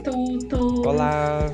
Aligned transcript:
Matuto! 0.00 0.88
Olá! 0.88 1.52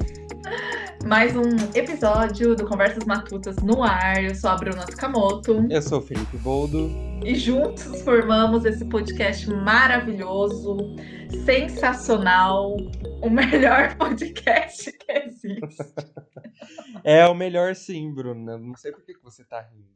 Mais 1.04 1.34
um 1.34 1.56
episódio 1.74 2.54
do 2.54 2.64
Conversas 2.64 3.04
Matutas 3.04 3.56
no 3.56 3.82
ar. 3.82 4.22
Eu 4.22 4.36
sou 4.36 4.50
a 4.50 4.54
Bruna 4.54 4.84
Tsukamoto. 4.84 5.66
Eu 5.68 5.82
sou 5.82 5.98
o 5.98 6.02
Felipe 6.02 6.36
Boldo. 6.36 6.88
E 7.24 7.34
juntos 7.34 8.02
formamos 8.02 8.64
esse 8.64 8.84
podcast 8.84 9.50
maravilhoso, 9.50 10.76
sensacional, 11.44 12.76
o 13.20 13.28
melhor 13.28 13.96
podcast 13.98 14.92
que 14.92 15.12
existe. 15.12 15.84
é 17.02 17.26
o 17.26 17.34
melhor 17.34 17.74
sim, 17.74 18.14
Bruna. 18.14 18.56
Não 18.56 18.76
sei 18.76 18.92
por 18.92 19.02
que 19.04 19.14
você 19.24 19.42
tá 19.42 19.60
rindo. 19.60 19.95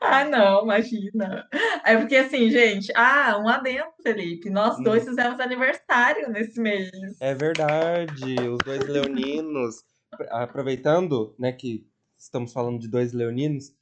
Ah, 0.00 0.24
não, 0.24 0.64
imagina. 0.64 1.48
É 1.84 1.96
porque 1.96 2.16
assim, 2.16 2.50
gente, 2.50 2.92
ah, 2.94 3.38
um 3.42 3.48
adendo, 3.48 3.92
Felipe. 4.02 4.50
Nós 4.50 4.82
dois 4.82 5.02
hum. 5.02 5.10
fizemos 5.10 5.40
aniversário 5.40 6.30
nesse 6.30 6.60
mês. 6.60 6.90
É 7.20 7.34
verdade, 7.34 8.34
os 8.48 8.58
dois 8.64 8.86
leoninos. 8.86 9.82
Aproveitando, 10.30 11.34
né, 11.38 11.52
que 11.52 11.86
estamos 12.16 12.52
falando 12.52 12.78
de 12.78 12.88
dois 12.88 13.12
leoninos, 13.12 13.72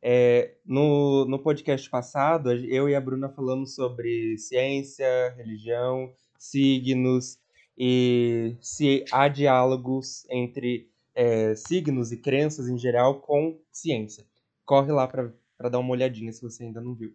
é, 0.00 0.54
no, 0.64 1.24
no 1.26 1.38
podcast 1.38 1.88
passado, 1.88 2.50
eu 2.52 2.88
e 2.88 2.94
a 2.94 3.00
Bruna 3.00 3.28
falamos 3.28 3.74
sobre 3.74 4.36
ciência, 4.38 5.34
religião, 5.36 6.12
signos 6.38 7.38
e 7.78 8.56
se 8.60 9.04
há 9.12 9.28
diálogos 9.28 10.26
entre 10.28 10.90
é, 11.14 11.54
signos 11.54 12.10
e 12.10 12.16
crenças 12.16 12.68
em 12.68 12.76
geral 12.76 13.20
com 13.20 13.60
ciência 13.70 14.24
corre 14.64 14.92
lá 14.92 15.06
para 15.06 15.68
dar 15.68 15.78
uma 15.78 15.92
olhadinha 15.92 16.32
se 16.32 16.42
você 16.42 16.64
ainda 16.64 16.80
não 16.80 16.94
viu. 16.94 17.14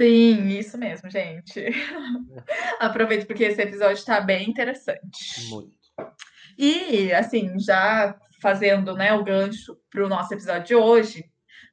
Sim, 0.00 0.48
isso 0.48 0.76
mesmo, 0.76 1.08
gente. 1.10 1.60
É. 1.60 1.70
Aproveito 2.80 3.26
porque 3.26 3.44
esse 3.44 3.62
episódio 3.62 3.98
está 3.98 4.20
bem 4.20 4.48
interessante. 4.50 5.48
Muito. 5.48 5.78
E, 6.58 7.12
assim, 7.12 7.58
já 7.58 8.18
fazendo 8.42 8.94
né, 8.94 9.12
o 9.12 9.24
gancho 9.24 9.76
para 9.90 10.04
o 10.04 10.08
nosso 10.08 10.34
episódio 10.34 10.66
de 10.66 10.74
hoje, 10.74 11.24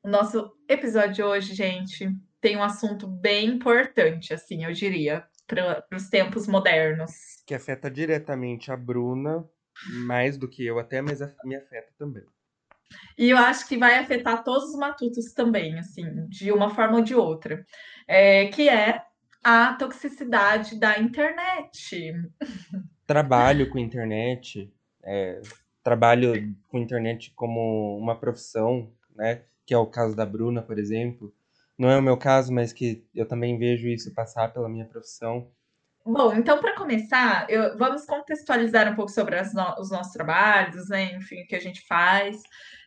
o 0.04 0.10
nosso 0.10 0.52
episódio 0.70 1.14
de 1.14 1.24
hoje, 1.24 1.56
gente, 1.56 2.10
tem 2.40 2.56
um 2.56 2.64
assunto 2.64 3.08
bem 3.08 3.48
importante, 3.48 4.34
assim, 4.34 4.64
eu 4.64 4.72
diria, 4.72 5.26
para 5.48 5.86
os 5.94 6.10
tempos 6.10 6.48
modernos. 6.48 7.12
Que 7.46 7.56
afeta 7.56 7.90
diretamente 7.90 8.72
a 8.72 8.78
Bruna, 8.78 9.44
mais 10.06 10.38
do 10.38 10.48
que 10.48 10.66
eu 10.66 10.78
até, 10.78 11.02
mas 11.02 11.20
me 11.44 11.56
afeta 11.56 11.92
também. 11.98 12.24
E 13.18 13.30
eu 13.30 13.38
acho 13.38 13.68
que 13.68 13.78
vai 13.78 13.98
afetar 13.98 14.44
todos 14.44 14.70
os 14.70 14.76
matutos 14.78 15.34
também, 15.34 15.78
assim, 15.80 16.28
de 16.28 16.52
uma 16.52 16.70
forma 16.70 16.98
ou 16.98 17.04
de 17.04 17.16
outra, 17.16 17.66
é, 18.08 18.48
que 18.48 18.70
é 18.70 19.02
a 19.44 19.74
toxicidade 19.74 20.80
da 20.80 21.00
internet. 21.00 22.14
Trabalho 23.06 23.70
com 23.70 23.80
internet, 23.80 24.72
é, 25.04 25.42
trabalho 25.84 26.54
com 26.68 26.78
internet 26.78 27.32
como 27.36 27.98
uma 27.98 28.16
profissão, 28.16 28.92
né? 29.16 29.44
Que 29.66 29.74
é 29.74 29.78
o 29.78 29.88
caso 29.88 30.16
da 30.16 30.26
Bruna, 30.26 30.62
por 30.62 30.78
exemplo. 30.78 31.34
Não 31.78 31.90
é 31.90 31.98
o 31.98 32.02
meu 32.02 32.18
caso, 32.18 32.52
mas 32.52 32.74
que 32.74 33.06
eu 33.16 33.28
também 33.28 33.58
vejo 33.58 33.88
isso 33.88 34.14
passar 34.14 34.52
pela 34.52 34.68
minha 34.68 34.86
profissão. 34.86 35.50
Bom, 36.06 36.34
então 36.34 36.60
para 36.60 36.76
começar, 36.76 37.46
eu, 37.50 37.78
vamos 37.78 38.06
contextualizar 38.06 38.92
um 38.92 38.96
pouco 38.96 39.12
sobre 39.12 39.42
no, 39.54 39.76
os 39.80 39.92
nossos 39.92 40.14
trabalhos, 40.14 40.90
né? 40.90 41.16
Enfim, 41.16 41.44
o 41.44 41.48
que 41.48 41.56
a 41.56 41.60
gente 41.60 41.86
faz. 41.86 42.42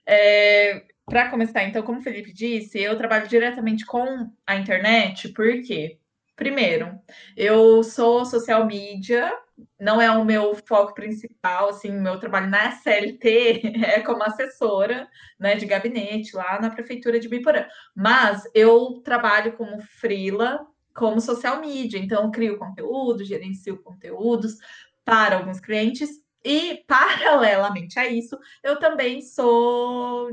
É, 0.07 0.85
Para 1.07 1.31
começar, 1.31 1.65
então, 1.65 1.83
como 1.83 1.99
o 2.01 2.03
Felipe 2.03 2.33
disse, 2.33 2.79
eu 2.81 2.97
trabalho 2.97 3.29
diretamente 3.29 3.85
com 3.87 4.31
a 4.47 4.57
internet, 4.57 5.29
porque, 5.31 5.99
primeiro, 6.37 6.99
eu 7.37 7.83
sou 7.83 8.25
social 8.25 8.67
media, 8.67 9.33
não 9.79 10.01
é 10.01 10.11
o 10.11 10.25
meu 10.25 10.55
foco 10.67 10.95
principal, 10.95 11.71
assim, 11.71 11.91
meu 11.93 12.19
trabalho 12.21 12.49
na 12.49 12.71
CLT 12.73 13.63
é 13.85 14.01
como 14.03 14.23
assessora, 14.23 15.09
né, 15.39 15.57
de 15.57 15.67
gabinete 15.67 16.37
lá 16.37 16.61
na 16.61 16.71
prefeitura 16.71 17.19
de 17.21 17.29
Biporã. 17.29 17.67
Mas 17.95 18.43
eu 18.55 19.01
trabalho 19.05 19.53
como 19.57 19.81
frila, 19.83 20.67
como 20.95 21.21
social 21.21 21.61
media, 21.61 21.99
então 21.99 22.31
crio 22.31 22.59
conteúdo, 22.59 23.25
gerencio 23.25 23.83
conteúdos 23.83 24.57
para 25.05 25.37
alguns 25.37 25.61
clientes 25.61 26.11
e, 26.45 26.85
paralelamente 26.87 27.99
a 27.99 28.07
isso, 28.07 28.39
eu 28.63 28.79
também 28.79 29.21
sou 29.21 30.31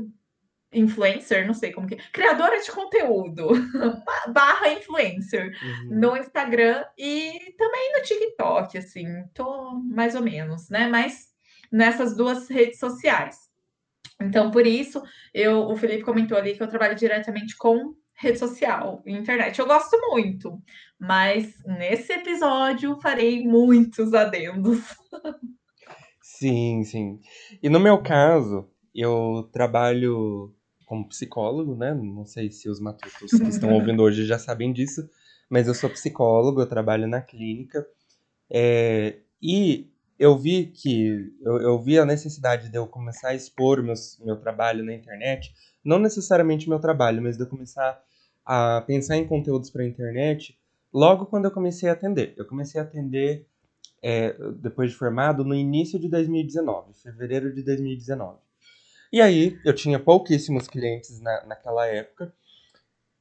influencer, 0.72 1.46
não 1.46 1.54
sei 1.54 1.72
como 1.72 1.86
que 1.86 1.96
criadora 2.12 2.60
de 2.60 2.70
conteúdo, 2.70 3.48
barra 4.32 4.72
influencer, 4.72 5.56
uhum. 5.62 5.98
no 5.98 6.16
Instagram 6.16 6.84
e 6.96 7.54
também 7.56 7.92
no 7.94 8.02
TikTok, 8.02 8.76
assim, 8.76 9.06
tô 9.34 9.72
mais 9.84 10.14
ou 10.14 10.22
menos, 10.22 10.68
né? 10.68 10.86
Mas 10.88 11.28
nessas 11.72 12.16
duas 12.16 12.48
redes 12.48 12.78
sociais. 12.78 13.48
Então, 14.20 14.50
por 14.50 14.66
isso, 14.66 15.02
eu, 15.32 15.60
o 15.68 15.76
Felipe 15.76 16.02
comentou 16.02 16.36
ali 16.36 16.54
que 16.54 16.62
eu 16.62 16.68
trabalho 16.68 16.96
diretamente 16.96 17.56
com 17.56 17.94
rede 18.14 18.38
social, 18.38 19.02
internet. 19.06 19.58
Eu 19.58 19.66
gosto 19.66 19.96
muito, 20.10 20.60
mas 20.98 21.54
nesse 21.64 22.12
episódio 22.12 23.00
farei 23.00 23.46
muitos 23.46 24.12
adendos. 24.12 24.80
Sim, 26.38 26.84
sim. 26.84 27.20
E 27.60 27.68
no 27.68 27.80
meu 27.80 28.00
caso, 28.00 28.68
eu 28.94 29.48
trabalho 29.52 30.54
como 30.86 31.08
psicólogo, 31.08 31.74
né? 31.74 31.92
Não 31.92 32.24
sei 32.24 32.48
se 32.48 32.68
os 32.68 32.78
matutos 32.78 33.32
que 33.32 33.48
estão 33.48 33.70
ouvindo 33.74 34.04
hoje 34.04 34.24
já 34.24 34.38
sabem 34.38 34.72
disso, 34.72 35.10
mas 35.50 35.66
eu 35.66 35.74
sou 35.74 35.90
psicólogo, 35.90 36.60
eu 36.60 36.66
trabalho 36.68 37.08
na 37.08 37.20
clínica. 37.20 37.84
É, 38.48 39.18
e 39.42 39.90
eu 40.16 40.38
vi 40.38 40.66
que 40.66 41.28
eu, 41.42 41.60
eu, 41.60 41.82
vi 41.82 41.98
a 41.98 42.06
necessidade 42.06 42.68
de 42.68 42.78
eu 42.78 42.86
começar 42.86 43.30
a 43.30 43.34
expor 43.34 43.82
meus, 43.82 44.16
meu 44.24 44.36
trabalho 44.36 44.84
na 44.84 44.94
internet, 44.94 45.52
não 45.84 45.98
necessariamente 45.98 46.68
meu 46.68 46.78
trabalho, 46.78 47.20
mas 47.20 47.36
de 47.36 47.42
eu 47.42 47.48
começar 47.48 48.00
a 48.46 48.80
pensar 48.82 49.16
em 49.16 49.26
conteúdos 49.26 49.70
para 49.70 49.82
a 49.82 49.86
internet 49.86 50.56
logo 50.94 51.26
quando 51.26 51.46
eu 51.46 51.50
comecei 51.50 51.88
a 51.88 51.94
atender. 51.94 52.32
Eu 52.36 52.46
comecei 52.46 52.80
a 52.80 52.84
atender 52.84 53.44
é, 54.02 54.34
depois 54.56 54.90
de 54.90 54.96
formado, 54.96 55.44
no 55.44 55.54
início 55.54 55.98
de 55.98 56.08
2019, 56.08 56.94
fevereiro 56.94 57.54
de 57.54 57.62
2019. 57.62 58.38
E 59.12 59.20
aí, 59.20 59.58
eu 59.64 59.74
tinha 59.74 59.98
pouquíssimos 59.98 60.68
clientes 60.68 61.20
na, 61.20 61.46
naquela 61.46 61.86
época, 61.86 62.32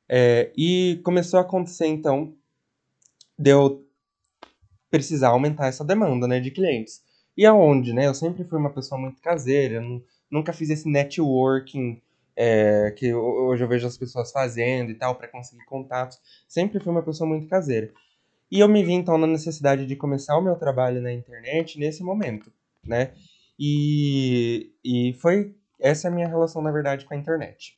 é, 0.09 0.51
e 0.55 0.99
começou 1.03 1.39
a 1.39 1.41
acontecer, 1.41 1.87
então, 1.87 2.33
de 3.37 3.51
eu 3.51 3.85
precisar 4.89 5.29
aumentar 5.29 5.67
essa 5.67 5.83
demanda 5.83 6.27
né, 6.27 6.39
de 6.39 6.51
clientes. 6.51 7.01
E 7.35 7.45
aonde, 7.45 7.93
né? 7.93 8.07
Eu 8.07 8.15
sempre 8.15 8.43
fui 8.43 8.57
uma 8.57 8.73
pessoa 8.73 8.99
muito 8.99 9.21
caseira, 9.21 9.83
nunca 10.31 10.51
fiz 10.51 10.69
esse 10.69 10.89
networking 10.89 12.01
é, 12.35 12.91
que 12.91 13.13
hoje 13.13 13.63
eu 13.63 13.67
vejo 13.67 13.85
as 13.85 13.97
pessoas 13.97 14.31
fazendo 14.31 14.91
e 14.91 14.95
tal, 14.95 15.15
para 15.15 15.27
conseguir 15.27 15.65
contatos. 15.65 16.19
Sempre 16.47 16.79
fui 16.79 16.91
uma 16.91 17.03
pessoa 17.03 17.27
muito 17.27 17.47
caseira. 17.47 17.91
E 18.51 18.59
eu 18.59 18.67
me 18.67 18.83
vi 18.83 18.93
então 18.93 19.17
na 19.17 19.27
necessidade 19.27 19.85
de 19.85 19.95
começar 19.95 20.37
o 20.37 20.41
meu 20.41 20.55
trabalho 20.55 21.01
na 21.01 21.11
internet 21.11 21.77
nesse 21.77 22.03
momento, 22.03 22.51
né? 22.83 23.13
E, 23.59 24.71
e 24.83 25.13
foi 25.13 25.53
essa 25.79 26.07
é 26.07 26.11
a 26.11 26.13
minha 26.13 26.27
relação, 26.27 26.61
na 26.61 26.71
verdade, 26.71 27.05
com 27.05 27.13
a 27.13 27.17
internet. 27.17 27.77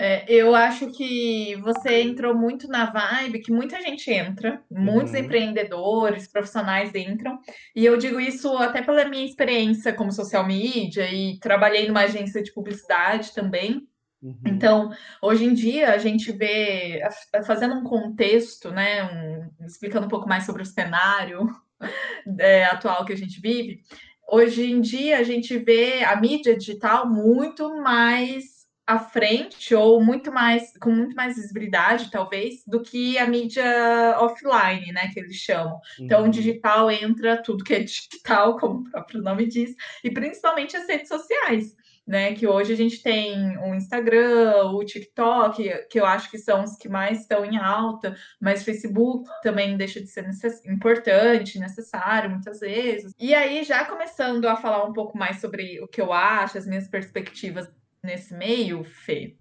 É, 0.00 0.24
eu 0.32 0.54
acho 0.54 0.92
que 0.92 1.56
você 1.56 2.02
entrou 2.02 2.32
muito 2.32 2.68
na 2.68 2.86
vibe 2.86 3.40
que 3.40 3.50
muita 3.50 3.80
gente 3.80 4.08
entra, 4.12 4.62
muitos 4.70 5.12
uhum. 5.12 5.18
empreendedores, 5.18 6.30
profissionais 6.30 6.94
entram, 6.94 7.36
e 7.74 7.84
eu 7.84 7.96
digo 7.96 8.20
isso 8.20 8.56
até 8.58 8.80
pela 8.80 9.04
minha 9.06 9.24
experiência 9.24 9.92
como 9.92 10.12
social 10.12 10.46
media 10.46 11.12
e 11.12 11.36
trabalhei 11.40 11.88
numa 11.88 12.02
agência 12.02 12.40
de 12.40 12.52
publicidade 12.52 13.34
também. 13.34 13.88
Uhum. 14.22 14.36
Então, 14.46 14.90
hoje 15.22 15.44
em 15.44 15.54
dia, 15.54 15.92
a 15.92 15.98
gente 15.98 16.32
vê, 16.32 17.00
fazendo 17.46 17.74
um 17.76 17.84
contexto, 17.84 18.70
né, 18.70 19.04
um, 19.04 19.66
explicando 19.66 20.06
um 20.06 20.10
pouco 20.10 20.28
mais 20.28 20.44
sobre 20.44 20.62
o 20.62 20.66
cenário 20.66 21.48
é, 22.38 22.64
atual 22.64 23.04
que 23.04 23.12
a 23.12 23.16
gente 23.16 23.40
vive, 23.40 23.80
hoje 24.28 24.70
em 24.70 24.80
dia 24.80 25.18
a 25.18 25.22
gente 25.22 25.56
vê 25.58 26.04
a 26.04 26.16
mídia 26.16 26.56
digital 26.56 27.08
muito 27.08 27.80
mais 27.80 28.58
à 28.84 28.98
frente 28.98 29.74
ou 29.74 30.02
muito 30.02 30.32
mais 30.32 30.72
com 30.78 30.90
muito 30.90 31.14
mais 31.14 31.36
visibilidade 31.36 32.10
talvez 32.10 32.64
do 32.66 32.80
que 32.80 33.18
a 33.18 33.26
mídia 33.26 34.16
offline, 34.18 34.90
né, 34.92 35.10
que 35.12 35.20
eles 35.20 35.36
chamam. 35.36 35.78
Então, 36.00 36.24
uhum. 36.24 36.30
digital 36.30 36.90
entra 36.90 37.40
tudo 37.42 37.62
que 37.62 37.74
é 37.74 37.80
digital, 37.80 38.56
como 38.58 38.80
o 38.80 38.90
próprio 38.90 39.22
nome 39.22 39.46
diz, 39.46 39.76
e 40.02 40.10
principalmente 40.10 40.76
as 40.76 40.88
redes 40.88 41.08
sociais 41.08 41.76
né? 42.08 42.34
Que 42.34 42.46
hoje 42.46 42.72
a 42.72 42.76
gente 42.76 43.02
tem 43.02 43.58
o 43.58 43.74
Instagram, 43.74 44.70
o 44.72 44.82
TikTok, 44.82 45.86
que 45.90 46.00
eu 46.00 46.06
acho 46.06 46.30
que 46.30 46.38
são 46.38 46.64
os 46.64 46.74
que 46.76 46.88
mais 46.88 47.20
estão 47.20 47.44
em 47.44 47.58
alta, 47.58 48.16
mas 48.40 48.64
Facebook 48.64 49.28
também 49.42 49.76
deixa 49.76 50.00
de 50.00 50.06
ser 50.06 50.22
necess... 50.22 50.64
importante, 50.64 51.58
necessário 51.58 52.30
muitas 52.30 52.60
vezes. 52.60 53.12
E 53.18 53.34
aí, 53.34 53.62
já 53.62 53.84
começando 53.84 54.46
a 54.46 54.56
falar 54.56 54.84
um 54.84 54.94
pouco 54.94 55.18
mais 55.18 55.38
sobre 55.38 55.80
o 55.82 55.86
que 55.86 56.00
eu 56.00 56.10
acho, 56.10 56.56
as 56.56 56.66
minhas 56.66 56.88
perspectivas 56.88 57.68
nesse 58.02 58.32
meio, 58.32 58.84
Fê. 58.84 59.36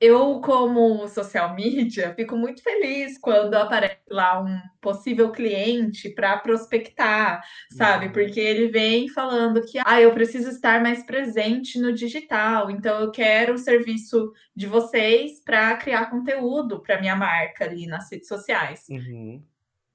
Eu, 0.00 0.40
como 0.40 1.06
social 1.08 1.54
media, 1.54 2.12
fico 2.14 2.36
muito 2.36 2.62
feliz 2.62 3.16
quando 3.18 3.54
aparece 3.54 4.00
lá 4.10 4.42
um 4.42 4.60
possível 4.80 5.30
cliente 5.30 6.10
para 6.10 6.36
prospectar, 6.38 7.42
sabe? 7.72 8.06
Uhum. 8.06 8.12
Porque 8.12 8.40
ele 8.40 8.68
vem 8.68 9.08
falando 9.08 9.64
que 9.64 9.78
ah, 9.84 10.00
eu 10.00 10.12
preciso 10.12 10.50
estar 10.50 10.82
mais 10.82 11.04
presente 11.04 11.80
no 11.80 11.92
digital, 11.92 12.70
então 12.70 13.00
eu 13.00 13.10
quero 13.10 13.54
o 13.54 13.58
serviço 13.58 14.32
de 14.54 14.66
vocês 14.66 15.42
para 15.42 15.76
criar 15.76 16.10
conteúdo 16.10 16.80
para 16.80 17.00
minha 17.00 17.16
marca 17.16 17.64
ali 17.64 17.86
nas 17.86 18.10
redes 18.10 18.28
sociais. 18.28 18.84
Uhum. 18.90 19.42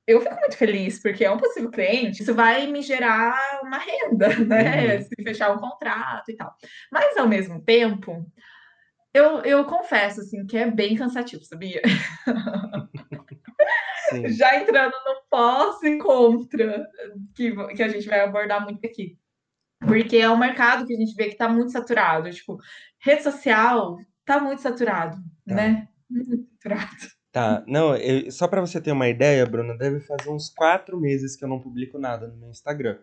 Eu 0.08 0.22
fico 0.22 0.36
muito 0.40 0.58
feliz, 0.58 1.00
porque 1.00 1.24
é 1.24 1.30
um 1.30 1.38
possível 1.38 1.70
cliente, 1.70 2.24
isso 2.24 2.34
vai 2.34 2.66
me 2.66 2.82
gerar 2.82 3.60
uma 3.62 3.78
renda, 3.78 4.30
né? 4.44 4.96
Uhum. 4.96 5.02
Se 5.04 5.24
fechar 5.24 5.56
um 5.56 5.60
contrato 5.60 6.32
e 6.32 6.36
tal. 6.36 6.52
Mas 6.92 7.16
ao 7.16 7.28
mesmo 7.28 7.62
tempo, 7.62 8.26
eu, 9.14 9.42
eu 9.42 9.66
confesso, 9.66 10.22
assim, 10.22 10.46
que 10.46 10.58
é 10.58 10.70
bem 10.70 10.96
cansativo, 10.96 11.44
sabia? 11.44 11.82
Sim. 14.10 14.28
Já 14.34 14.56
entrando 14.62 14.94
no 15.06 15.22
pós 15.30 15.82
e 15.84 15.98
contra, 15.98 16.88
que, 17.36 17.52
que 17.76 17.84
a 17.84 17.88
gente 17.90 18.08
vai 18.08 18.22
abordar 18.22 18.64
muito 18.64 18.86
aqui. 18.86 19.18
Porque 19.80 20.18
é 20.18 20.30
um 20.30 20.38
mercado 20.38 20.86
que 20.86 20.94
a 20.94 20.98
gente 20.98 21.16
vê 21.16 21.26
que 21.26 21.32
está 21.34 21.48
muito 21.48 21.72
saturado. 21.72 22.30
Tipo, 22.32 22.58
rede 23.00 23.24
social 23.24 23.98
está 24.20 24.40
muito 24.40 24.62
saturado, 24.62 25.18
Tá. 25.48 25.56
né? 25.56 25.88
Muito 26.10 26.48
saturado. 26.62 26.96
Tá, 27.32 27.64
não, 27.68 27.96
eu- 27.96 28.32
só 28.32 28.48
pra 28.48 28.60
você 28.60 28.82
ter 28.82 28.92
uma 28.92 29.08
ideia, 29.08 29.46
Bruna, 29.46 29.78
deve 29.78 30.00
fazer 30.00 30.30
uns 30.32 30.50
quatro 30.50 31.00
meses 31.00 31.36
que 31.36 31.46
eu 31.46 31.48
não 31.48 31.60
publico 31.60 32.00
nada 32.00 32.28
no 32.28 32.36
meu 32.36 32.50
Instagram, 32.50 32.98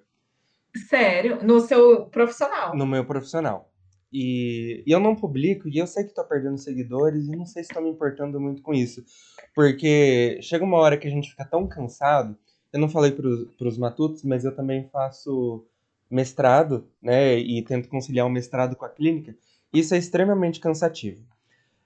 Sério, 0.89 1.43
no 1.45 1.61
seu 1.61 2.07
profissional. 2.07 2.77
no 2.77 2.85
meu 2.87 3.05
profissional. 3.07 3.73
E, 4.13 4.83
e 4.87 4.91
eu 4.93 5.01
não 5.01 5.17
publico, 5.17 5.69
e 5.69 5.79
eu 5.79 5.87
sei 5.87 6.05
que 6.05 6.15
tô 6.15 6.25
perdendo 6.25 6.59
seguidores, 6.59 7.27
e 7.27 7.37
não 7.37 7.45
sei 7.45 7.65
se 7.65 7.75
tô 7.75 7.81
me 7.81 7.91
importando 7.91 8.41
muito 8.41 8.63
com 8.63 8.73
isso. 8.73 9.05
Porque 9.55 10.39
chega 10.43 10.65
uma 10.65 10.79
hora 10.79 10.97
que 10.97 11.07
a 11.07 11.11
gente 11.11 11.31
fica 11.31 11.45
tão 11.45 11.67
cansado, 11.67 12.37
eu 12.73 12.81
não 12.81 12.89
falei 12.89 13.11
pros, 13.11 13.47
pros 13.57 13.79
matutos, 13.79 14.23
mas 14.23 14.45
eu 14.45 14.55
também 14.55 14.89
faço 14.89 15.65
mestrado, 16.11 16.87
né, 17.03 17.37
e 17.37 17.63
tento 17.63 17.89
conciliar 17.89 18.27
o 18.27 18.31
mestrado 18.31 18.77
com 18.77 18.85
a 18.85 18.89
clínica. 18.89 19.37
Isso 19.73 19.95
é 19.95 19.99
extremamente 19.99 20.61
cansativo. 20.61 21.21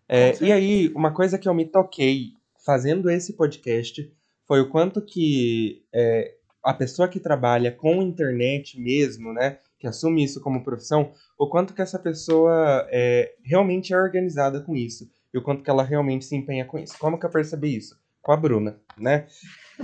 É, 0.08 0.36
e 0.42 0.52
aí, 0.52 0.88
uma 0.94 1.12
coisa 1.12 1.38
que 1.38 1.48
eu 1.48 1.54
me 1.54 1.64
toquei 1.64 2.32
fazendo 2.64 3.08
esse 3.08 3.32
podcast 3.32 4.12
foi 4.46 4.60
o 4.60 4.68
quanto 4.68 5.00
que 5.00 5.84
é, 5.92 6.34
a 6.62 6.74
pessoa 6.74 7.08
que 7.08 7.20
trabalha 7.20 7.72
com 7.72 8.02
internet 8.02 8.78
mesmo, 8.78 9.32
né, 9.32 9.58
que 9.80 9.86
assume 9.86 10.22
isso 10.22 10.42
como 10.42 10.62
profissão, 10.62 11.10
o 11.38 11.48
quanto 11.48 11.72
que 11.72 11.80
essa 11.80 11.98
pessoa 11.98 12.86
é, 12.90 13.32
realmente 13.42 13.94
é 13.94 13.96
organizada 13.96 14.60
com 14.60 14.76
isso 14.76 15.10
e 15.32 15.38
o 15.38 15.42
quanto 15.42 15.64
que 15.64 15.70
ela 15.70 15.82
realmente 15.82 16.26
se 16.26 16.36
empenha 16.36 16.66
com 16.66 16.78
isso. 16.78 16.98
Como 16.98 17.18
que 17.18 17.24
eu 17.24 17.30
percebi 17.30 17.74
isso? 17.74 17.98
Com 18.20 18.32
a 18.32 18.36
Bruna, 18.36 18.78
né? 18.98 19.26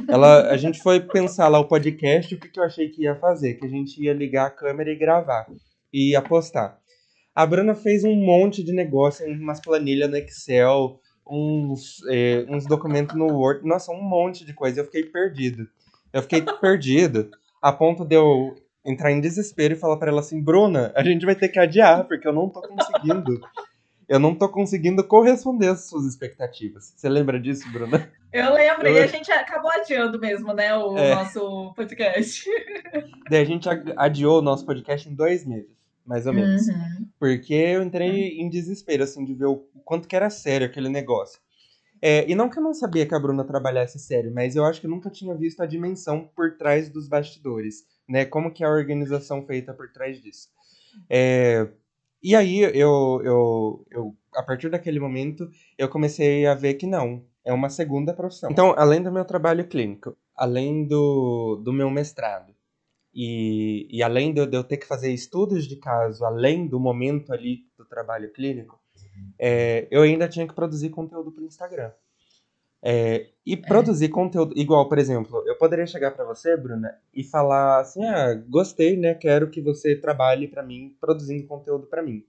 Ela, 0.07 0.51
a 0.51 0.57
gente 0.59 0.83
foi 0.83 1.01
pensar 1.01 1.49
lá 1.49 1.59
o 1.59 1.67
podcast, 1.67 2.35
o 2.35 2.39
que, 2.39 2.51
que 2.51 2.61
eu 2.61 2.65
achei 2.65 2.91
que 2.91 3.05
ia 3.05 3.17
fazer, 3.17 3.55
que 3.55 3.65
a 3.65 3.69
gente 3.69 3.99
ia 4.03 4.13
ligar 4.13 4.47
a 4.47 4.51
câmera 4.51 4.91
e 4.91 4.99
gravar 4.99 5.47
e 5.91 6.11
ia 6.11 6.21
postar. 6.21 6.79
A 7.35 7.47
Bruna 7.47 7.75
fez 7.75 8.05
um 8.05 8.15
monte 8.15 8.63
de 8.63 8.75
negócio, 8.75 9.27
umas 9.27 9.61
planilhas 9.61 10.11
no 10.11 10.17
Excel, 10.19 11.01
uns, 11.27 12.03
é, 12.11 12.45
uns 12.51 12.67
documentos 12.67 13.17
no 13.17 13.27
Word, 13.27 13.67
nossa, 13.67 13.91
um 13.91 14.03
monte 14.03 14.45
de 14.45 14.53
coisa. 14.53 14.81
Eu 14.81 14.85
fiquei 14.85 15.05
perdido. 15.05 15.67
Eu 16.13 16.21
fiquei 16.21 16.43
perdido 16.43 17.31
a 17.63 17.73
ponto 17.73 18.05
de 18.05 18.15
eu 18.15 18.55
entrar 18.87 19.11
em 19.13 19.21
desespero 19.21 19.75
e 19.75 19.77
falar 19.77 19.97
pra 19.97 20.11
ela 20.11 20.21
assim, 20.21 20.41
Bruna, 20.41 20.93
a 20.95 21.03
gente 21.03 21.27
vai 21.27 21.35
ter 21.35 21.49
que 21.49 21.59
adiar, 21.59 22.05
porque 22.07 22.27
eu 22.27 22.33
não 22.33 22.49
tô 22.49 22.63
conseguindo. 22.63 23.41
Eu 24.09 24.21
não 24.21 24.35
tô 24.37 24.49
conseguindo 24.49 25.03
corresponder 25.03 25.69
às 25.71 25.89
suas 25.89 26.05
expectativas. 26.05 26.93
Você 26.97 27.09
lembra 27.09 27.41
disso, 27.41 27.69
Bruna? 27.73 28.09
Eu 28.33 28.55
lembro, 28.55 28.87
Eu- 28.87 28.95
e 28.95 28.99
a 29.01 29.07
gente 29.09 29.33
acabou 29.33 29.71
adiando 29.73 30.21
mesmo, 30.21 30.53
né, 30.55 30.73
o 30.77 30.97
É. 30.97 31.15
nosso 31.17 31.73
podcast. 31.75 32.45
Daí 33.29 33.41
a 33.43 33.45
gente 33.45 33.69
adiou 33.97 34.39
o 34.39 34.43
nosso 34.43 34.65
podcast 34.65 35.09
em 35.09 35.15
dois 35.15 35.45
meses, 35.45 35.71
mais 36.07 36.25
ou 36.27 36.33
menos. 36.33 36.69
Uhum. 36.69 37.09
Porque 37.19 37.53
eu 37.55 37.83
entrei 37.83 38.39
em 38.39 38.49
desespero, 38.49 39.03
assim, 39.03 39.25
de 39.25 39.35
ver 39.35 39.47
o 39.47 39.57
quanto 39.85 40.07
que 40.07 40.15
era 40.15 40.31
sério 40.31 40.67
aquele 40.69 40.89
negócio. 40.89 41.41
É, 42.01 42.31
e 42.31 42.35
não 42.37 42.49
que 42.49 42.59
eu 42.59 42.63
não 42.63 42.75
sabia 42.75 43.07
que 43.07 43.15
a 43.15 43.19
Bruna 43.19 43.43
trabalhasse 43.43 43.99
sério, 43.99 44.31
mas 44.33 44.55
eu 44.55 44.65
acho 44.65 44.81
que 44.81 44.87
eu 44.87 44.91
nunca 44.91 45.11
tinha 45.11 45.35
visto 45.35 45.63
a 45.63 45.67
dimensão 45.67 46.31
por 46.37 46.57
trás 46.57 46.89
dos 46.91 47.09
bastidores, 47.09 47.85
né? 48.09 48.25
Como 48.25 48.51
que 48.51 48.65
é 48.65 48.67
a 48.67 48.71
organização 48.71 49.45
feita 49.47 49.73
por 49.75 49.91
trás 49.93 50.21
disso. 50.21 50.49
É, 51.09 51.69
e 52.23 52.35
aí, 52.35 52.61
eu, 52.61 53.23
eu, 53.23 53.87
eu, 53.91 54.17
a 54.35 54.43
partir 54.43 54.69
daquele 54.69 54.99
momento, 54.99 55.49
eu 55.79 55.89
comecei 55.89 56.47
a 56.47 56.55
ver 56.55 56.75
que 56.75 56.87
não, 56.87 57.25
é 57.45 57.53
uma 57.53 57.69
segunda 57.69 58.13
profissão. 58.13 58.51
Então, 58.51 58.75
além 58.77 59.03
do 59.03 59.13
meu 59.13 59.25
trabalho 59.25 59.67
clínico, 59.67 60.17
além 60.35 60.87
do, 60.87 61.61
do 61.63 61.73
meu 61.73 61.91
mestrado, 61.91 62.55
e, 63.15 63.87
e 63.91 64.03
além 64.03 64.35
de 64.35 64.41
eu, 64.41 64.65
ter 64.65 64.77
que 64.77 64.87
fazer 64.87 65.13
estudos 65.13 65.67
de 65.67 65.77
caso, 65.77 66.25
além 66.25 66.67
do 66.67 66.79
momento 66.79 67.33
ali 67.33 67.61
do 67.79 67.85
trabalho 67.85 68.31
clínico, 68.33 68.79
é, 69.39 69.87
eu 69.91 70.03
ainda 70.03 70.29
tinha 70.29 70.47
que 70.47 70.55
produzir 70.55 70.91
conteúdo 70.91 71.33
para 71.33 71.43
o 71.43 71.47
Instagram. 71.47 71.93
É, 72.89 73.31
e 73.45 73.57
produzir 73.57 74.11
conteúdo, 74.11 74.57
igual, 74.57 74.89
por 74.89 74.97
exemplo, 74.97 75.43
eu 75.45 75.59
poderia 75.59 75.89
chegar 75.89 76.13
para 76.13 76.25
você, 76.25 76.57
Bruna, 76.57 76.97
e 77.13 77.25
falar 77.25 77.81
assim: 77.81 78.05
ah, 78.05 78.33
gostei, 78.49 78.97
né? 78.97 79.13
Quero 79.13 79.51
que 79.51 79.61
você 79.61 79.97
trabalhe 79.97 80.47
para 80.47 80.63
mim, 80.63 80.97
produzindo 81.01 81.49
conteúdo 81.49 81.89
para 81.89 82.01
mim. 82.01 82.25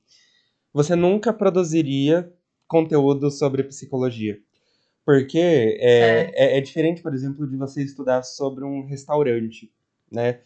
Você 0.74 0.96
nunca 0.96 1.32
produziria 1.32 2.34
conteúdo 2.68 3.30
sobre 3.30 3.64
psicologia. 3.66 4.40
Porque 5.06 5.38
é, 5.38 6.32
é, 6.34 6.58
é 6.58 6.62
diferente, 6.62 7.04
por 7.04 7.14
exemplo, 7.14 7.48
de 7.48 7.56
você 7.56 7.84
estudar 7.84 8.24
sobre 8.24 8.64
um 8.66 8.84
restaurante, 8.84 9.72
né? 10.12 10.40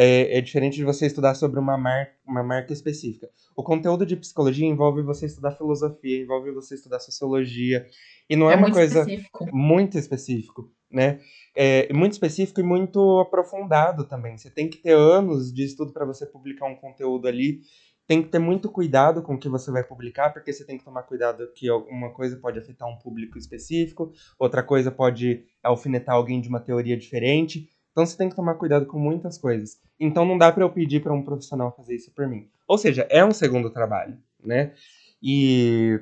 É, 0.00 0.38
é 0.38 0.40
diferente 0.40 0.76
de 0.76 0.84
você 0.84 1.06
estudar 1.06 1.34
sobre 1.34 1.58
uma, 1.58 1.76
mar 1.76 2.08
uma 2.24 2.40
marca 2.40 2.72
específica. 2.72 3.28
O 3.56 3.64
conteúdo 3.64 4.06
de 4.06 4.16
psicologia 4.16 4.64
envolve 4.64 5.02
você 5.02 5.26
estudar 5.26 5.50
filosofia, 5.50 6.22
envolve 6.22 6.52
você 6.52 6.76
estudar 6.76 7.00
sociologia. 7.00 7.84
E 8.30 8.36
não 8.36 8.48
é, 8.48 8.54
É 8.54 8.56
uma 8.56 8.68
muito 8.68 8.74
coisa 8.74 9.00
específico. 9.00 9.48
muito 9.52 9.98
específico, 9.98 10.70
né? 10.88 11.18
É 11.56 11.92
muito 11.92 12.12
específico 12.12 12.60
e 12.60 12.62
muito 12.62 13.18
aprofundado 13.18 14.04
também. 14.04 14.38
Você 14.38 14.48
tem 14.48 14.70
que 14.70 14.78
ter 14.78 14.92
anos 14.94 15.52
de 15.52 15.64
estudo 15.64 15.92
para 15.92 16.06
você 16.06 16.24
publicar 16.24 16.66
um 16.66 16.76
conteúdo 16.76 17.26
ali. 17.26 17.58
Tem 18.06 18.22
que 18.22 18.28
ter 18.28 18.38
muito 18.38 18.70
cuidado 18.70 19.20
com 19.20 19.34
o 19.34 19.38
que 19.38 19.48
você 19.48 19.70
vai 19.72 19.82
publicar, 19.82 20.30
porque 20.32 20.52
você 20.52 20.64
tem 20.64 20.78
que 20.78 20.84
tomar 20.84 21.02
cuidado 21.02 21.50
que 21.54 21.68
alguma 21.68 22.10
coisa 22.12 22.36
pode 22.36 22.58
afetar 22.58 22.88
um 22.88 22.96
público 22.96 23.36
específico, 23.36 24.12
outra 24.38 24.62
coisa 24.62 24.90
pode 24.90 25.44
alfinetar 25.62 26.14
alguém 26.14 26.40
de 26.40 26.48
uma 26.48 26.60
teoria 26.60 26.96
diferente. 26.96 27.68
Então 27.98 28.06
você 28.06 28.16
tem 28.16 28.28
que 28.28 28.36
tomar 28.36 28.54
cuidado 28.54 28.86
com 28.86 28.96
muitas 28.96 29.36
coisas. 29.38 29.80
Então 29.98 30.24
não 30.24 30.38
dá 30.38 30.52
para 30.52 30.62
eu 30.62 30.70
pedir 30.70 31.02
para 31.02 31.12
um 31.12 31.24
profissional 31.24 31.74
fazer 31.76 31.96
isso 31.96 32.12
por 32.12 32.28
mim. 32.28 32.48
Ou 32.68 32.78
seja, 32.78 33.04
é 33.10 33.24
um 33.24 33.32
segundo 33.32 33.70
trabalho, 33.70 34.16
né? 34.40 34.72
E 35.20 36.00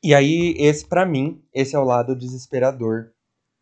e 0.00 0.14
aí 0.14 0.54
esse 0.58 0.86
para 0.86 1.04
mim, 1.04 1.42
esse 1.52 1.74
é 1.74 1.78
o 1.78 1.82
lado 1.84 2.14
desesperador 2.14 3.10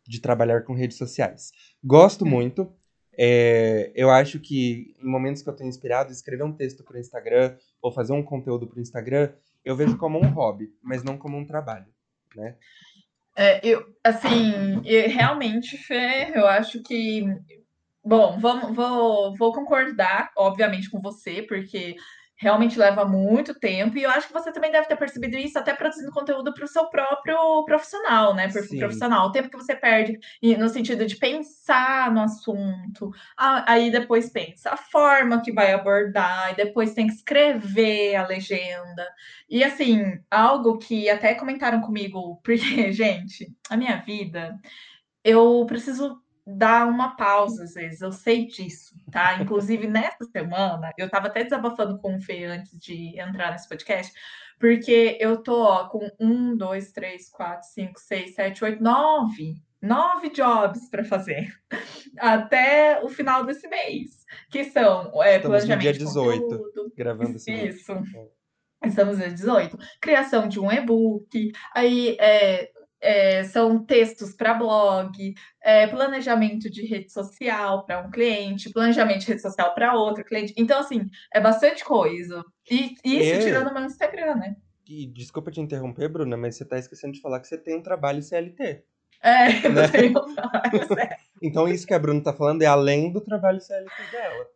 de 0.06 0.20
trabalhar 0.20 0.64
com 0.64 0.74
redes 0.74 0.98
sociais. 0.98 1.50
Gosto 1.82 2.26
muito. 2.26 2.70
é, 3.18 3.90
eu 3.94 4.10
acho 4.10 4.38
que 4.38 4.94
em 5.02 5.08
momentos 5.08 5.40
que 5.42 5.48
eu 5.48 5.56
tenho 5.56 5.70
inspirado, 5.70 6.12
escrever 6.12 6.44
um 6.44 6.52
texto 6.52 6.84
para 6.84 6.96
o 6.96 7.00
Instagram 7.00 7.56
ou 7.80 7.90
fazer 7.90 8.12
um 8.12 8.22
conteúdo 8.22 8.66
para 8.66 8.78
o 8.78 8.82
Instagram, 8.82 9.32
eu 9.64 9.74
vejo 9.74 9.96
como 9.96 10.18
um 10.18 10.28
hobby, 10.28 10.74
mas 10.82 11.02
não 11.02 11.16
como 11.16 11.38
um 11.38 11.46
trabalho, 11.46 11.86
né? 12.36 12.56
É, 13.36 13.60
eu, 13.62 13.84
assim, 14.02 14.80
e 14.84 15.06
realmente, 15.08 15.76
Fê, 15.76 16.32
eu 16.34 16.46
acho 16.46 16.82
que. 16.82 17.22
Bom, 18.04 18.38
vamos, 18.38 18.74
vou, 18.74 19.36
vou 19.36 19.52
concordar, 19.52 20.30
obviamente, 20.36 20.88
com 20.88 21.00
você, 21.00 21.42
porque 21.42 21.96
realmente 22.36 22.78
leva 22.78 23.04
muito 23.04 23.54
tempo, 23.58 23.96
e 23.96 24.02
eu 24.02 24.10
acho 24.10 24.26
que 24.26 24.32
você 24.32 24.52
também 24.52 24.70
deve 24.70 24.86
ter 24.86 24.96
percebido 24.96 25.36
isso 25.36 25.58
até 25.58 25.72
produzindo 25.74 26.12
conteúdo 26.12 26.52
para 26.52 26.64
o 26.64 26.68
seu 26.68 26.86
próprio 26.86 27.64
profissional, 27.64 28.34
né? 28.34 28.48
Sim. 28.50 28.78
profissional. 28.78 29.28
O 29.28 29.32
tempo 29.32 29.48
que 29.48 29.56
você 29.56 29.74
perde 29.74 30.18
no 30.58 30.68
sentido 30.68 31.06
de 31.06 31.16
pensar 31.16 32.12
no 32.12 32.20
assunto, 32.20 33.10
aí 33.36 33.90
depois 33.90 34.28
pensa 34.30 34.70
a 34.70 34.76
forma 34.76 35.40
que 35.42 35.52
vai 35.52 35.72
abordar, 35.72 36.52
e 36.52 36.56
depois 36.56 36.92
tem 36.94 37.06
que 37.06 37.14
escrever 37.14 38.16
a 38.16 38.26
legenda. 38.26 39.06
E 39.48 39.64
assim, 39.64 40.18
algo 40.30 40.78
que 40.78 41.08
até 41.08 41.34
comentaram 41.34 41.80
comigo, 41.80 42.40
porque, 42.44 42.58
gente, 42.92 43.46
a 43.70 43.76
minha 43.76 43.96
vida, 43.96 44.58
eu 45.24 45.64
preciso 45.66 46.20
dar 46.46 46.86
uma 46.86 47.16
pausa 47.16 47.64
às 47.64 47.74
vezes, 47.74 48.00
eu 48.00 48.12
sei 48.12 48.46
disso, 48.46 48.94
tá? 49.10 49.40
Inclusive, 49.42 49.88
nessa 49.88 50.24
semana, 50.24 50.92
eu 50.96 51.10
tava 51.10 51.26
até 51.26 51.42
desabafando 51.42 51.98
com 51.98 52.16
o 52.16 52.20
Fê 52.20 52.44
antes 52.44 52.78
de 52.78 53.18
entrar 53.18 53.50
nesse 53.50 53.68
podcast, 53.68 54.12
porque 54.58 55.18
eu 55.20 55.42
tô 55.42 55.64
ó, 55.64 55.88
com 55.88 56.08
um, 56.20 56.56
dois, 56.56 56.92
três, 56.92 57.28
quatro, 57.28 57.68
cinco, 57.68 57.98
seis, 57.98 58.34
sete, 58.34 58.62
oito, 58.64 58.82
nove. 58.82 59.60
Nove 59.82 60.30
jobs 60.30 60.88
para 60.88 61.04
fazer 61.04 61.54
até 62.18 63.00
o 63.04 63.08
final 63.08 63.44
desse 63.44 63.68
mês, 63.68 64.24
que 64.50 64.64
são 64.64 65.22
é, 65.22 65.36
Estamos 65.36 65.42
no 65.42 65.50
planejamento 65.50 65.82
dia 65.82 65.92
de 65.92 65.98
18, 65.98 66.42
conteúdo, 66.42 66.92
Gravando 66.96 67.36
esse 67.36 67.52
isso. 67.52 67.92
Estamos 68.84 69.20
em 69.20 69.32
18. 69.32 69.76
Criação 70.00 70.48
de 70.48 70.58
um 70.58 70.72
e-book, 70.72 71.52
aí 71.74 72.16
é, 72.18 72.70
é, 73.06 73.44
são 73.44 73.84
textos 73.84 74.34
para 74.34 74.54
blog, 74.54 75.34
é, 75.62 75.86
planejamento 75.86 76.68
de 76.68 76.84
rede 76.84 77.12
social 77.12 77.86
para 77.86 78.00
um 78.06 78.10
cliente, 78.10 78.70
planejamento 78.70 79.20
de 79.20 79.26
rede 79.28 79.42
social 79.42 79.72
para 79.74 79.94
outro 79.94 80.24
cliente. 80.24 80.52
Então, 80.56 80.78
assim, 80.80 81.08
é 81.32 81.40
bastante 81.40 81.84
coisa. 81.84 82.44
E 82.70 82.96
isso 83.04 83.36
É. 83.36 83.38
tirando 83.38 83.68
o 83.68 83.74
meu 83.74 83.84
Instagram, 83.84 84.34
né? 84.36 84.56
E 84.88 85.06
desculpa 85.06 85.50
te 85.50 85.60
interromper, 85.60 86.08
Bruna, 86.08 86.36
mas 86.36 86.56
você 86.56 86.64
tá 86.64 86.78
esquecendo 86.78 87.12
de 87.14 87.20
falar 87.20 87.40
que 87.40 87.48
você 87.48 87.58
tem 87.58 87.76
um 87.76 87.82
trabalho 87.82 88.22
CLT. 88.22 88.82
É, 89.22 89.66
eu 89.66 89.72
Né? 89.72 89.88
tenho 89.88 90.12
trabalho 90.34 90.86
sério. 90.88 91.16
Então 91.42 91.68
isso 91.68 91.86
que 91.86 91.92
a 91.94 91.98
Bruna 91.98 92.22
tá 92.22 92.32
falando 92.32 92.62
é 92.62 92.66
além 92.66 93.12
do 93.12 93.20
trabalho 93.20 93.60
CLT 93.60 93.90
dela. 94.10 94.46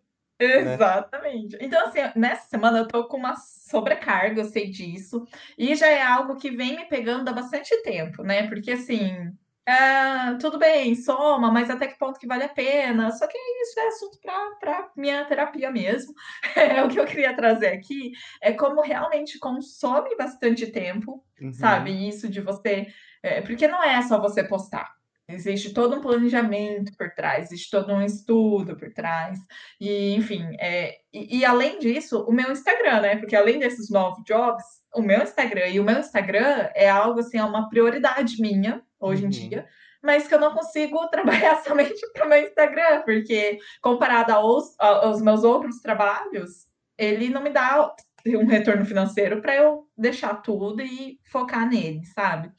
Exatamente. 0.41 1.57
Então, 1.61 1.87
assim, 1.87 1.99
nessa 2.17 2.49
semana 2.49 2.79
eu 2.79 2.89
tô 2.89 3.07
com 3.09 3.17
uma 3.19 3.37
sobrecarga, 3.37 4.41
eu 4.41 4.45
sei 4.47 4.71
disso, 4.71 5.25
e 5.59 5.75
já 5.75 5.87
é 5.89 6.03
algo 6.03 6.37
que 6.37 6.51
vem 6.51 6.77
me 6.77 6.87
pegando 6.87 7.29
há 7.29 7.33
bastante 7.33 7.77
tempo, 7.83 8.23
né? 8.23 8.49
Porque, 8.49 8.73
assim, 8.73 9.31
ah, 9.69 10.37
tudo 10.41 10.59
bem, 10.59 10.95
soma, 10.97 11.51
mas 11.53 11.71
até 11.71 11.87
que 11.87 11.99
ponto 11.99 12.19
que 12.19 12.27
vale 12.27 12.45
a 12.45 12.49
pena? 12.49 13.11
Só 13.13 13.27
que 13.27 13.37
isso 13.63 13.79
é 13.79 13.87
assunto 13.89 14.19
para 14.61 14.91
minha 14.97 15.25
terapia 15.27 15.71
mesmo. 15.71 16.13
É, 16.57 16.83
o 16.83 16.89
que 16.89 16.99
eu 16.99 17.05
queria 17.07 17.35
trazer 17.37 17.69
aqui 17.69 18.11
é 18.43 18.53
como 18.53 18.81
realmente 18.83 19.39
consome 19.39 20.17
bastante 20.17 20.67
tempo, 20.67 21.25
Uhum. 21.41 21.53
sabe? 21.53 22.09
Isso 22.09 22.29
de 22.29 22.41
você. 22.41 22.87
é, 23.23 23.41
porque 23.43 23.69
não 23.69 23.83
é 23.83 24.03
só 24.03 24.21
você 24.21 24.43
postar. 24.45 25.00
Existe 25.33 25.73
todo 25.73 25.97
um 25.97 26.01
planejamento 26.01 26.93
por 26.97 27.11
trás, 27.11 27.47
existe 27.51 27.71
todo 27.71 27.93
um 27.93 28.03
estudo 28.03 28.77
por 28.77 28.93
trás. 28.93 29.39
E, 29.81 30.15
enfim, 30.15 30.57
é, 30.61 30.99
e, 31.13 31.39
e 31.39 31.45
além 31.45 31.79
disso, 31.79 32.25
o 32.29 32.33
meu 32.33 32.51
Instagram, 32.53 33.01
né? 33.01 33.17
Porque 33.17 33.37
além 33.37 33.59
desses 33.59 33.91
novos 33.91 34.23
jobs, 34.25 34.65
o 34.95 35.03
meu 35.03 35.23
Instagram 35.23 35.69
e 35.69 35.81
o 35.81 35.85
meu 35.85 35.99
Instagram 35.99 36.69
é 36.75 36.89
algo 36.89 37.21
assim, 37.21 37.39
é 37.39 37.45
uma 37.45 37.69
prioridade 37.69 38.41
minha 38.41 38.83
hoje 38.99 39.23
em 39.23 39.25
Uhum. 39.27 39.31
dia, 39.31 39.67
mas 40.03 40.27
que 40.27 40.35
eu 40.35 40.41
não 40.41 40.53
consigo 40.55 41.07
trabalhar 41.11 41.63
somente 41.63 42.01
para 42.13 42.27
o 42.27 42.29
meu 42.29 42.43
Instagram, 42.43 43.03
porque 43.03 43.59
comparado 43.81 44.33
aos, 44.33 44.75
aos 44.79 45.23
meus 45.23 45.45
outros 45.45 45.81
trabalhos, 45.81 46.67
ele 46.99 47.29
não 47.31 47.43
me 47.43 47.51
dá 47.51 47.95
um 48.27 48.47
retorno 48.47 48.85
financeiro 48.85 49.41
para 49.41 49.55
eu 49.55 49.87
deixar 49.97 50.35
tudo 50.43 50.83
e 50.83 51.19
focar 51.31 51.69
nele, 51.69 52.05
sabe? 52.07 52.51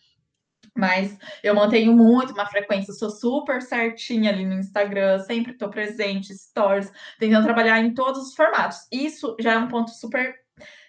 Mas 0.77 1.17
eu 1.43 1.53
mantenho 1.55 1.93
muito 1.95 2.33
uma 2.33 2.45
frequência, 2.45 2.93
sou 2.93 3.09
super 3.09 3.61
certinha 3.61 4.29
ali 4.31 4.45
no 4.45 4.53
Instagram, 4.55 5.19
sempre 5.19 5.51
estou 5.53 5.69
presente, 5.69 6.33
stories, 6.33 6.91
tentando 7.19 7.43
trabalhar 7.45 7.79
em 7.79 7.93
todos 7.93 8.21
os 8.29 8.35
formatos. 8.35 8.87
Isso 8.91 9.35
já 9.39 9.53
é 9.53 9.57
um 9.57 9.67
ponto 9.67 9.91
super 9.91 10.35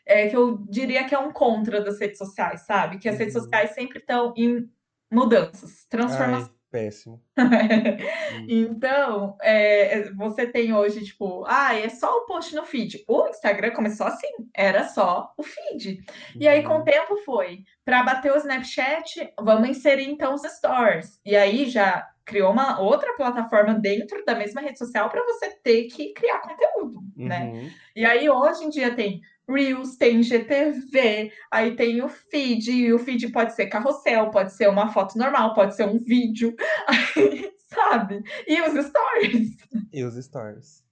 é, 0.06 0.28
que 0.28 0.36
eu 0.36 0.58
diria 0.68 1.04
que 1.04 1.14
é 1.14 1.18
um 1.18 1.32
contra 1.32 1.80
das 1.82 2.00
redes 2.00 2.18
sociais, 2.18 2.62
sabe? 2.66 2.98
Que 2.98 3.08
as 3.08 3.18
redes 3.18 3.34
Uhum. 3.34 3.40
sociais 3.40 3.70
sempre 3.74 3.98
estão 3.98 4.34
em 4.36 4.70
mudanças, 5.12 5.86
transformações. 5.88 6.50
Ai, 6.50 6.54
péssimo. 6.70 7.24
Então, 8.46 9.36
é, 9.42 10.10
você 10.12 10.46
tem 10.46 10.74
hoje, 10.74 11.04
tipo, 11.04 11.44
ah, 11.46 11.74
é 11.74 11.88
só 11.88 12.18
o 12.18 12.26
post 12.26 12.54
no 12.54 12.64
feed. 12.64 13.04
O 13.08 13.28
Instagram 13.28 13.72
começou 13.72 14.06
assim, 14.06 14.28
era 14.54 14.84
só 14.88 15.32
o 15.36 15.42
feed. 15.42 16.04
E 16.40 16.48
aí, 16.48 16.62
com 16.62 16.74
o 16.78 16.78
Uhum. 16.78 16.84
tempo, 16.84 17.16
foi 17.24 17.64
para 17.84 18.02
bater 18.02 18.32
o 18.32 18.36
Snapchat, 18.36 19.32
vamos 19.40 19.68
inserir 19.68 20.04
então 20.04 20.34
os 20.34 20.42
stories. 20.42 21.20
E 21.24 21.34
aí 21.36 21.68
já 21.68 22.08
criou 22.24 22.52
uma 22.52 22.80
outra 22.80 23.14
plataforma 23.14 23.74
dentro 23.74 24.24
da 24.24 24.34
mesma 24.34 24.60
rede 24.60 24.78
social 24.78 25.10
para 25.10 25.24
você 25.24 25.50
ter 25.62 25.84
que 25.84 26.12
criar 26.12 26.40
conteúdo, 26.40 27.02
né? 27.16 27.44
Uhum. 27.44 27.70
E 27.96 28.04
aí, 28.04 28.30
hoje 28.30 28.64
em 28.64 28.68
dia, 28.70 28.94
tem 28.94 29.20
Reels, 29.48 29.96
tem 29.96 30.22
GTV, 30.22 31.32
aí 31.50 31.74
tem 31.74 32.02
o 32.02 32.08
feed, 32.08 32.70
e 32.70 32.92
o 32.92 32.98
feed 32.98 33.28
pode 33.30 33.54
ser 33.54 33.66
carrossel, 33.66 34.30
pode 34.30 34.52
ser 34.52 34.68
uma 34.68 34.92
foto 34.92 35.18
normal, 35.18 35.54
pode 35.54 35.74
ser 35.74 35.86
um 35.86 35.98
vídeo, 35.98 36.54
aí, 36.86 37.52
sabe? 37.66 38.22
E 38.46 38.60
os 38.62 38.86
stories. 38.86 39.56
E 39.92 40.04
os 40.04 40.24
stories. 40.24 40.84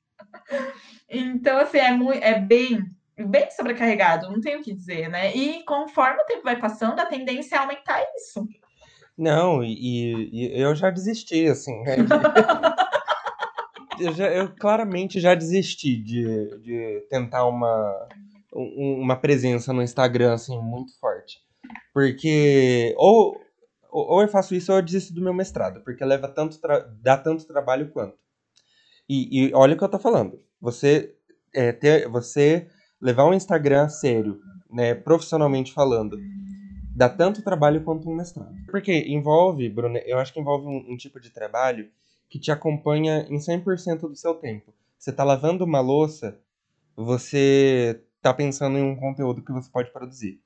Então, 1.08 1.58
assim, 1.58 1.78
é, 1.78 1.92
muito, 1.92 2.22
é 2.22 2.38
bem, 2.38 2.84
bem 3.26 3.50
sobrecarregado, 3.50 4.30
não 4.30 4.40
tenho 4.40 4.60
o 4.60 4.62
que 4.62 4.74
dizer, 4.74 5.08
né? 5.08 5.34
E 5.34 5.64
conforme 5.64 6.20
o 6.22 6.26
tempo 6.26 6.42
vai 6.42 6.58
passando, 6.58 6.98
a 7.00 7.06
tendência 7.06 7.56
é 7.56 7.58
aumentar 7.58 8.02
isso. 8.16 8.46
Não, 9.16 9.62
e, 9.62 10.28
e 10.32 10.60
eu 10.60 10.74
já 10.74 10.90
desisti, 10.90 11.46
assim. 11.46 11.82
né? 11.82 11.96
eu, 14.00 14.12
já- 14.14 14.28
eu 14.30 14.54
claramente 14.56 15.20
já 15.20 15.34
desisti 15.34 15.96
de, 15.96 16.58
de 16.60 17.06
tentar 17.10 17.46
uma, 17.46 18.08
um- 18.54 18.98
uma 19.00 19.16
presença 19.16 19.72
no 19.72 19.82
Instagram, 19.82 20.32
assim, 20.34 20.58
muito 20.60 20.98
forte. 20.98 21.38
Porque 21.92 22.94
ou, 22.96 23.38
ou 23.90 24.22
eu 24.22 24.28
faço 24.28 24.54
isso 24.54 24.72
ou 24.72 24.78
eu 24.78 24.82
desisto 24.82 25.12
do 25.12 25.20
meu 25.20 25.34
mestrado, 25.34 25.82
porque 25.82 26.04
leva 26.04 26.28
tanto 26.28 26.58
dá 27.02 27.16
tanto 27.18 27.46
trabalho 27.46 27.90
quanto. 27.90 28.16
E, 29.08 29.48
e 29.48 29.54
olha 29.54 29.74
o 29.74 29.78
que 29.78 29.84
eu 29.84 29.88
tô 29.88 29.98
falando. 29.98 30.40
Você, 30.60 31.14
é, 31.54 31.72
ter, 31.72 32.08
você 32.08 32.68
levar 33.00 33.24
um 33.26 33.34
Instagram 33.34 33.84
a 33.84 33.88
sério, 33.88 34.40
né, 34.70 34.94
profissionalmente 34.94 35.72
falando, 35.72 36.18
dá 36.94 37.08
tanto 37.08 37.42
trabalho 37.42 37.82
quanto 37.82 38.08
um 38.10 38.14
mestrado. 38.14 38.54
Porque 38.70 38.92
envolve, 39.08 39.68
Bruno, 39.68 39.98
eu 39.98 40.18
acho 40.18 40.32
que 40.32 40.40
envolve 40.40 40.66
um, 40.66 40.92
um 40.92 40.96
tipo 40.96 41.18
de 41.20 41.30
trabalho 41.30 41.88
que 42.28 42.38
te 42.38 42.50
acompanha 42.52 43.26
em 43.28 43.38
100% 43.38 44.00
do 44.08 44.14
seu 44.16 44.34
tempo. 44.34 44.72
Você 44.98 45.12
tá 45.12 45.24
lavando 45.24 45.64
uma 45.64 45.80
louça, 45.80 46.38
você 46.94 48.00
tá 48.20 48.32
pensando 48.34 48.76
em 48.78 48.82
um 48.82 48.96
conteúdo 48.96 49.42
que 49.42 49.52
você 49.52 49.70
pode 49.70 49.90
produzir. 49.90 50.40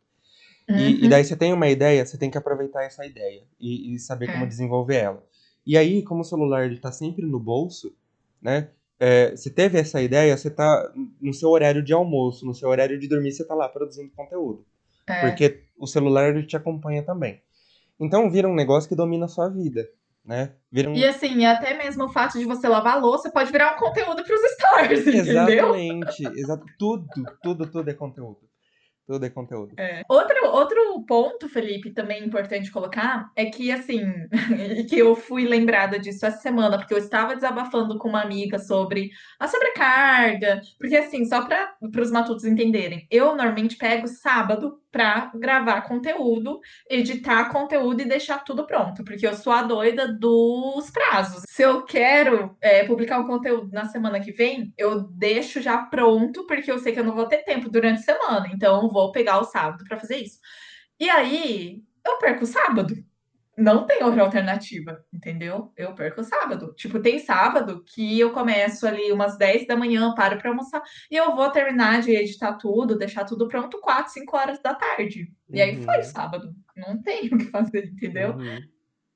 E, 0.69 1.01
e 1.01 1.03
Uhum. 1.03 1.09
daí 1.09 1.25
você 1.25 1.37
tem 1.37 1.53
uma 1.53 1.69
ideia, 1.69 2.05
você 2.07 2.17
tem 2.17 2.31
que 2.31 2.39
aproveitar 2.39 2.85
essa 2.85 3.05
ideia 3.05 3.43
e, 3.61 3.95
e 3.95 3.99
saber 3.99 4.29
como 4.29 4.45
É. 4.45 4.49
desenvolver 4.49 4.97
ela. 4.97 5.27
E 5.67 5.77
aí, 5.77 6.03
como 6.03 6.21
o 6.21 6.25
celular 6.25 6.65
ele 6.65 6.79
tá 6.79 6.93
sempre 6.93 7.27
no 7.27 7.39
bolso, 7.39 7.95
né? 8.41 8.71
É, 8.99 9.31
você 9.31 9.51
teve 9.51 9.79
essa 9.79 10.01
ideia, 10.01 10.37
você 10.37 10.51
tá 10.51 10.93
no 11.21 11.35
seu 11.35 11.51
horário 11.51 11.83
de 11.83 11.93
almoço, 11.93 12.47
no 12.47 12.55
seu 12.55 12.69
horário 12.69 12.99
de 12.99 13.09
dormir, 13.09 13.33
você 13.33 13.45
tá 13.45 13.55
lá 13.55 13.69
produzindo 13.69 14.11
conteúdo. 14.15 14.65
É. 15.07 15.21
Porque 15.21 15.65
o 15.79 15.87
celular 15.87 16.31
ele 16.31 16.47
te 16.47 16.57
acompanha 16.57 17.03
também. 17.03 17.43
Então 17.99 18.31
vira 18.31 18.49
um 18.49 18.55
negócio 18.55 18.89
que 18.89 18.97
domina 18.97 19.27
a 19.27 19.29
sua 19.29 19.49
vida, 19.49 19.89
né? 20.25 20.53
Um... 20.73 20.95
E 20.95 21.05
assim, 21.05 21.45
até 21.45 21.77
mesmo 21.77 22.05
o 22.05 22.09
fato 22.09 22.39
de 22.39 22.45
você 22.45 22.69
lavar 22.69 22.97
a 22.97 23.01
louça 23.01 23.31
pode 23.31 23.53
virar 23.53 23.75
um 23.75 23.79
conteúdo 23.79 24.25
para 24.25 24.35
os 24.35 24.41
stories, 24.53 25.07
entendeu? 25.07 25.75
Exatamente. 25.75 26.25
Tudo, 26.79 27.07
tudo, 27.43 27.67
tudo 27.67 27.91
é 27.91 27.95
conteúdo. 27.95 28.41
Tudo 29.07 29.27
é 29.27 29.31
conteúdo. 29.31 29.75
É. 29.79 30.03
Outro, 30.09 30.47
outro 30.47 31.05
ponto, 31.07 31.49
Felipe, 31.49 31.91
também 31.91 32.25
importante 32.25 32.71
colocar, 32.71 33.31
é 33.37 33.47
que 33.47 33.71
assim, 33.71 34.01
que 34.89 34.99
eu 34.99 35.15
fui 35.15 35.45
lembrada 35.47 35.99
disso 35.99 36.25
essa 36.25 36.39
semana, 36.39 36.79
porque 36.79 36.95
eu 36.95 36.99
estava 36.99 37.35
desabafando 37.35 37.99
com 37.99 38.09
uma 38.09 38.23
amiga 38.23 38.59
sobre 38.59 39.11
a 39.39 39.47
sobrecarga, 39.47 40.61
porque 40.79 40.97
assim, 40.97 41.25
só 41.27 41.45
para 41.45 41.77
os 42.01 42.11
matutos 42.11 42.45
entenderem, 42.45 43.07
eu 43.11 43.37
normalmente 43.37 43.77
pego 43.77 44.09
sábado 44.09 44.81
para 44.95 45.33
gravar 45.35 45.83
conteúdo, 45.83 46.61
editar 46.89 47.51
conteúdo 47.51 48.01
e 48.01 48.05
deixar 48.05 48.45
tudo 48.45 48.65
pronto, 48.65 49.03
porque 49.03 49.27
eu 49.27 49.35
sou 49.35 49.53
a 49.53 49.61
doida 49.61 50.07
dos 50.07 50.89
prazos. 50.89 51.43
Se 51.49 51.63
eu 51.63 51.83
quero 51.83 52.57
é, 52.61 52.85
publicar 52.85 53.19
um 53.19 53.27
conteúdo 53.27 53.73
na 53.73 53.87
semana 53.87 54.21
que 54.21 54.31
vem, 54.31 54.73
eu 54.79 55.03
deixo 55.03 55.61
já 55.61 55.79
pronto, 55.79 56.47
porque 56.47 56.71
eu 56.71 56.79
sei 56.79 56.93
que 56.93 57.01
eu 57.01 57.05
não 57.05 57.17
vou 57.17 57.27
ter 57.27 57.39
tempo 57.39 57.69
durante 57.69 57.99
a 57.99 58.15
semana, 58.15 58.49
então 58.55 58.85
eu 58.85 58.89
vou 58.89 59.11
pegar 59.11 59.41
o 59.41 59.45
sábado 59.45 59.83
para 59.85 59.99
fazer 59.99 60.19
isso. 60.19 60.39
E 61.01 61.11
aí, 61.11 61.83
eu 62.07 62.19
perco 62.19 62.45
o 62.45 62.47
sábado. 62.47 62.95
Não 63.57 63.87
tem 63.87 64.03
outra 64.03 64.23
alternativa, 64.23 64.99
entendeu? 65.13 65.73
Eu 65.77 65.95
perco 65.95 66.21
o 66.21 66.25
sábado. 66.25 66.75
Tipo, 66.77 67.01
tem 67.01 67.19
sábado 67.19 67.85
que 67.87 68.19
eu 68.19 68.33
começo 68.33 68.87
ali 68.87 69.13
umas 69.13 69.39
10 69.39 69.67
da 69.67 69.77
manhã, 69.77 70.13
paro 70.15 70.39
para 70.39 70.51
almoçar, 70.51 70.83
e 71.11 71.17
eu 71.17 71.35
vou 71.37 71.51
terminar 71.51 72.03
de 72.03 72.11
editar 72.13 72.55
tudo, 72.55 72.99
deixar 72.99 73.25
tudo 73.25 73.47
pronto 73.49 73.81
4, 73.81 74.13
5 74.13 74.37
horas 74.37 74.61
da 74.61 74.75
tarde. 74.75 75.29
E 75.53 75.61
aí 75.61 75.77
foi 75.83 75.95
Uhum. 75.95 76.01
o 76.01 76.05
sábado. 76.05 76.55
Não 76.77 77.01
tem 77.03 77.27
o 77.33 77.39
que 77.39 77.45
fazer, 77.51 77.87
entendeu? 77.87 78.31
Uhum. 78.37 78.59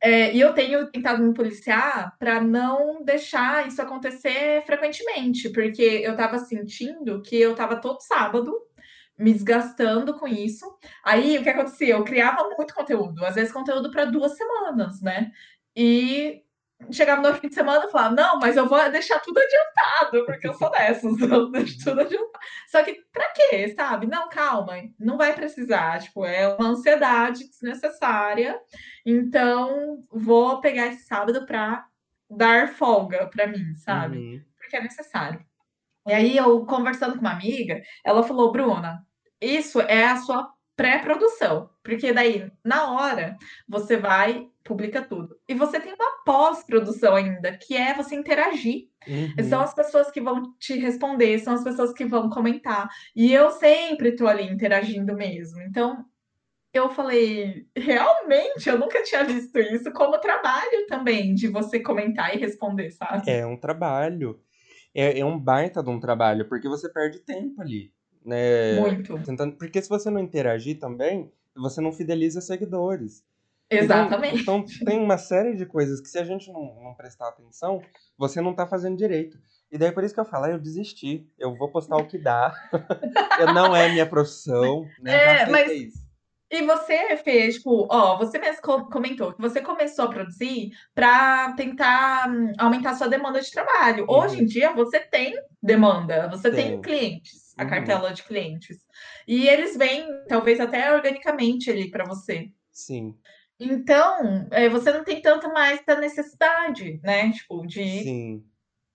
É, 0.01 0.33
e 0.33 0.41
eu 0.41 0.55
tenho 0.55 0.89
tentado 0.93 1.21
me 1.25 1.35
policiar 1.35 2.17
para 2.21 2.41
não 2.41 3.03
deixar 3.05 3.67
isso 3.67 3.83
acontecer 3.83 4.63
frequentemente, 4.65 5.51
porque 5.51 5.83
eu 5.83 6.13
estava 6.13 6.39
sentindo 6.39 7.21
que 7.23 7.35
eu 7.37 7.51
estava 7.51 7.81
todo 7.81 8.01
sábado 8.03 8.53
me 9.19 9.33
desgastando 9.33 10.19
com 10.19 10.29
isso. 10.29 10.65
Aí 11.05 11.39
o 11.39 11.43
que 11.43 11.51
acontecia? 11.51 11.95
Eu 11.95 12.05
criava 12.05 12.49
muito 12.57 12.75
conteúdo, 12.75 13.25
às 13.25 13.35
vezes 13.35 13.53
conteúdo 13.53 13.91
para 13.91 14.05
duas 14.05 14.37
semanas, 14.37 15.03
né? 15.03 15.31
E 15.75 16.43
chegava 16.93 17.21
no 17.21 17.35
fim 17.35 17.49
de 17.49 17.55
semana 17.55 17.87
e 17.87 17.91
falava: 17.91 18.15
Não, 18.15 18.39
mas 18.39 18.57
eu 18.57 18.69
vou 18.69 18.91
deixar 18.91 19.19
tudo 19.21 19.39
adiantado, 19.39 20.25
porque 20.25 20.49
eu 20.49 20.55
sou 20.55 20.71
dessas, 20.71 21.19
eu 21.21 21.51
deixo 21.51 21.85
tudo 21.85 22.01
adiantado. 22.01 22.39
Só 22.69 22.83
que 22.83 23.03
pra 23.13 23.33
quê, 23.33 23.75
sabe? 23.75 24.07
Não, 24.07 24.29
calma, 24.29 24.75
não 24.99 25.17
vai 25.17 25.35
precisar. 25.35 26.01
Tipo, 26.01 26.25
é 26.25 26.49
uma 26.55 26.69
ansiedade 26.71 27.49
desnecessária. 27.49 28.59
Então, 29.05 30.05
vou 30.11 30.61
pegar 30.61 30.87
esse 30.89 31.05
sábado 31.05 31.45
para 31.47 31.87
dar 32.31 32.69
folga 32.69 33.27
para 33.29 33.47
mim, 33.47 33.75
sabe? 33.77 34.19
Uhum. 34.19 34.45
Porque 34.59 34.77
é 34.77 34.83
necessário. 34.83 35.45
E 36.07 36.13
aí, 36.13 36.37
eu 36.37 36.65
conversando 36.65 37.15
com 37.15 37.21
uma 37.21 37.33
amiga, 37.33 37.83
ela 38.05 38.23
falou: 38.23 38.53
Bruna, 38.53 39.07
isso 39.41 39.81
é 39.81 40.05
a 40.05 40.17
sua 40.17 40.53
pré-produção, 40.79 41.69
porque 41.83 42.13
daí, 42.13 42.49
na 42.65 42.93
hora, 42.93 43.37
você 43.69 43.97
vai, 43.97 44.49
publica 44.63 45.03
tudo. 45.03 45.37
E 45.49 45.53
você 45.53 45.81
tem 45.81 45.93
uma 45.93 46.23
pós-produção 46.25 47.17
ainda, 47.17 47.59
que 47.59 47.77
é 47.77 47.93
você 47.95 48.15
interagir. 48.15 48.89
Uhum. 49.09 49.45
São 49.49 49.61
as 49.61 49.75
pessoas 49.75 50.09
que 50.09 50.21
vão 50.21 50.55
te 50.57 50.79
responder, 50.79 51.39
são 51.41 51.55
as 51.55 51.65
pessoas 51.65 51.93
que 51.93 52.05
vão 52.05 52.31
comentar. 52.31 52.89
E 53.17 53.33
eu 53.33 53.51
sempre 53.51 54.11
estou 54.11 54.29
ali 54.29 54.45
interagindo 54.45 55.15
mesmo. 55.15 55.61
Então, 55.63 56.05
eu 56.73 56.91
falei, 56.91 57.67
realmente, 57.75 58.69
eu 58.69 58.79
nunca 58.79 59.03
tinha 59.03 59.25
visto 59.25 59.59
isso 59.59 59.93
como 59.93 60.21
trabalho 60.21 60.87
também, 60.87 61.35
de 61.35 61.49
você 61.49 61.81
comentar 61.81 62.37
e 62.37 62.39
responder, 62.39 62.93
sabe? 62.93 63.29
É 63.29 63.45
um 63.45 63.57
trabalho. 63.57 64.41
É, 64.95 65.19
é 65.19 65.25
um 65.25 65.39
baita 65.39 65.83
de 65.83 65.91
um 65.91 65.99
trabalho, 65.99 66.49
porque 66.49 66.69
você 66.69 66.89
perde 66.93 67.19
tempo 67.21 67.61
ali. 67.61 67.93
Né? 68.29 68.79
Muito. 68.79 69.19
Tentando, 69.23 69.57
porque 69.57 69.81
se 69.81 69.89
você 69.89 70.11
não 70.11 70.21
interagir 70.21 70.79
também, 70.79 71.33
você 71.57 71.81
não 71.81 71.93
fideliza 71.93 72.43
seguidores. 72.43 73.25
Exatamente. 73.71 74.43
Então, 74.43 74.59
então 74.59 74.87
tem 74.87 75.01
uma 75.01 75.17
série 75.17 75.57
de 75.57 75.65
coisas 75.65 75.99
que 75.99 76.09
se 76.09 76.19
a 76.19 76.25
gente 76.25 76.53
não, 76.53 76.75
não 76.83 76.95
prestar 76.95 77.29
atenção, 77.29 77.83
você 78.19 78.41
não 78.43 78.55
tá 78.55 78.67
fazendo 78.67 78.99
direito. 78.99 79.39
E 79.73 79.79
daí 79.79 79.91
por 79.93 80.05
isso 80.05 80.13
que 80.13 80.21
eu 80.21 80.27
falo, 80.27 80.45
ah, 80.45 80.51
eu 80.51 80.59
desisti. 80.59 81.27
Eu 81.39 81.57
vou 81.57 81.71
postar 81.71 81.97
o 81.97 82.07
que 82.07 82.19
dá. 82.19 82.55
eu 83.41 83.55
não 83.55 83.75
é 83.75 83.91
minha 83.91 84.07
profissão. 84.07 84.87
Né? 85.01 85.43
É, 85.43 85.47
mas... 85.51 85.71
É 85.71 86.09
e 86.51 86.63
você 86.63 87.15
fez, 87.19 87.57
tipo, 87.57 87.87
ó, 87.91 88.17
você 88.17 88.39
mesmo 88.39 88.63
comentou 88.91 89.35
que 89.35 89.41
você 89.41 89.61
começou 89.61 90.07
a 90.07 90.09
produzir 90.09 90.71
para 90.95 91.53
tentar 91.53 92.27
hum, 92.31 92.53
aumentar 92.57 92.95
sua 92.95 93.07
demanda 93.07 93.39
de 93.39 93.51
trabalho. 93.51 94.05
Uhum. 94.05 94.17
Hoje 94.17 94.43
em 94.43 94.47
dia 94.47 94.73
você 94.73 94.99
tem 94.99 95.39
demanda, 95.63 96.27
você 96.29 96.51
tem 96.51 96.81
clientes, 96.81 97.48
a 97.59 97.65
uhum. 97.65 97.69
cartela 97.69 98.13
de 98.13 98.23
clientes. 98.23 98.79
E 99.27 99.49
eles 99.49 99.77
vêm, 99.77 100.07
talvez 100.29 100.61
até 100.61 100.95
organicamente 100.95 101.71
ali 101.71 101.91
para 101.91 102.05
você. 102.05 102.51
Sim. 102.73 103.15
Então, 103.61 104.47
é, 104.53 104.69
você 104.69 104.93
não 104.93 105.03
tem 105.03 105.21
tanto 105.21 105.53
mais 105.53 105.85
da 105.85 105.99
necessidade, 105.99 107.01
né? 107.03 107.33
Tipo, 107.33 107.67
de 107.67 108.03
Sim. 108.05 108.45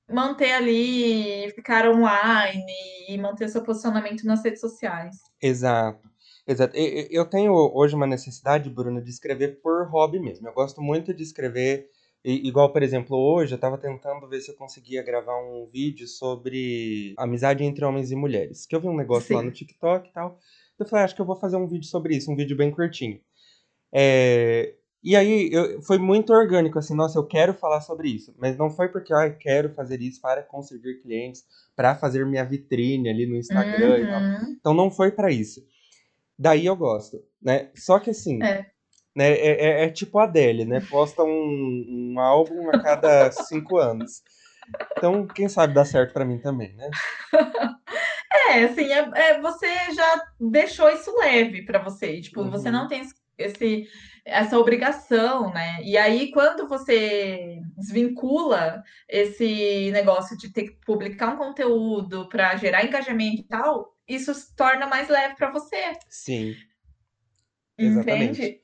manter 0.10 0.54
ali, 0.54 1.52
ficar 1.52 1.88
online 1.90 2.64
e 3.10 3.18
manter 3.18 3.50
seu 3.50 3.62
posicionamento 3.62 4.26
nas 4.26 4.42
redes 4.44 4.62
sociais. 4.62 5.18
Exato. 5.42 6.10
Exato. 6.48 6.76
Eu 6.76 7.26
tenho 7.26 7.54
hoje 7.54 7.96
uma 7.96 8.08
necessidade, 8.08 8.70
Bruno, 8.70 9.02
de 9.02 9.10
escrever 9.10 9.62
por 9.62 9.88
hobby 9.90 10.20
mesmo. 10.20 10.48
Eu 10.48 10.54
gosto 10.54 10.82
muito 10.82 11.14
de 11.14 11.24
escrever, 11.24 11.90
igual, 12.24 12.72
por 12.72 12.82
exemplo, 12.82 13.18
hoje 13.18 13.54
eu 13.54 13.58
estava 13.58 13.78
tentando 13.78 14.28
ver 14.28 14.40
se 14.42 14.52
eu 14.52 14.56
conseguia 14.56 15.04
gravar 15.04 15.38
um 15.38 15.68
vídeo 15.72 16.08
sobre 16.08 17.14
amizade 17.18 17.64
entre 17.64 17.84
homens 17.84 18.12
e 18.12 18.16
mulheres. 18.16 18.66
Que 18.66 18.76
eu 18.76 18.82
vi 18.82 18.88
um 18.88 18.96
negócio 18.96 19.28
Sim. 19.28 19.36
lá 19.36 19.44
no 19.44 19.52
TikTok 19.52 20.10
e 20.10 20.14
tal. 20.14 20.40
Eu 20.80 20.86
falei, 20.86 21.04
ah, 21.04 21.06
acho 21.06 21.16
que 21.16 21.22
eu 21.22 21.26
vou 21.26 21.36
fazer 21.36 21.58
um 21.58 21.68
vídeo 21.68 21.88
sobre 21.88 22.16
isso, 22.16 22.32
um 22.32 22.36
vídeo 22.36 22.58
bem 22.58 22.72
curtinho. 22.72 23.20
É, 23.94 24.74
e 25.04 25.16
aí 25.16 25.50
eu, 25.52 25.82
foi 25.82 25.98
muito 25.98 26.34
orgânico, 26.34 26.80
assim, 26.80 26.96
nossa, 26.96 27.20
eu 27.20 27.26
quero 27.26 27.54
falar 27.54 27.82
sobre 27.82 28.10
isso. 28.10 28.34
Mas 28.38 28.58
não 28.58 28.70
foi 28.70 28.88
porque 28.88 29.14
ah, 29.14 29.28
eu 29.28 29.38
quero 29.38 29.74
fazer 29.74 30.02
isso 30.02 30.22
para 30.22 30.42
conseguir 30.42 31.02
clientes, 31.02 31.44
para 31.76 31.96
fazer 31.96 32.26
minha 32.26 32.46
vitrine 32.46 33.10
ali 33.10 33.26
no 33.26 33.36
Instagram 33.36 33.90
uhum. 33.90 33.98
e 33.98 34.08
tal. 34.08 34.22
Uhum. 34.22 34.56
Então 34.60 34.74
não 34.74 34.90
foi 34.90 35.12
para 35.12 35.30
isso. 35.30 35.62
Daí 36.40 36.66
eu 36.66 36.76
gosto, 36.76 37.22
né? 37.42 37.70
Só 37.76 38.00
que 38.00 38.10
assim, 38.10 38.42
é. 38.42 38.66
Né, 39.16 39.32
é, 39.32 39.82
é, 39.82 39.86
é 39.86 39.90
tipo 39.90 40.18
a 40.18 40.24
Adele, 40.24 40.66
né? 40.66 40.82
Posta 40.90 41.24
um, 41.24 42.14
um 42.16 42.20
álbum 42.20 42.70
a 42.70 42.82
cada 42.82 43.32
cinco 43.48 43.78
anos. 43.78 44.24
Então, 44.98 45.28
quem 45.28 45.50
sabe 45.50 45.74
dá 45.74 45.86
certo 45.86 46.14
para 46.14 46.26
mim 46.26 46.40
também, 46.40 46.74
né? 46.76 46.90
É, 48.50 48.64
assim, 48.64 48.92
é, 48.92 49.10
é, 49.14 49.40
você 49.40 49.68
já 49.94 50.24
deixou 50.40 50.90
isso 50.90 51.16
leve 51.18 51.62
para 51.62 51.78
você. 51.78 52.20
Tipo, 52.20 52.42
uhum. 52.42 52.50
você 52.50 52.72
não 52.72 52.88
tem 52.88 53.04
esse, 53.38 53.88
essa 54.26 54.58
obrigação, 54.58 55.54
né? 55.54 55.80
E 55.84 55.96
aí, 55.96 56.32
quando 56.32 56.68
você 56.68 57.60
desvincula 57.78 58.84
esse 59.08 59.92
negócio 59.92 60.36
de 60.36 60.52
ter 60.52 60.64
que 60.64 60.80
publicar 60.86 61.34
um 61.34 61.38
conteúdo 61.38 62.28
para 62.28 62.56
gerar 62.58 62.84
engajamento 62.84 63.42
e 63.42 63.48
tal, 63.48 63.96
isso 64.08 64.34
se 64.34 64.56
torna 64.56 64.88
mais 64.88 65.10
leve 65.10 65.36
para 65.36 65.52
você. 65.52 65.94
Sim. 66.10 66.56
Exatamente. 67.78 68.63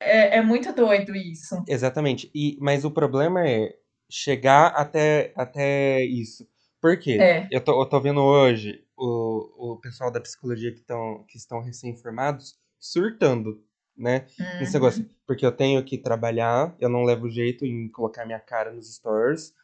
É, 0.00 0.38
é, 0.38 0.42
muito 0.42 0.72
doido 0.72 1.14
isso. 1.14 1.62
Exatamente. 1.68 2.30
E, 2.34 2.58
mas 2.60 2.84
o 2.84 2.90
problema 2.90 3.46
é 3.48 3.74
chegar 4.10 4.68
até, 4.68 5.32
até 5.36 6.04
isso. 6.04 6.46
Por 6.80 6.98
quê? 6.98 7.18
É. 7.20 7.48
Eu, 7.50 7.60
tô, 7.60 7.80
eu 7.80 7.86
tô 7.86 8.00
vendo 8.00 8.20
hoje 8.20 8.84
o, 8.96 9.72
o 9.72 9.76
pessoal 9.80 10.10
da 10.10 10.20
psicologia 10.20 10.72
que, 10.72 10.82
tão, 10.82 11.24
que 11.26 11.36
estão 11.36 11.60
recém-formados 11.60 12.58
surtando, 12.78 13.64
né? 13.96 14.26
Uhum. 14.38 14.62
Esse 14.62 14.74
negócio. 14.74 15.08
Porque 15.26 15.46
eu 15.46 15.52
tenho 15.52 15.82
que 15.82 15.96
trabalhar, 15.96 16.76
eu 16.78 16.88
não 16.88 17.02
levo 17.02 17.30
jeito 17.30 17.64
em 17.64 17.88
colocar 17.88 18.26
minha 18.26 18.40
cara 18.40 18.70
nos 18.70 18.94
stores. 18.94 19.54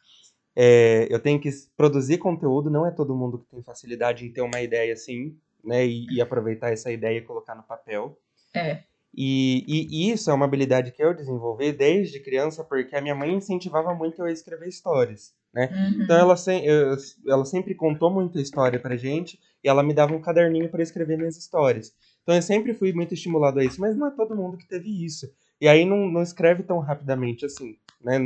É, 0.55 1.07
eu 1.09 1.19
tenho 1.19 1.39
que 1.39 1.49
produzir 1.77 2.17
conteúdo, 2.17 2.69
não 2.69 2.85
é 2.85 2.91
todo 2.91 3.15
mundo 3.15 3.39
que 3.39 3.45
tem 3.45 3.61
facilidade 3.61 4.25
em 4.25 4.33
ter 4.33 4.41
uma 4.41 4.59
ideia 4.59 4.93
assim, 4.93 5.37
né? 5.63 5.85
E, 5.85 6.07
e 6.15 6.21
aproveitar 6.21 6.71
essa 6.71 6.91
ideia 6.91 7.19
e 7.19 7.21
colocar 7.21 7.55
no 7.55 7.63
papel. 7.63 8.17
É. 8.53 8.83
E, 9.13 9.65
e, 9.67 10.11
isso 10.11 10.31
é 10.31 10.33
uma 10.33 10.45
habilidade 10.45 10.91
que 10.91 11.03
eu 11.03 11.13
desenvolvi 11.13 11.73
desde 11.73 12.21
criança, 12.21 12.63
porque 12.63 12.95
a 12.95 13.01
minha 13.01 13.13
mãe 13.13 13.33
incentivava 13.33 13.93
muito 13.93 14.21
eu 14.21 14.25
a 14.25 14.31
escrever 14.31 14.69
histórias, 14.69 15.33
né? 15.53 15.69
Uhum. 15.69 16.03
Então 16.03 16.17
ela, 16.17 16.37
se, 16.37 16.65
eu, 16.65 16.95
ela 17.27 17.43
sempre 17.43 17.75
contou 17.75 18.09
muita 18.09 18.39
história 18.39 18.79
pra 18.79 18.95
gente 18.95 19.37
e 19.61 19.67
ela 19.67 19.83
me 19.83 19.93
dava 19.93 20.15
um 20.15 20.21
caderninho 20.21 20.69
para 20.69 20.81
escrever 20.81 21.17
minhas 21.17 21.35
histórias. 21.35 21.93
Então 22.23 22.33
eu 22.33 22.41
sempre 22.41 22.73
fui 22.73 22.93
muito 22.93 23.13
estimulado 23.13 23.59
a 23.59 23.65
isso, 23.65 23.81
mas 23.81 23.97
não 23.97 24.07
é 24.07 24.11
todo 24.11 24.35
mundo 24.35 24.57
que 24.57 24.67
teve 24.67 25.03
isso. 25.03 25.29
E 25.59 25.67
aí 25.67 25.83
não, 25.83 26.09
não 26.09 26.23
escreve 26.23 26.63
tão 26.63 26.79
rapidamente 26.79 27.45
assim, 27.45 27.75
né? 28.01 28.17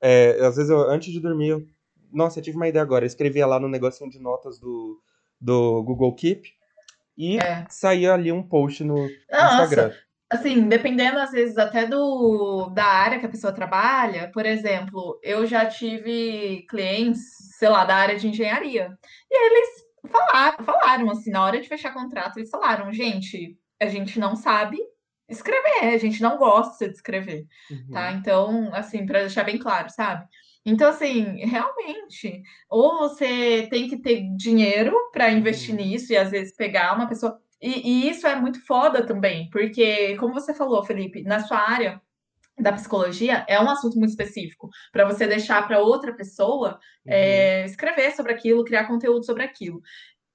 É, 0.00 0.44
às 0.44 0.56
vezes, 0.56 0.70
eu, 0.70 0.82
antes 0.82 1.12
de 1.12 1.18
dormir, 1.18 1.48
eu, 1.48 1.66
nossa, 2.12 2.38
eu 2.38 2.42
tive 2.42 2.56
uma 2.56 2.68
ideia 2.68 2.82
agora. 2.82 3.04
Eu 3.04 3.08
escrevia 3.08 3.46
lá 3.46 3.58
no 3.58 3.68
negocinho 3.68 4.10
de 4.10 4.18
notas 4.18 4.58
do, 4.58 5.00
do 5.40 5.82
Google 5.82 6.14
Keep 6.14 6.48
e 7.16 7.38
é. 7.38 7.66
saía 7.70 8.12
ali 8.12 8.30
um 8.30 8.42
post 8.42 8.84
no, 8.84 8.94
no 8.94 9.04
Instagram. 9.06 9.92
Assim, 10.30 10.68
dependendo 10.68 11.18
às 11.18 11.30
vezes 11.30 11.56
até 11.56 11.86
do 11.86 12.68
da 12.70 12.84
área 12.84 13.20
que 13.20 13.26
a 13.26 13.28
pessoa 13.28 13.52
trabalha, 13.52 14.30
por 14.32 14.44
exemplo, 14.44 15.20
eu 15.22 15.46
já 15.46 15.66
tive 15.66 16.66
clientes, 16.68 17.20
sei 17.58 17.68
lá, 17.68 17.84
da 17.84 17.94
área 17.94 18.18
de 18.18 18.26
engenharia, 18.26 18.96
e 19.30 19.46
eles 19.46 19.86
falaram, 20.10 20.64
falaram 20.64 21.10
assim, 21.10 21.30
na 21.30 21.44
hora 21.44 21.60
de 21.60 21.68
fechar 21.68 21.94
contrato, 21.94 22.38
eles 22.38 22.50
falaram, 22.50 22.92
gente, 22.92 23.56
a 23.80 23.86
gente 23.86 24.18
não 24.18 24.34
sabe 24.34 24.78
escrever, 25.28 25.94
a 25.94 25.98
gente 25.98 26.22
não 26.22 26.36
gosta 26.36 26.88
de 26.88 26.94
escrever, 26.94 27.46
tá? 27.68 27.74
uhum. 27.74 27.90
tá? 27.92 28.12
Então, 28.12 28.74
assim, 28.74 29.06
para 29.06 29.20
deixar 29.20 29.44
bem 29.44 29.58
claro, 29.58 29.90
sabe? 29.90 30.26
Então, 30.64 30.90
assim, 30.90 31.36
realmente, 31.44 32.42
ou 32.68 32.98
você 32.98 33.68
tem 33.70 33.88
que 33.88 33.96
ter 33.98 34.22
dinheiro 34.36 34.92
para 35.12 35.30
investir 35.30 35.70
uhum. 35.70 35.80
nisso 35.80 36.12
e 36.12 36.16
às 36.16 36.32
vezes 36.32 36.56
pegar 36.56 36.94
uma 36.94 37.08
pessoa. 37.08 37.40
E, 37.60 38.06
e, 38.06 38.10
isso 38.10 38.26
é 38.26 38.36
muito 38.36 38.64
foda 38.66 39.04
também, 39.04 39.48
porque, 39.50 40.16
como 40.16 40.34
você 40.34 40.52
falou, 40.54 40.84
Felipe, 40.84 41.22
na 41.22 41.40
sua 41.40 41.58
área 41.58 42.00
da 42.58 42.72
psicologia 42.72 43.44
é 43.48 43.60
um 43.60 43.68
assunto 43.68 43.98
muito 43.98 44.10
específico 44.10 44.70
para 44.90 45.04
você 45.04 45.26
deixar 45.26 45.66
para 45.66 45.78
outra 45.78 46.14
pessoa 46.14 46.78
uhum. 47.04 47.12
é, 47.12 47.66
escrever 47.66 48.12
sobre 48.12 48.32
aquilo, 48.32 48.64
criar 48.64 48.86
conteúdo 48.86 49.24
sobre 49.24 49.42
aquilo 49.42 49.82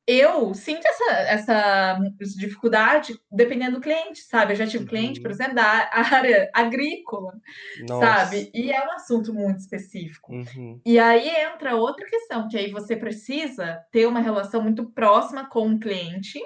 eu 0.07 0.53
sinto 0.53 0.85
essa, 0.85 1.11
essa 1.11 1.99
dificuldade 2.37 3.17
dependendo 3.31 3.77
do 3.77 3.81
cliente, 3.81 4.21
sabe? 4.21 4.53
Eu 4.53 4.57
já 4.57 4.67
tive 4.67 4.83
uhum. 4.83 4.89
cliente, 4.89 5.21
por 5.21 5.27
uhum. 5.27 5.33
exemplo, 5.33 5.55
da 5.55 5.89
área 5.93 6.49
agrícola, 6.53 7.33
Nossa. 7.87 8.05
sabe? 8.05 8.51
E 8.53 8.71
é 8.71 8.85
um 8.85 8.91
assunto 8.91 9.33
muito 9.33 9.59
específico. 9.59 10.33
Uhum. 10.33 10.81
E 10.85 10.97
aí 10.97 11.29
entra 11.29 11.75
outra 11.75 12.05
questão, 12.05 12.47
que 12.47 12.57
aí 12.57 12.71
você 12.71 12.95
precisa 12.95 13.79
ter 13.91 14.07
uma 14.07 14.19
relação 14.19 14.61
muito 14.61 14.85
próxima 14.91 15.47
com 15.47 15.69
o 15.69 15.79
cliente 15.79 16.39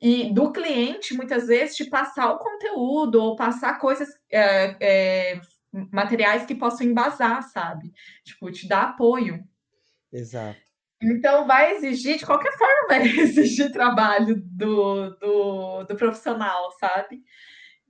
e 0.00 0.32
do 0.32 0.52
cliente, 0.52 1.14
muitas 1.14 1.46
vezes, 1.46 1.76
te 1.76 1.88
passar 1.88 2.32
o 2.32 2.38
conteúdo 2.38 3.22
ou 3.22 3.36
passar 3.36 3.78
coisas, 3.78 4.08
é, 4.30 4.76
é, 4.80 5.40
materiais 5.92 6.44
que 6.44 6.54
possam 6.54 6.86
embasar, 6.86 7.42
sabe? 7.42 7.92
Tipo, 8.24 8.50
te 8.50 8.68
dar 8.68 8.90
apoio. 8.90 9.42
Exato. 10.12 10.58
Então, 11.02 11.46
vai 11.46 11.76
exigir, 11.76 12.18
de 12.18 12.26
qualquer 12.26 12.52
forma, 12.56 12.88
vai 12.88 13.02
exigir 13.20 13.72
trabalho 13.72 14.40
do, 14.44 15.10
do, 15.16 15.84
do 15.84 15.96
profissional, 15.96 16.70
sabe? 16.78 17.22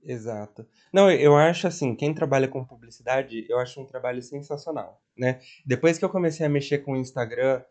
Exato. 0.03 0.65
Não, 0.93 1.11
eu 1.11 1.35
acho 1.35 1.67
assim, 1.67 1.95
quem 1.95 2.13
trabalha 2.13 2.47
com 2.47 2.63
publicidade, 2.63 3.45
eu 3.49 3.59
acho 3.59 3.81
um 3.81 3.85
trabalho 3.85 4.21
sensacional, 4.21 5.01
né? 5.17 5.39
Depois 5.65 5.97
que 5.97 6.05
eu 6.05 6.09
comecei 6.09 6.45
a 6.45 6.49
mexer 6.49 6.79
com 6.79 6.93
o 6.93 6.97
Instagram 6.97 7.61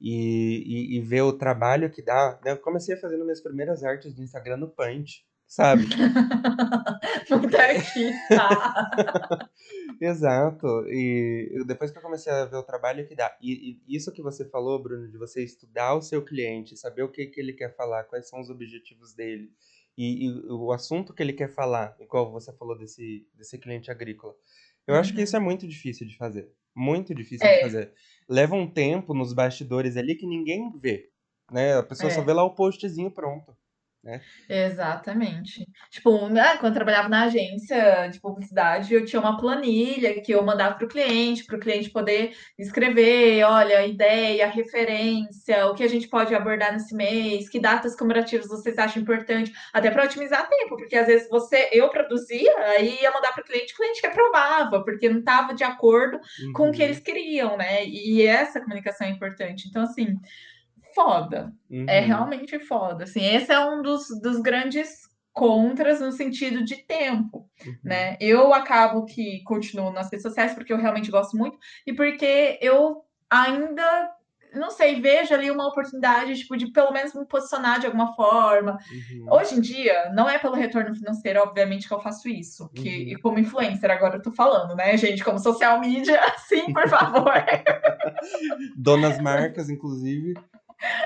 e, 0.00 0.94
e, 0.94 0.96
e 0.96 1.00
ver 1.00 1.22
o 1.22 1.32
trabalho 1.32 1.90
que 1.90 2.02
dá, 2.02 2.38
né? 2.44 2.52
Eu 2.52 2.58
comecei 2.58 2.94
a 2.94 3.00
fazer 3.00 3.16
minhas 3.16 3.40
primeiras 3.40 3.82
artes 3.82 4.14
do 4.14 4.22
Instagram 4.22 4.58
no 4.58 4.68
Punch. 4.68 5.24
sabe? 5.46 5.86
Muito 7.30 7.56
artista. 7.56 9.50
Exato. 10.00 10.66
E 10.88 11.64
depois 11.66 11.90
que 11.90 11.98
eu 11.98 12.02
comecei 12.02 12.32
a 12.32 12.44
ver 12.44 12.56
o 12.56 12.62
trabalho 12.62 13.06
que 13.06 13.14
dá. 13.14 13.36
E, 13.40 13.80
e, 13.88 13.96
isso 13.96 14.12
que 14.12 14.22
você 14.22 14.44
falou, 14.44 14.80
Bruno, 14.80 15.10
de 15.10 15.18
você 15.18 15.42
estudar 15.42 15.94
o 15.94 16.02
seu 16.02 16.24
cliente, 16.24 16.76
saber 16.76 17.02
o 17.02 17.10
que, 17.10 17.26
que 17.26 17.40
ele 17.40 17.52
quer 17.52 17.74
falar, 17.74 18.04
quais 18.04 18.28
são 18.28 18.40
os 18.40 18.50
objetivos 18.50 19.14
dele. 19.14 19.50
E, 19.96 20.26
e 20.26 20.52
o 20.52 20.70
assunto 20.70 21.12
que 21.12 21.22
ele 21.22 21.32
quer 21.32 21.48
falar, 21.48 21.96
igual 21.98 22.30
você 22.30 22.52
falou 22.52 22.78
desse, 22.78 23.26
desse 23.34 23.58
cliente 23.58 23.90
agrícola. 23.90 24.34
Eu 24.86 24.94
uhum. 24.94 25.00
acho 25.00 25.12
que 25.12 25.22
isso 25.22 25.36
é 25.36 25.40
muito 25.40 25.66
difícil 25.66 26.06
de 26.06 26.16
fazer. 26.16 26.48
Muito 26.74 27.12
difícil 27.14 27.46
é. 27.46 27.56
de 27.56 27.62
fazer. 27.62 27.92
Leva 28.28 28.54
um 28.54 28.70
tempo 28.70 29.14
nos 29.14 29.32
bastidores 29.32 29.96
ali 29.96 30.14
que 30.14 30.26
ninguém 30.26 30.70
vê. 30.78 31.10
Né? 31.50 31.78
A 31.78 31.82
pessoa 31.82 32.10
é. 32.10 32.14
só 32.14 32.22
vê 32.22 32.32
lá 32.32 32.44
o 32.44 32.54
postzinho 32.54 33.10
pronto. 33.10 33.56
Né? 34.08 34.22
Exatamente. 34.48 35.68
Tipo, 35.90 36.30
né, 36.30 36.56
quando 36.56 36.72
eu 36.72 36.74
trabalhava 36.74 37.10
na 37.10 37.24
agência 37.24 38.08
de 38.08 38.18
publicidade, 38.18 38.94
eu 38.94 39.04
tinha 39.04 39.20
uma 39.20 39.36
planilha 39.36 40.22
que 40.22 40.32
eu 40.32 40.42
mandava 40.42 40.76
para 40.76 40.86
o 40.86 40.88
cliente, 40.88 41.44
para 41.44 41.56
o 41.56 41.60
cliente 41.60 41.90
poder 41.90 42.34
escrever, 42.58 43.44
olha, 43.44 43.86
ideia, 43.86 44.48
referência, 44.48 45.66
o 45.66 45.74
que 45.74 45.84
a 45.84 45.88
gente 45.88 46.08
pode 46.08 46.34
abordar 46.34 46.72
nesse 46.72 46.94
mês, 46.94 47.50
que 47.50 47.60
datas 47.60 47.94
comemorativas 47.94 48.48
vocês 48.48 48.78
acham 48.78 49.02
importante, 49.02 49.52
até 49.74 49.90
para 49.90 50.04
otimizar 50.04 50.48
tempo, 50.48 50.76
porque 50.78 50.96
às 50.96 51.06
vezes 51.06 51.28
você, 51.28 51.68
eu 51.70 51.90
produzia, 51.90 52.56
aí 52.60 52.98
ia 53.02 53.12
mandar 53.12 53.32
para 53.34 53.42
o 53.42 53.44
cliente, 53.44 53.74
o 53.74 53.76
cliente 53.76 54.00
que 54.00 54.06
aprovava, 54.06 54.82
porque 54.84 55.10
não 55.10 55.18
estava 55.18 55.54
de 55.54 55.64
acordo 55.64 56.16
uhum. 56.16 56.52
com 56.54 56.70
o 56.70 56.72
que 56.72 56.78
uhum. 56.78 56.84
eles 56.86 57.00
queriam, 57.00 57.58
né? 57.58 57.84
E 57.84 58.26
essa 58.26 58.58
comunicação 58.58 59.06
é 59.06 59.10
importante. 59.10 59.68
Então, 59.68 59.82
assim, 59.82 60.18
foda. 60.98 61.52
É 61.70 61.74
uhum. 61.74 61.84
É 61.88 62.00
realmente 62.00 62.58
foda. 62.58 63.04
Assim, 63.04 63.24
esse 63.24 63.52
é 63.52 63.60
um 63.64 63.82
dos, 63.82 64.08
dos 64.20 64.40
grandes 64.40 65.06
contras 65.32 66.00
no 66.00 66.10
sentido 66.10 66.64
de 66.64 66.78
tempo, 66.84 67.48
uhum. 67.64 67.76
né? 67.84 68.16
Eu 68.20 68.52
acabo 68.52 69.04
que 69.04 69.40
continuo 69.44 69.92
nas 69.92 70.10
redes 70.10 70.22
sociais 70.22 70.54
porque 70.54 70.72
eu 70.72 70.76
realmente 70.76 71.12
gosto 71.12 71.36
muito 71.36 71.56
e 71.86 71.92
porque 71.92 72.58
eu 72.60 73.04
ainda 73.30 74.10
não 74.54 74.70
sei, 74.70 75.00
vejo 75.00 75.34
ali 75.34 75.50
uma 75.50 75.68
oportunidade, 75.68 76.34
tipo, 76.34 76.56
de 76.56 76.72
pelo 76.72 76.90
menos 76.90 77.14
me 77.14 77.26
posicionar 77.26 77.78
de 77.78 77.86
alguma 77.86 78.14
forma. 78.14 78.78
Uhum. 78.90 79.26
Hoje 79.30 79.54
em 79.54 79.60
dia, 79.60 80.10
não 80.14 80.28
é 80.28 80.38
pelo 80.38 80.54
retorno 80.54 80.94
financeiro, 80.94 81.40
obviamente, 81.40 81.86
que 81.86 81.92
eu 81.92 82.00
faço 82.00 82.28
isso. 82.28 82.68
Que, 82.70 82.88
uhum. 82.88 83.08
E 83.10 83.16
como 83.16 83.38
influencer, 83.38 83.90
agora 83.90 84.16
eu 84.16 84.22
tô 84.22 84.32
falando, 84.32 84.74
né, 84.74 84.96
gente? 84.96 85.22
Como 85.22 85.38
social 85.38 85.78
media, 85.78 86.18
sim, 86.48 86.72
por 86.72 86.88
favor. 86.88 87.30
Donas 88.74 89.20
marcas, 89.20 89.68
inclusive. 89.68 90.34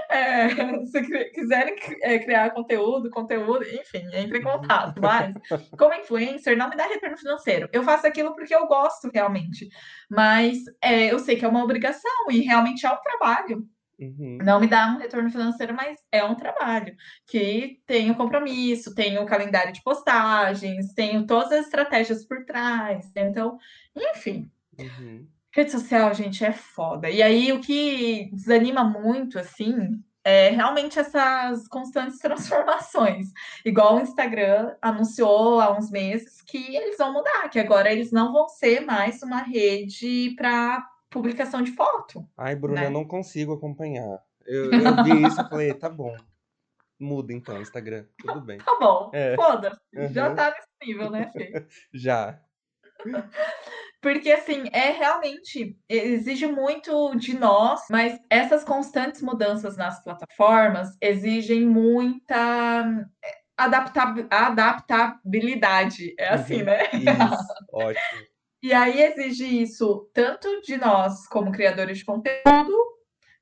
É, 0.09 0.49
se 0.87 1.31
quiserem 1.31 1.75
é, 2.03 2.19
criar 2.19 2.51
conteúdo, 2.51 3.11
conteúdo, 3.11 3.65
enfim, 3.65 4.07
entre 4.13 4.39
em 4.39 4.43
contato. 4.43 5.01
Mas, 5.01 5.35
como 5.79 5.95
influencer, 5.95 6.57
não 6.57 6.69
me 6.69 6.77
dá 6.77 6.87
retorno 6.87 7.17
financeiro. 7.17 7.69
Eu 7.73 7.83
faço 7.83 8.07
aquilo 8.07 8.35
porque 8.35 8.55
eu 8.55 8.67
gosto 8.67 9.11
realmente. 9.13 9.69
Mas 10.11 10.59
é, 10.81 11.13
eu 11.13 11.19
sei 11.19 11.37
que 11.37 11.45
é 11.45 11.49
uma 11.49 11.65
obrigação 11.65 12.11
e 12.31 12.41
realmente 12.41 12.85
é 12.85 12.91
um 12.91 13.01
trabalho. 13.01 13.67
Uhum. 13.99 14.39
Não 14.43 14.61
me 14.61 14.67
dá 14.67 14.89
um 14.89 14.99
retorno 14.99 15.31
financeiro, 15.31 15.75
mas 15.75 15.99
é 16.11 16.25
um 16.25 16.35
trabalho 16.35 16.95
que 17.27 17.81
tenho 17.87 18.15
compromisso, 18.17 18.95
tenho 18.95 19.25
calendário 19.27 19.73
de 19.73 19.83
postagens, 19.83 20.93
tenho 20.95 21.25
todas 21.25 21.53
as 21.53 21.67
estratégias 21.67 22.25
por 22.25 22.45
trás. 22.45 23.11
Então, 23.15 23.57
enfim. 23.97 24.51
Uhum. 24.79 25.29
Rede 25.55 25.71
social, 25.71 26.15
gente, 26.15 26.45
é 26.45 26.53
foda. 26.53 27.11
E 27.11 27.23
aí, 27.23 27.53
o 27.53 27.61
que 27.61 28.31
desanima 28.33 28.83
muito, 28.83 29.38
assim, 29.38 30.03
é 30.25 30.51
realmente 30.51 30.99
essas 30.99 31.69
constantes 31.69 32.19
transformações. 32.19 33.29
Igual 33.65 33.97
o 33.97 34.01
Instagram 34.01 34.75
anunciou 34.81 35.61
há 35.61 35.77
uns 35.77 35.91
meses 35.91 36.41
que 36.43 36.75
eles 36.77 36.97
vão 36.97 37.12
mudar, 37.12 37.49
que 37.51 37.59
agora 37.59 37.93
eles 37.93 38.11
não 38.11 38.33
vão 38.33 38.49
ser 38.49 38.81
mais 38.81 39.23
uma 39.23 39.43
rede 39.43 40.35
para 40.37 40.87
publicação 41.11 41.61
de 41.62 41.73
foto. 41.73 42.27
Ai, 42.37 42.57
Bruna, 42.57 42.81
né? 42.81 42.87
eu 42.87 42.91
não 42.91 43.05
consigo 43.05 43.53
acompanhar. 43.53 44.23
Eu, 44.47 44.73
eu 44.73 45.05
vi 45.05 45.27
isso 45.27 45.41
e 45.41 45.49
falei, 45.49 45.75
tá 45.75 45.88
bom. 45.88 46.17
Muda 46.99 47.33
então, 47.33 47.61
Instagram. 47.61 48.07
Tudo 48.19 48.41
bem. 48.41 48.59
Tá 48.59 48.77
bom, 48.79 49.11
é. 49.12 49.35
foda. 49.35 49.79
Uhum. 49.93 50.09
Já 50.12 50.35
tá 50.35 50.51
nesse 50.51 50.69
nível, 50.87 51.11
né, 51.11 51.31
Fê? 51.33 51.67
Já. 51.93 52.41
Porque, 54.03 54.31
assim, 54.33 54.65
é 54.73 54.91
realmente, 54.91 55.79
exige 55.88 56.49
muito 56.49 57.15
de 57.15 57.38
nós, 57.38 57.83
mas 57.88 58.19
essas 58.29 58.65
constantes 58.65 59.23
mudanças 59.23 59.77
nas 59.77 60.03
plataformas 60.03 60.88
exigem 61.01 61.65
muita 61.65 63.09
eh, 63.25 63.38
adaptabilidade. 63.57 66.17
É 66.19 66.31
assim, 66.31 66.59
uhum. 66.59 66.65
né? 66.65 66.91
Isso, 66.93 67.55
ótimo. 67.73 68.27
E 68.61 68.73
aí 68.73 69.03
exige 69.03 69.62
isso 69.62 70.11
tanto 70.12 70.61
de 70.62 70.77
nós, 70.77 71.29
como 71.29 71.53
criadores 71.53 71.99
de 71.99 72.05
conteúdo, 72.05 72.77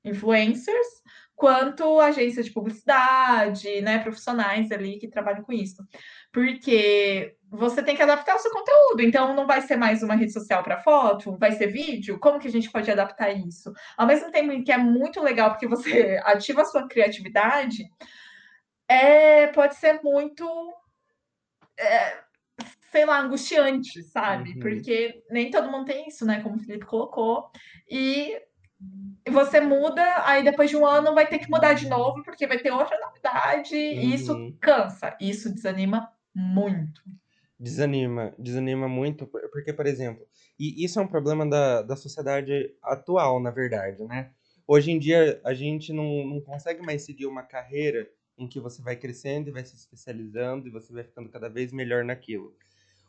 influencers, 0.04 0.88
quanto 1.34 1.98
agências 1.98 2.44
de 2.44 2.52
publicidade, 2.52 3.80
né, 3.80 3.98
profissionais 4.00 4.70
ali 4.70 4.98
que 4.98 5.08
trabalham 5.08 5.42
com 5.42 5.54
isso. 5.54 5.82
Porque 6.30 7.34
você 7.50 7.82
tem 7.82 7.96
que 7.96 8.02
adaptar 8.02 8.36
o 8.36 8.38
seu 8.38 8.50
conteúdo. 8.52 9.02
Então, 9.02 9.34
não 9.34 9.46
vai 9.46 9.60
ser 9.60 9.76
mais 9.76 10.02
uma 10.02 10.14
rede 10.14 10.32
social 10.32 10.62
para 10.62 10.78
foto, 10.78 11.36
vai 11.36 11.52
ser 11.52 11.66
vídeo. 11.66 12.18
Como 12.18 12.38
que 12.38 12.46
a 12.46 12.50
gente 12.50 12.70
pode 12.70 12.90
adaptar 12.90 13.30
isso? 13.30 13.72
Ao 13.96 14.06
mesmo 14.06 14.30
tempo 14.30 14.62
que 14.62 14.70
é 14.70 14.78
muito 14.78 15.20
legal 15.20 15.50
porque 15.50 15.66
você 15.66 16.20
ativa 16.24 16.62
a 16.62 16.64
sua 16.64 16.86
criatividade, 16.86 17.90
é, 18.88 19.48
pode 19.48 19.74
ser 19.74 20.00
muito, 20.02 20.46
é, 21.76 22.18
sei 22.92 23.04
lá, 23.04 23.20
angustiante, 23.20 24.02
sabe? 24.04 24.52
Uhum. 24.52 24.60
Porque 24.60 25.22
nem 25.28 25.50
todo 25.50 25.70
mundo 25.70 25.86
tem 25.86 26.06
isso, 26.06 26.24
né? 26.24 26.40
Como 26.42 26.54
o 26.54 26.60
Felipe 26.60 26.86
colocou. 26.86 27.50
E 27.88 28.40
você 29.28 29.60
muda, 29.60 30.02
aí 30.24 30.44
depois 30.44 30.70
de 30.70 30.76
um 30.76 30.86
ano 30.86 31.14
vai 31.14 31.26
ter 31.26 31.40
que 31.40 31.50
mudar 31.50 31.74
de 31.74 31.88
novo, 31.88 32.22
porque 32.22 32.46
vai 32.46 32.58
ter 32.58 32.70
outra 32.70 32.98
novidade, 32.98 33.74
uhum. 33.74 33.80
e 33.80 34.14
isso 34.14 34.32
uhum. 34.34 34.56
cansa, 34.60 35.16
isso 35.20 35.52
desanima 35.52 36.10
muito. 36.34 37.02
Desanima, 37.60 38.34
desanima 38.38 38.88
muito, 38.88 39.26
porque, 39.26 39.70
por 39.70 39.86
exemplo, 39.86 40.26
e 40.58 40.82
isso 40.82 40.98
é 40.98 41.02
um 41.02 41.06
problema 41.06 41.46
da, 41.46 41.82
da 41.82 41.94
sociedade 41.94 42.74
atual, 42.82 43.38
na 43.38 43.50
verdade, 43.50 44.02
né? 44.04 44.30
Hoje 44.66 44.90
em 44.90 44.98
dia, 44.98 45.38
a 45.44 45.52
gente 45.52 45.92
não, 45.92 46.26
não 46.26 46.40
consegue 46.40 46.80
mais 46.80 47.02
seguir 47.02 47.26
uma 47.26 47.42
carreira 47.42 48.08
em 48.38 48.48
que 48.48 48.58
você 48.58 48.80
vai 48.80 48.96
crescendo 48.96 49.50
e 49.50 49.52
vai 49.52 49.62
se 49.62 49.76
especializando 49.76 50.66
e 50.66 50.70
você 50.70 50.90
vai 50.90 51.04
ficando 51.04 51.28
cada 51.28 51.50
vez 51.50 51.70
melhor 51.70 52.02
naquilo. 52.02 52.56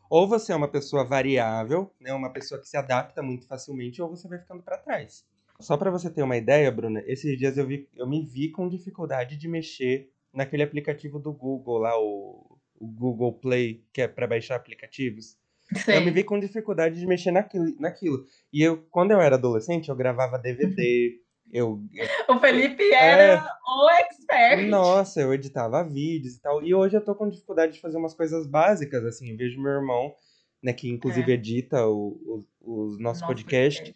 Ou 0.10 0.28
você 0.28 0.52
é 0.52 0.56
uma 0.56 0.68
pessoa 0.68 1.06
variável, 1.08 1.90
né, 1.98 2.14
uma 2.14 2.34
pessoa 2.34 2.60
que 2.60 2.68
se 2.68 2.76
adapta 2.76 3.24
muito 3.24 3.48
facilmente, 3.48 4.02
ou 4.02 4.10
você 4.10 4.28
vai 4.28 4.40
ficando 4.40 4.62
para 4.62 4.78
trás. 4.78 5.26
Só 5.62 5.78
para 5.78 5.90
você 5.90 6.10
ter 6.10 6.24
uma 6.24 6.36
ideia, 6.36 6.70
Bruna, 6.70 7.02
esses 7.06 7.38
dias 7.38 7.58
eu, 7.58 7.66
vi, 7.66 7.88
eu 7.96 8.06
me 8.06 8.26
vi 8.26 8.50
com 8.50 8.68
dificuldade 8.68 9.38
de 9.38 9.48
mexer 9.48 10.12
naquele 10.34 10.64
aplicativo 10.64 11.20
do 11.20 11.32
Google 11.32 11.78
lá, 11.78 11.98
o 11.98 12.51
o 12.82 12.88
Google 12.88 13.34
Play, 13.34 13.86
que 13.94 14.02
é 14.02 14.08
para 14.08 14.28
baixar 14.28 14.56
aplicativos. 14.56 15.38
Sim. 15.76 15.92
Eu 15.92 16.02
me 16.02 16.12
vi 16.12 16.24
com 16.24 16.40
dificuldade 16.40 17.00
de 17.00 17.06
mexer 17.06 17.32
naquilo, 17.32 17.74
naquilo. 17.80 18.26
E 18.52 18.62
eu, 18.62 18.84
quando 18.90 19.12
eu 19.12 19.22
era 19.22 19.36
adolescente, 19.36 19.90
eu 19.90 19.96
gravava 19.96 20.40
DVD. 20.40 21.18
Eu, 21.54 21.84
o 22.30 22.40
Felipe 22.40 22.94
era 22.94 23.34
é, 23.34 23.42
o 23.42 23.90
expert. 23.90 24.70
Nossa, 24.70 25.20
eu 25.20 25.34
editava 25.34 25.84
vídeos 25.84 26.36
e 26.36 26.42
tal. 26.42 26.64
E 26.64 26.74
hoje 26.74 26.96
eu 26.96 27.04
tô 27.04 27.14
com 27.14 27.28
dificuldade 27.28 27.74
de 27.74 27.82
fazer 27.82 27.98
umas 27.98 28.14
coisas 28.14 28.48
básicas, 28.48 29.04
assim. 29.04 29.32
Eu 29.32 29.36
vejo 29.38 29.62
meu 29.62 29.74
irmão, 29.74 30.16
né, 30.64 30.72
que 30.72 30.88
inclusive 30.88 31.30
é. 31.30 31.36
edita 31.36 31.86
o, 31.88 32.46
o, 32.62 32.94
o 32.94 32.98
nosso, 33.00 33.26
podcast, 33.26 33.94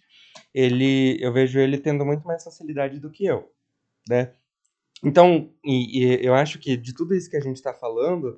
Ele, 0.54 1.18
eu 1.22 1.32
vejo 1.32 1.58
ele 1.58 1.78
tendo 1.78 2.06
muito 2.06 2.28
mais 2.28 2.44
facilidade 2.44 3.00
do 3.00 3.10
que 3.10 3.26
eu, 3.26 3.50
né? 4.10 4.34
Então, 5.02 5.50
e, 5.64 6.00
e 6.00 6.26
eu 6.26 6.34
acho 6.34 6.60
que 6.60 6.76
de 6.76 6.94
tudo 6.94 7.16
isso 7.16 7.30
que 7.30 7.38
a 7.38 7.42
gente 7.42 7.62
tá 7.62 7.74
falando, 7.74 8.38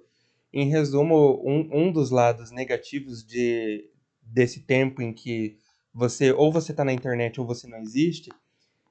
em 0.59 0.69
resumo, 0.69 1.39
um, 1.45 1.69
um 1.71 1.91
dos 1.91 2.09
lados 2.09 2.49
negativos 2.49 3.23
de, 3.23 3.91
desse 4.23 4.61
tempo 4.61 5.03
em 5.03 5.13
que 5.13 5.55
você 5.93 6.31
ou 6.31 6.51
você 6.51 6.71
está 6.71 6.83
na 6.83 6.91
internet 6.91 7.39
ou 7.39 7.45
você 7.45 7.67
não 7.67 7.77
existe, 7.77 8.31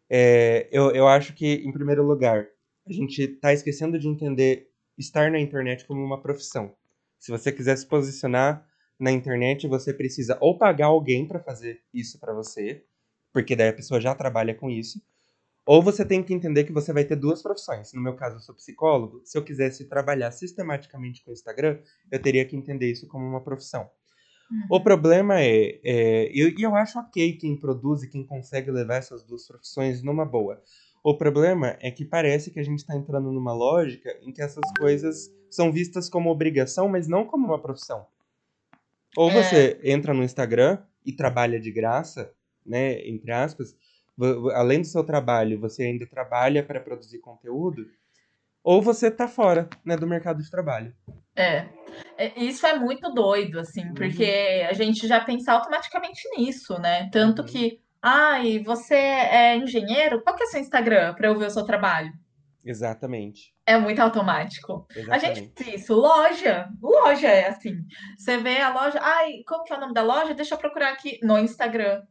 é, 0.09 0.69
eu, 0.71 0.93
eu 0.93 1.09
acho 1.09 1.35
que, 1.35 1.55
em 1.55 1.73
primeiro 1.73 2.07
lugar, 2.07 2.47
a 2.87 2.93
gente 2.93 3.21
está 3.21 3.53
esquecendo 3.53 3.99
de 3.99 4.07
entender 4.07 4.71
estar 4.97 5.29
na 5.29 5.41
internet 5.41 5.85
como 5.87 6.01
uma 6.05 6.23
profissão. 6.23 6.73
Se 7.19 7.33
você 7.33 7.51
quiser 7.51 7.77
se 7.77 7.85
posicionar 7.85 8.65
na 8.97 9.11
internet, 9.11 9.67
você 9.67 9.93
precisa 9.93 10.39
ou 10.41 10.57
pagar 10.57 10.87
alguém 10.87 11.27
para 11.27 11.41
fazer 11.41 11.83
isso 11.93 12.21
para 12.21 12.33
você, 12.33 12.85
porque 13.33 13.57
daí 13.57 13.71
a 13.71 13.73
pessoa 13.73 14.01
já 14.01 14.15
trabalha 14.15 14.55
com 14.55 14.71
isso, 14.71 15.03
ou 15.67 15.83
você 15.83 16.05
tem 16.05 16.23
que 16.23 16.33
entender 16.33 16.63
que 16.63 16.73
você 16.73 16.93
vai 16.93 17.05
ter 17.05 17.17
duas 17.17 17.43
profissões. 17.43 17.93
No 17.93 18.01
meu 18.01 18.15
caso, 18.15 18.37
eu 18.37 18.41
sou 18.41 18.55
psicólogo. 18.55 19.21
Se 19.25 19.37
eu 19.37 19.43
quisesse 19.43 19.85
trabalhar 19.87 20.31
sistematicamente 20.31 21.25
com 21.25 21.31
o 21.31 21.35
Instagram, 21.35 21.81
eu 22.11 22.23
teria 22.23 22.45
que 22.45 22.57
entender 22.57 22.89
isso 22.91 23.09
como 23.09 23.27
uma 23.27 23.43
profissão. 23.43 23.91
Uhum. 24.49 24.77
O 24.77 24.81
problema 24.81 25.41
é, 25.41 25.81
é 25.85 26.31
eu, 26.33 26.51
e 26.57 26.63
eu 26.63 26.77
acho 26.77 27.01
ok 27.01 27.33
quem 27.33 27.59
produz 27.59 28.05
e 28.05 28.09
quem 28.09 28.25
consegue 28.25 28.71
levar 28.71 28.95
essas 28.97 29.25
duas 29.25 29.45
profissões 29.45 30.05
numa 30.05 30.25
boa. 30.25 30.63
O 31.03 31.17
problema 31.17 31.77
é 31.81 31.91
que 31.91 32.05
parece 32.05 32.53
que 32.53 32.61
a 32.61 32.63
gente 32.63 32.79
está 32.79 32.97
entrando 32.97 33.33
numa 33.33 33.53
lógica 33.53 34.17
em 34.23 34.33
que 34.33 34.43
essas 34.43 34.65
coisas 34.79 35.29
são 35.51 35.73
vistas 35.73 36.09
como 36.09 36.31
obrigação, 36.31 36.89
mas 36.89 37.09
não 37.09 37.25
como 37.25 37.47
uma 37.47 37.61
profissão. 37.61 38.07
Ou 39.17 39.31
É. 39.31 39.43
você 39.43 39.81
entra 39.83 40.15
no 40.15 40.23
Instagram 40.23 40.79
e 41.05 41.13
trabalha 41.13 41.59
de 41.59 41.73
graça, 41.73 42.33
né, 42.65 43.05
entre 43.09 43.33
aspas, 43.33 43.75
além 44.55 44.81
do 44.81 44.87
seu 44.87 45.05
trabalho, 45.05 45.61
você 45.61 45.85
ainda 45.85 46.07
trabalha 46.07 46.63
para 46.63 46.81
produzir 46.81 47.19
conteúdo, 47.19 47.87
ou 48.63 48.83
você 48.83 49.11
tá 49.11 49.29
fora, 49.29 49.69
né, 49.85 49.97
do 49.97 50.07
mercado 50.07 50.43
de 50.43 50.51
trabalho. 50.51 50.93
É. 51.37 51.67
É, 52.17 52.33
Isso 52.41 52.67
é 52.67 52.79
muito 52.79 53.13
doido, 53.13 53.61
assim, 53.61 53.93
porque 53.95 54.67
a 54.69 54.73
gente 54.73 55.07
já 55.07 55.21
pensa 55.21 55.53
automaticamente 55.53 56.23
nisso, 56.37 56.79
né? 56.81 57.09
Tanto 57.13 57.43
Uhum. 57.43 57.49
que, 57.49 57.81
ai, 58.03 58.59
você 58.65 58.95
é 58.95 59.57
engenheiro? 59.57 60.21
Qual 60.23 60.35
que 60.35 60.43
é 60.43 60.47
seu 60.47 60.61
Instagram 60.61 61.15
para 61.15 61.29
eu 61.29 61.39
ver 61.39 61.47
o 61.47 61.51
seu 61.51 61.65
trabalho? 61.65 62.13
Exatamente. 62.65 63.55
É 63.65 63.79
muito 63.79 64.01
automático. 64.01 64.87
A 65.09 65.19
gente 65.19 65.39
Exatamente. 65.41 65.53
fez 65.65 65.83
isso, 65.83 65.95
loja. 65.95 66.69
Loja 66.83 67.29
é 67.29 67.49
assim. 67.49 67.77
Você 68.19 68.39
vê 68.39 68.59
a 68.61 68.73
loja, 68.75 68.99
ai, 69.01 69.43
como 69.47 69.63
que 69.63 69.73
é 69.73 69.77
o 69.77 69.81
nome 69.81 69.95
da 69.95 70.03
loja? 70.03 70.35
Deixa 70.35 70.55
eu 70.55 70.59
procurar 70.59 70.89
aqui 70.93 71.21
no 71.23 71.39
Instagram. 71.39 72.03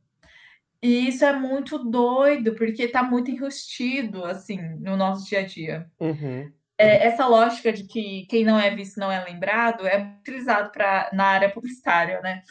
E 0.86 1.08
isso 1.08 1.26
é 1.26 1.34
muito 1.34 1.80
doido, 1.80 2.54
porque 2.54 2.88
tá 2.88 3.02
muito 3.02 3.32
enrustido, 3.32 4.24
assim, 4.24 4.60
no 4.80 4.96
nosso 4.96 5.28
dia 5.28 5.40
a 5.40 5.44
dia. 5.44 5.90
Uhum. 6.00 6.52
É, 6.78 7.08
essa 7.08 7.26
lógica 7.26 7.74
de 7.74 7.86
que 7.86 8.28
quem 8.30 8.46
não 8.46 8.60
é 8.60 8.70
visto 8.70 9.00
não 9.00 9.12
é 9.12 9.24
lembrado 9.24 9.88
é 9.88 9.98
utilizado 10.20 10.70
pra, 10.72 11.10
na 11.12 11.24
área 11.26 11.50
publicitária, 11.50 12.22
né? 12.22 12.44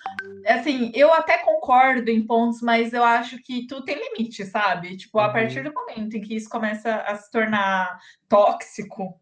Assim, 0.49 0.91
eu 0.95 1.13
até 1.13 1.39
concordo 1.39 2.11
em 2.11 2.27
pontos, 2.27 2.61
mas 2.61 2.93
eu 2.93 3.05
acho 3.05 3.39
que 3.41 3.69
tudo 3.69 3.85
tem 3.85 3.97
limite, 3.97 4.45
sabe? 4.45 4.97
Tipo, 4.97 5.21
a 5.21 5.27
Uhum. 5.29 5.33
partir 5.33 5.63
do 5.63 5.73
momento 5.73 6.17
em 6.17 6.21
que 6.21 6.35
isso 6.35 6.49
começa 6.49 7.03
a 7.03 7.15
se 7.15 7.31
tornar 7.31 8.01
tóxico, 8.29 9.15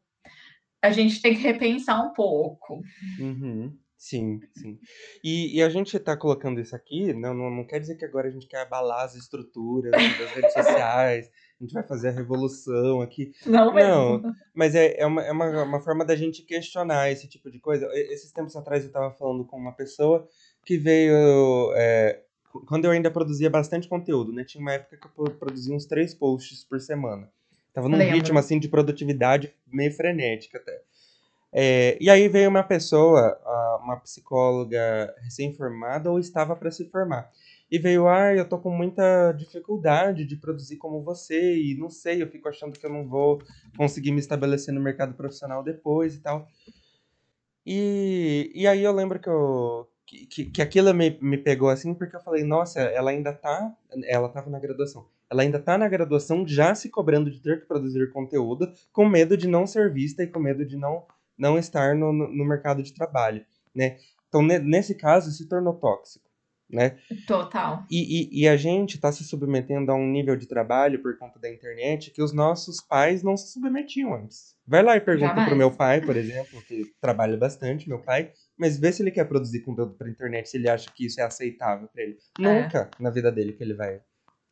a 0.80 0.90
gente 0.90 1.20
tem 1.20 1.34
que 1.34 1.42
repensar 1.42 2.00
um 2.02 2.14
pouco. 2.14 2.80
Uhum. 3.18 3.76
Sim, 4.04 4.40
sim. 4.56 4.80
E, 5.22 5.56
e 5.56 5.62
a 5.62 5.68
gente 5.68 5.96
tá 6.00 6.16
colocando 6.16 6.60
isso 6.60 6.74
aqui, 6.74 7.12
não, 7.12 7.32
não, 7.32 7.48
não 7.48 7.64
quer 7.64 7.78
dizer 7.78 7.94
que 7.94 8.04
agora 8.04 8.26
a 8.26 8.30
gente 8.32 8.48
quer 8.48 8.62
abalar 8.62 9.04
as 9.04 9.14
estruturas 9.14 9.92
das 9.92 10.32
redes 10.32 10.52
sociais, 10.52 11.30
a 11.60 11.62
gente 11.62 11.72
vai 11.72 11.84
fazer 11.84 12.08
a 12.08 12.10
revolução 12.10 13.00
aqui. 13.00 13.30
Não 13.46 13.66
Não, 13.66 13.72
mesmo. 14.16 14.34
mas 14.52 14.74
é, 14.74 14.96
é, 14.98 15.06
uma, 15.06 15.22
é 15.22 15.30
uma, 15.30 15.62
uma 15.62 15.80
forma 15.80 16.04
da 16.04 16.16
gente 16.16 16.42
questionar 16.42 17.12
esse 17.12 17.28
tipo 17.28 17.48
de 17.48 17.60
coisa. 17.60 17.88
Esses 17.92 18.32
tempos 18.32 18.56
atrás 18.56 18.82
eu 18.84 18.90
tava 18.90 19.12
falando 19.14 19.44
com 19.44 19.56
uma 19.56 19.72
pessoa 19.72 20.28
que 20.66 20.76
veio. 20.76 21.72
é, 21.76 22.22
qu- 22.50 22.66
quando 22.66 22.86
eu 22.86 22.90
ainda 22.90 23.08
produzia 23.08 23.48
bastante 23.48 23.86
conteúdo, 23.86 24.32
né? 24.32 24.42
Tinha 24.42 24.60
uma 24.60 24.72
época 24.72 24.96
que 24.96 25.06
eu 25.06 25.10
pro- 25.12 25.34
produzia 25.38 25.72
uns 25.76 25.86
três 25.86 26.12
posts 26.12 26.64
por 26.64 26.80
semana. 26.80 27.30
Tava 27.72 27.88
num 27.88 27.96
Lembro. 27.98 28.16
ritmo 28.16 28.38
assim 28.40 28.58
de 28.58 28.68
produtividade 28.68 29.54
meio 29.72 29.92
frenética 29.92 30.58
até. 30.58 30.82
É, 31.52 31.98
e 32.00 32.08
aí 32.08 32.28
veio 32.28 32.48
uma 32.48 32.62
pessoa, 32.62 33.38
uma 33.82 33.96
psicóloga 33.98 35.14
recém-formada 35.22 36.10
ou 36.10 36.18
estava 36.18 36.56
para 36.56 36.70
se 36.70 36.88
formar. 36.88 37.30
E 37.70 37.78
veio, 37.78 38.06
ah, 38.08 38.34
eu 38.34 38.46
tô 38.46 38.58
com 38.58 38.70
muita 38.70 39.32
dificuldade 39.32 40.24
de 40.26 40.36
produzir 40.36 40.76
como 40.76 41.02
você, 41.02 41.56
e 41.58 41.74
não 41.76 41.88
sei, 41.88 42.22
eu 42.22 42.28
fico 42.28 42.48
achando 42.48 42.78
que 42.78 42.84
eu 42.84 42.90
não 42.90 43.08
vou 43.08 43.42
conseguir 43.76 44.12
me 44.12 44.20
estabelecer 44.20 44.74
no 44.74 44.80
mercado 44.80 45.14
profissional 45.14 45.62
depois 45.62 46.14
e 46.14 46.20
tal. 46.20 46.46
E, 47.64 48.50
e 48.54 48.66
aí 48.66 48.82
eu 48.82 48.92
lembro 48.92 49.18
que, 49.18 49.28
eu, 49.28 49.88
que, 50.06 50.46
que 50.46 50.62
aquilo 50.62 50.92
me, 50.92 51.18
me 51.20 51.38
pegou 51.38 51.68
assim, 51.70 51.94
porque 51.94 52.16
eu 52.16 52.20
falei, 52.20 52.44
nossa, 52.44 52.80
ela 52.80 53.10
ainda 53.10 53.32
tá. 53.32 53.74
Ela 54.04 54.28
tava 54.28 54.50
na 54.50 54.58
graduação. 54.58 55.06
Ela 55.30 55.42
ainda 55.42 55.58
tá 55.58 55.78
na 55.78 55.88
graduação 55.88 56.46
já 56.46 56.74
se 56.74 56.90
cobrando 56.90 57.30
de 57.30 57.40
ter 57.40 57.60
que 57.60 57.66
produzir 57.66 58.12
conteúdo, 58.12 58.70
com 58.92 59.08
medo 59.08 59.34
de 59.34 59.48
não 59.48 59.66
ser 59.66 59.90
vista 59.90 60.22
e 60.22 60.26
com 60.26 60.38
medo 60.38 60.66
de 60.66 60.76
não, 60.76 61.06
não 61.38 61.58
estar 61.58 61.94
no, 61.94 62.12
no 62.12 62.44
mercado 62.44 62.82
de 62.82 62.92
trabalho, 62.94 63.44
né? 63.74 63.96
Então, 64.28 64.42
ne- 64.42 64.58
nesse 64.58 64.94
caso, 64.94 65.30
se 65.30 65.48
tornou 65.48 65.74
tóxico, 65.74 66.28
né? 66.70 66.98
Total. 67.26 67.84
E, 67.90 68.40
e, 68.40 68.42
e 68.42 68.48
a 68.48 68.56
gente 68.56 68.94
está 68.94 69.12
se 69.12 69.22
submetendo 69.24 69.92
a 69.92 69.94
um 69.94 70.06
nível 70.10 70.34
de 70.36 70.46
trabalho 70.46 71.02
por 71.02 71.18
conta 71.18 71.38
da 71.38 71.50
internet 71.50 72.10
que 72.10 72.22
os 72.22 72.32
nossos 72.32 72.80
pais 72.80 73.22
não 73.22 73.36
se 73.36 73.52
submetiam 73.52 74.14
antes. 74.14 74.54
Vai 74.66 74.82
lá 74.82 74.96
e 74.96 75.00
pergunta 75.00 75.28
Jamais. 75.28 75.48
pro 75.48 75.56
meu 75.56 75.70
pai, 75.70 76.00
por 76.00 76.16
exemplo, 76.16 76.62
que 76.66 76.84
trabalha 77.00 77.36
bastante, 77.36 77.88
meu 77.88 77.98
pai, 77.98 78.32
mas 78.56 78.78
vê 78.78 78.90
se 78.92 79.02
ele 79.02 79.10
quer 79.10 79.24
produzir 79.28 79.60
conteúdo 79.60 79.94
pra 79.94 80.08
internet, 80.08 80.48
se 80.48 80.56
ele 80.56 80.68
acha 80.68 80.90
que 80.90 81.04
isso 81.04 81.20
é 81.20 81.24
aceitável 81.24 81.88
pra 81.88 82.02
ele. 82.02 82.16
É. 82.40 82.42
Nunca 82.42 82.90
na 82.98 83.10
vida 83.10 83.30
dele 83.30 83.52
que 83.52 83.62
ele 83.62 83.74
vai, 83.74 84.00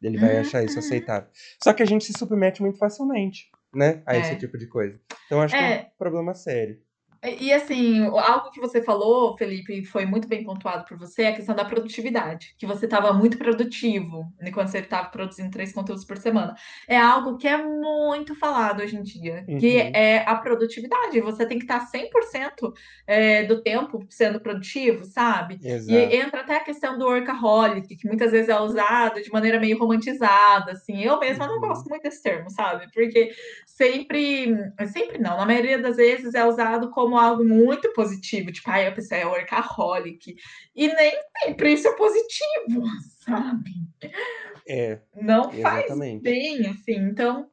ele 0.02 0.18
vai 0.18 0.34
Uhum, 0.34 0.40
achar 0.40 0.62
isso 0.62 0.78
aceitável. 0.78 1.30
Só 1.62 1.72
que 1.72 1.82
a 1.82 1.86
gente 1.86 2.04
se 2.04 2.12
submete 2.12 2.60
muito 2.60 2.76
facilmente, 2.78 3.50
né, 3.74 4.02
a 4.06 4.16
esse 4.16 4.32
É. 4.32 4.36
tipo 4.36 4.58
de 4.58 4.66
coisa. 4.66 4.98
Então 5.26 5.40
acho 5.40 5.54
que 5.54 5.60
é 5.62 5.72
É. 5.72 5.82
um 5.94 5.98
problema 5.98 6.34
sério. 6.34 6.78
E 7.24 7.46
e, 7.50 7.52
assim, 7.52 8.00
algo 8.06 8.50
que 8.50 8.60
você 8.60 8.82
falou, 8.82 9.36
Felipe, 9.36 9.84
foi 9.84 10.06
muito 10.06 10.26
bem 10.28 10.42
pontuado 10.44 10.84
por 10.86 10.96
você, 10.98 11.22
é 11.24 11.28
a 11.28 11.36
questão 11.36 11.54
da 11.54 11.64
produtividade, 11.64 12.54
que 12.58 12.66
você 12.66 12.84
estava 12.86 13.12
muito 13.12 13.36
produtivo 13.38 14.32
né, 14.40 14.50
quando 14.52 14.68
você 14.68 14.78
estava 14.78 15.08
produzindo 15.10 15.50
três 15.50 15.72
conteúdos 15.72 16.04
por 16.04 16.16
semana. 16.16 16.54
É 16.88 16.96
algo 16.96 17.36
que 17.36 17.46
é 17.48 17.56
muito 17.58 18.34
falado 18.36 18.80
hoje 18.82 18.96
em 18.96 19.02
dia, 19.02 19.48
que 19.58 19.78
Uhum. 19.78 19.90
é 19.94 20.18
a 20.26 20.36
produtividade. 20.36 21.20
Você 21.20 21.44
tem 21.46 21.58
que 21.58 21.64
estar 21.64 21.80
100% 21.88 22.72
é, 23.06 23.44
do 23.44 23.62
tempo 23.62 24.06
sendo 24.08 24.40
produtivo, 24.40 25.04
sabe? 25.04 25.60
E 25.86 25.96
Exato. 25.96 26.14
entra 26.16 26.40
até 26.40 26.56
a 26.56 26.64
questão 26.64 26.96
do 26.98 27.04
workaholic, 27.06 27.96
que 27.96 28.06
muitas 28.08 28.30
vezes 28.32 28.48
é 28.48 28.58
usado 28.60 29.20
de 29.22 29.30
maneira 29.32 29.58
meio 29.60 29.78
romantizada, 29.78 30.72
assim. 30.72 31.02
Eu 31.02 31.18
mesma 31.18 31.46
não 31.46 31.56
Uhum. 31.56 31.60
gosto 31.60 31.88
muito 31.88 32.02
desse 32.02 32.22
termo, 32.22 32.48
sabe? 32.50 32.86
Porque 32.92 33.30
sempre, 33.66 34.54
sempre 34.92 35.18
não, 35.18 35.36
na 35.36 35.46
maioria 35.46 35.78
das 35.78 35.96
vezes 35.96 36.34
é 36.34 36.44
usado 36.46 36.90
como 36.90 37.09
algo 37.16 37.44
muito 37.44 37.92
positivo, 37.92 38.52
tipo, 38.52 38.70
ai, 38.70 38.86
a 38.86 38.92
pessoa 38.92 39.20
é 39.20 39.26
workaholic. 39.26 40.34
E 40.74 40.88
nem 40.88 41.12
sempre 41.42 41.72
isso 41.72 41.88
é 41.88 41.96
positivo, 41.96 42.82
sabe? 43.24 43.70
É, 44.68 45.00
Não 45.20 45.50
faz 45.50 45.84
exatamente. 45.86 46.22
bem, 46.22 46.66
assim. 46.66 46.96
Então, 46.96 47.48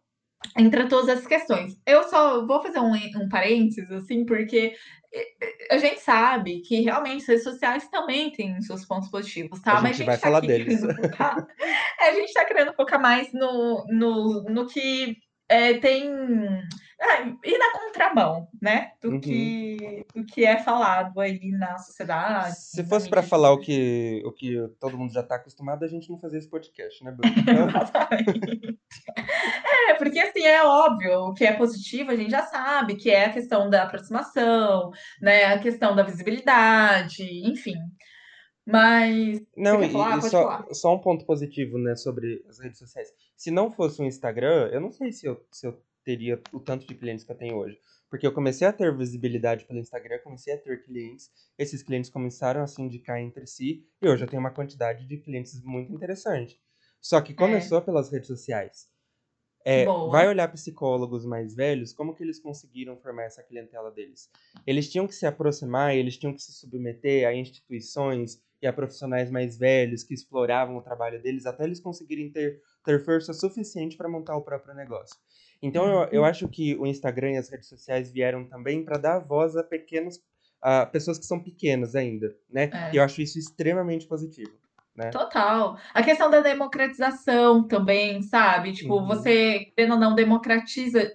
entra 0.58 0.88
todas 0.88 1.10
essas 1.10 1.28
questões. 1.28 1.80
Eu 1.86 2.04
só 2.04 2.46
vou 2.46 2.62
fazer 2.62 2.80
um, 2.80 2.94
um 2.94 3.30
parênteses, 3.30 3.90
assim, 3.92 4.26
porque 4.26 4.76
eh, 5.14 5.28
a 5.72 5.78
gente 5.78 6.00
sabe 6.00 6.62
que 6.62 6.82
realmente 6.82 7.22
as 7.22 7.28
redes 7.28 7.44
sociais 7.44 7.90
também 7.90 8.32
têm 8.32 8.62
seus 8.62 8.86
pontos 8.86 9.10
positivos, 9.10 9.60
tá? 9.62 9.78
A 9.78 9.82
Mas 9.82 9.98
gente 9.98 10.06
vai 10.06 10.18
tá 10.18 10.22
falar 10.22 10.42
deles. 10.42 10.80
focar. 10.82 11.48
é, 12.00 12.10
a 12.10 12.14
gente 12.14 12.34
tá 12.34 12.46
querendo 12.46 12.74
focar 12.74 13.02
mais 13.02 13.32
no, 13.34 13.86
no, 13.90 14.44
no 14.44 14.68
que 14.68 15.18
é, 15.50 15.74
tem. 15.76 16.10
Ah, 17.00 17.22
e 17.46 17.58
na 17.60 17.72
contramão, 17.74 18.48
né? 18.62 18.92
Do, 19.02 19.12
Uhum. 19.12 19.20
que, 19.22 20.04
do 20.16 20.26
que 20.26 20.44
é 20.44 20.58
falado 20.58 21.20
aí 21.20 21.52
na 21.52 21.78
sociedade. 21.78 22.56
Se 22.58 22.82
na 22.82 22.88
fosse 22.90 23.06
mídia. 23.06 23.22
falar 23.22 23.52
o 23.52 23.60
que, 23.60 24.22
o 24.26 24.32
que 24.32 24.56
todo 24.80 24.98
mundo 24.98 25.14
já 25.14 25.22
tá 25.22 25.36
acostumado, 25.36 25.84
a 25.86 25.88
gente 25.88 26.10
não 26.10 26.18
fazia 26.18 26.40
esse 26.40 26.50
podcast, 26.50 27.04
né, 27.04 27.12
Bruno? 27.12 27.34
Então, 27.38 27.68
Exatamente. 27.70 28.80
É, 29.90 29.94
porque 29.94 30.20
assim, 30.20 30.44
é 30.44 30.64
óbvio, 30.66 31.20
o 31.28 31.34
que 31.34 31.46
é 31.46 31.54
positivo 31.54 32.12
a 32.12 32.16
gente 32.16 32.32
já 32.32 32.44
sabe, 32.48 32.96
que 32.96 33.10
é 33.12 33.26
a 33.26 33.34
questão 33.34 33.70
da 33.70 33.84
aproximação, 33.84 34.92
né? 35.22 35.46
A 35.46 35.60
questão 35.60 35.96
da 35.96 36.04
visibilidade, 36.04 37.24
enfim. 37.48 37.76
Mas 38.66 39.40
não, 39.56 39.82
e, 39.84 39.90
falar? 39.90 40.18
e 40.18 40.20
Pode 40.20 40.30
só, 40.30 40.44
falar. 40.44 40.66
só 40.74 40.96
um 40.96 41.00
ponto 41.00 41.26
positivo, 41.26 41.78
né, 41.78 41.96
sobre 41.96 42.44
as 42.50 42.60
redes 42.60 42.80
sociais. 42.80 43.08
Se 43.38 43.52
não 43.52 43.72
fosse 43.72 44.02
o 44.02 44.06
Instagram, 44.06 44.70
eu 44.74 44.82
não 44.82 44.92
sei 44.92 45.12
se 45.12 45.28
eu, 45.28 45.46
se 45.52 45.68
eu 45.68 45.80
teria 46.04 46.42
o 46.52 46.60
tanto 46.60 46.88
de 46.88 46.96
clientes 46.96 47.24
que 47.24 47.32
eu 47.32 47.38
tenho 47.38 47.56
hoje. 47.56 47.80
Porque 48.10 48.26
eu 48.26 48.34
comecei 48.34 48.66
a 48.66 48.74
ter 48.74 48.96
visibilidade 48.96 49.66
pelo 49.66 49.80
Instagram, 49.80 50.20
comecei 50.24 50.54
a 50.54 50.58
ter 50.58 50.84
clientes, 50.84 51.30
esses 51.58 51.84
clientes 51.84 52.10
começaram 52.10 52.64
a 52.64 52.68
se 52.68 52.82
indicar 52.82 53.20
entre 53.20 53.46
si, 53.46 53.86
e 54.02 54.10
hoje 54.10 54.24
eu 54.24 54.28
tenho 54.28 54.40
uma 54.40 54.50
quantidade 54.50 55.06
de 55.06 55.18
clientes 55.18 55.62
muito 55.64 55.94
interessante. 55.94 56.60
Só 57.00 57.22
que 57.22 57.34
começou 57.34 57.82
pelas 57.82 58.10
redes 58.12 58.28
sociais. 58.28 58.90
É, 59.64 59.86
vai 59.86 60.28
olhar 60.30 60.48
psicólogos 60.48 61.26
mais 61.26 61.54
velhos, 61.54 61.92
como 61.92 62.16
que 62.16 62.24
eles 62.24 62.40
conseguiram 62.40 62.96
formar 62.96 63.24
essa 63.24 63.44
clientela 63.44 63.92
deles? 63.92 64.30
Eles 64.66 64.90
tinham 64.90 65.06
que 65.06 65.14
se 65.14 65.26
aproximar, 65.26 65.94
eles 65.94 66.18
tinham 66.18 66.34
que 66.34 66.42
se 66.42 66.54
submeter 66.54 67.28
a 67.28 67.34
instituições 67.34 68.42
e 68.62 68.66
a 68.66 68.72
profissionais 68.72 69.30
mais 69.30 69.58
velhos 69.58 70.04
que 70.04 70.14
exploravam 70.14 70.78
o 70.78 70.82
trabalho 70.82 71.22
deles 71.22 71.46
até 71.46 71.66
eles 71.66 71.82
conseguirem 71.82 72.32
ter, 72.32 72.62
ter 72.88 73.04
força 73.04 73.34
suficiente 73.34 73.98
para 73.98 74.08
montar 74.10 74.36
o 74.38 74.42
próprio 74.42 74.74
negócio. 74.74 75.16
Então 75.62 75.86
eu, 75.86 76.08
eu 76.12 76.22
Uhum. 76.22 76.28
acho 76.28 76.48
que 76.48 76.76
o 76.78 76.86
Instagram 76.88 77.32
e 77.34 77.38
as 77.38 77.50
redes 77.50 77.68
sociais 77.68 78.12
vieram 78.12 78.46
também 78.48 78.84
para 78.86 78.98
dar 78.98 79.20
voz 79.20 79.56
a 79.58 79.64
pequenos 79.64 80.20
a 80.62 80.86
pessoas 80.88 81.20
que 81.20 81.26
são 81.26 81.40
pequenas 81.44 81.96
ainda, 81.96 82.36
né? 82.50 82.72
É. 82.74 82.94
E 82.94 82.98
eu 82.98 83.04
acho 83.04 83.22
isso 83.22 83.38
extremamente 83.38 84.08
positivo, 84.08 84.52
né? 84.96 85.12
Total. 85.12 85.78
A 85.94 86.02
questão 86.02 86.32
da 86.32 86.40
democratização 86.42 87.68
também, 87.68 88.24
sabe? 88.24 88.72
Tipo, 88.74 88.96
Uhum. 88.96 89.06
você, 89.06 89.66
querendo 89.76 89.94
ou 89.94 90.00
não, 90.00 90.16
democratiza 90.16 91.06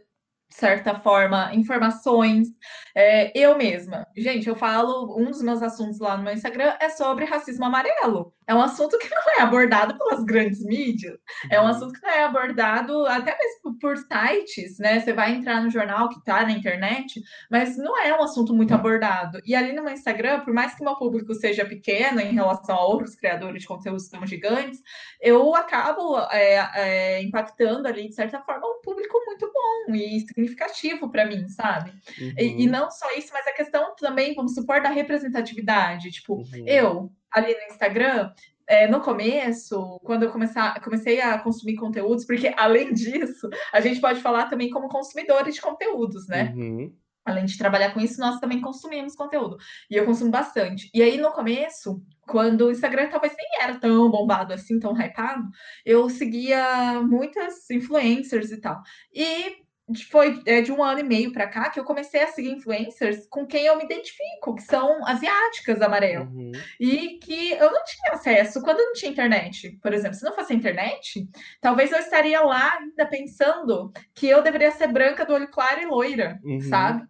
de 0.48 0.56
certa 0.58 1.00
forma, 1.00 1.50
informações. 1.54 2.48
É, 2.94 3.32
eu 3.36 3.56
mesma, 3.56 4.06
gente, 4.14 4.46
eu 4.48 4.54
falo, 4.54 5.18
um 5.18 5.24
dos 5.30 5.40
meus 5.42 5.62
assuntos 5.62 5.98
lá 5.98 6.14
no 6.16 6.22
meu 6.24 6.34
Instagram 6.34 6.76
é 6.78 6.90
sobre 6.90 7.24
racismo 7.24 7.64
amarelo. 7.64 8.34
É 8.46 8.54
um 8.54 8.60
assunto 8.60 8.98
que 8.98 9.08
não 9.08 9.22
é 9.38 9.42
abordado 9.42 9.96
pelas 9.96 10.24
grandes 10.24 10.64
mídias, 10.64 11.18
é 11.50 11.60
um 11.60 11.64
uhum. 11.64 11.68
assunto 11.70 11.92
que 11.92 12.02
não 12.02 12.10
é 12.10 12.24
abordado 12.24 13.06
até 13.06 13.36
mesmo 13.36 13.78
por 13.78 13.96
sites, 13.96 14.78
né? 14.78 15.00
Você 15.00 15.12
vai 15.12 15.32
entrar 15.32 15.62
no 15.62 15.70
jornal 15.70 16.08
que 16.08 16.18
está 16.18 16.42
na 16.42 16.52
internet, 16.52 17.20
mas 17.50 17.76
não 17.76 17.96
é 17.98 18.16
um 18.18 18.22
assunto 18.22 18.54
muito 18.54 18.74
abordado. 18.74 19.40
E 19.44 19.54
ali 19.54 19.72
no 19.72 19.82
meu 19.82 19.92
Instagram, 19.92 20.40
por 20.40 20.52
mais 20.52 20.74
que 20.74 20.82
meu 20.82 20.96
público 20.96 21.34
seja 21.34 21.64
pequeno 21.64 22.20
em 22.20 22.32
relação 22.32 22.76
a 22.76 22.86
outros 22.86 23.14
criadores 23.14 23.62
de 23.62 23.68
conteúdos 23.68 24.08
tão 24.08 24.26
gigantes, 24.26 24.80
eu 25.20 25.54
acabo 25.54 26.18
é, 26.30 26.70
é, 26.74 27.22
impactando 27.22 27.86
ali, 27.86 28.08
de 28.08 28.14
certa 28.14 28.40
forma, 28.42 28.66
um 28.66 28.80
público 28.82 29.18
muito 29.26 29.50
bom 29.52 29.94
e 29.94 30.20
significativo 30.20 31.10
para 31.10 31.26
mim, 31.26 31.48
sabe? 31.48 31.90
Uhum. 32.18 32.34
E, 32.38 32.62
e, 32.62 32.66
uhum. 32.66 32.72
não 32.72 32.90
só 32.90 33.10
isso, 33.16 33.30
mas 33.32 33.46
a 33.46 33.52
questão 33.52 33.94
também, 33.96 34.34
vamos 34.34 34.54
supor, 34.54 34.82
da 34.82 34.88
representatividade. 34.88 36.10
Tipo, 36.10 36.36
uhum. 36.36 36.64
eu, 36.66 37.12
ali 37.32 37.54
no 37.54 37.72
Instagram, 37.72 38.32
é, 38.66 38.86
no 38.86 39.00
começo, 39.00 39.98
quando 40.04 40.22
eu 40.24 40.30
começar, 40.30 40.80
comecei 40.80 41.20
a 41.20 41.38
consumir 41.38 41.76
conteúdos, 41.76 42.24
porque 42.24 42.52
além 42.56 42.92
disso, 42.92 43.48
a 43.72 43.80
gente 43.80 44.00
pode 44.00 44.20
falar 44.20 44.46
também 44.46 44.70
como 44.70 44.88
consumidores 44.88 45.54
de 45.54 45.60
conteúdos, 45.60 46.26
né? 46.28 46.52
Uhum. 46.56 46.94
Além 47.24 47.44
de 47.44 47.56
trabalhar 47.56 47.92
com 47.92 48.00
isso, 48.00 48.20
nós 48.20 48.40
também 48.40 48.60
consumimos 48.60 49.14
conteúdo. 49.14 49.56
E 49.88 49.94
eu 49.94 50.04
consumo 50.04 50.30
bastante. 50.30 50.90
E 50.92 51.00
aí, 51.00 51.18
no 51.18 51.30
começo, 51.30 52.02
quando 52.26 52.66
o 52.66 52.70
Instagram 52.72 53.10
talvez 53.10 53.32
nem 53.36 53.62
era 53.62 53.78
tão 53.78 54.10
bombado 54.10 54.52
assim, 54.52 54.80
tão 54.80 54.92
hypado, 54.92 55.48
eu 55.86 56.08
seguia 56.10 57.00
muitas 57.00 57.70
influencers 57.70 58.50
e 58.50 58.60
tal. 58.60 58.80
E 59.14 59.61
foi 60.00 60.42
é, 60.46 60.60
de 60.60 60.72
um 60.72 60.82
ano 60.82 61.00
e 61.00 61.02
meio 61.02 61.32
para 61.32 61.46
cá 61.46 61.70
que 61.70 61.78
eu 61.78 61.84
comecei 61.84 62.22
a 62.22 62.28
seguir 62.28 62.50
influencers 62.50 63.26
com 63.28 63.46
quem 63.46 63.66
eu 63.66 63.76
me 63.76 63.84
identifico, 63.84 64.54
que 64.54 64.62
são 64.62 65.06
asiáticas 65.06 65.80
amarelo. 65.82 66.26
Uhum. 66.26 66.52
E 66.80 67.18
que 67.18 67.52
eu 67.52 67.70
não 67.70 67.84
tinha 67.84 68.12
acesso 68.12 68.62
quando 68.62 68.80
eu 68.80 68.86
não 68.86 68.92
tinha 68.94 69.10
internet. 69.10 69.78
Por 69.82 69.92
exemplo, 69.92 70.16
se 70.16 70.24
não 70.24 70.34
fosse 70.34 70.52
a 70.52 70.56
internet, 70.56 71.28
talvez 71.60 71.92
eu 71.92 71.98
estaria 71.98 72.40
lá 72.40 72.78
ainda 72.78 73.06
pensando 73.06 73.92
que 74.14 74.26
eu 74.26 74.42
deveria 74.42 74.70
ser 74.70 74.88
branca 74.88 75.24
do 75.24 75.34
olho 75.34 75.48
claro 75.48 75.80
e 75.80 75.86
loira, 75.86 76.38
uhum. 76.44 76.60
sabe? 76.60 77.06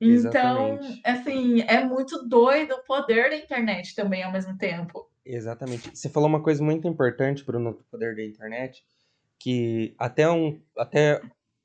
Então, 0.00 0.74
Exatamente. 0.74 1.00
assim, 1.04 1.60
é 1.62 1.82
muito 1.82 2.28
doido 2.28 2.74
o 2.74 2.84
poder 2.84 3.30
da 3.30 3.36
internet 3.36 3.94
também 3.94 4.22
ao 4.22 4.32
mesmo 4.32 4.56
tempo. 4.58 5.08
Exatamente. 5.24 5.90
Você 5.94 6.08
falou 6.08 6.28
uma 6.28 6.42
coisa 6.42 6.62
muito 6.62 6.86
importante, 6.86 7.44
Bruno, 7.44 7.72
do 7.72 7.84
poder 7.84 8.14
da 8.14 8.22
internet, 8.22 8.84
que 9.38 9.94
até 9.98 10.28
um 10.30 10.60
até 10.76 11.20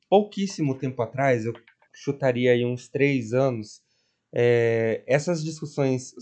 pouquíssimo 0.09 0.77
tempo 0.77 1.01
atrás, 1.01 1.45
eu 1.45 1.53
chutaria 1.93 2.51
aí 2.51 2.65
uns 2.65 2.87
três 2.87 3.33
anos, 3.33 3.81
é, 4.33 5.03
essas 5.07 5.43
discussões 5.43 6.13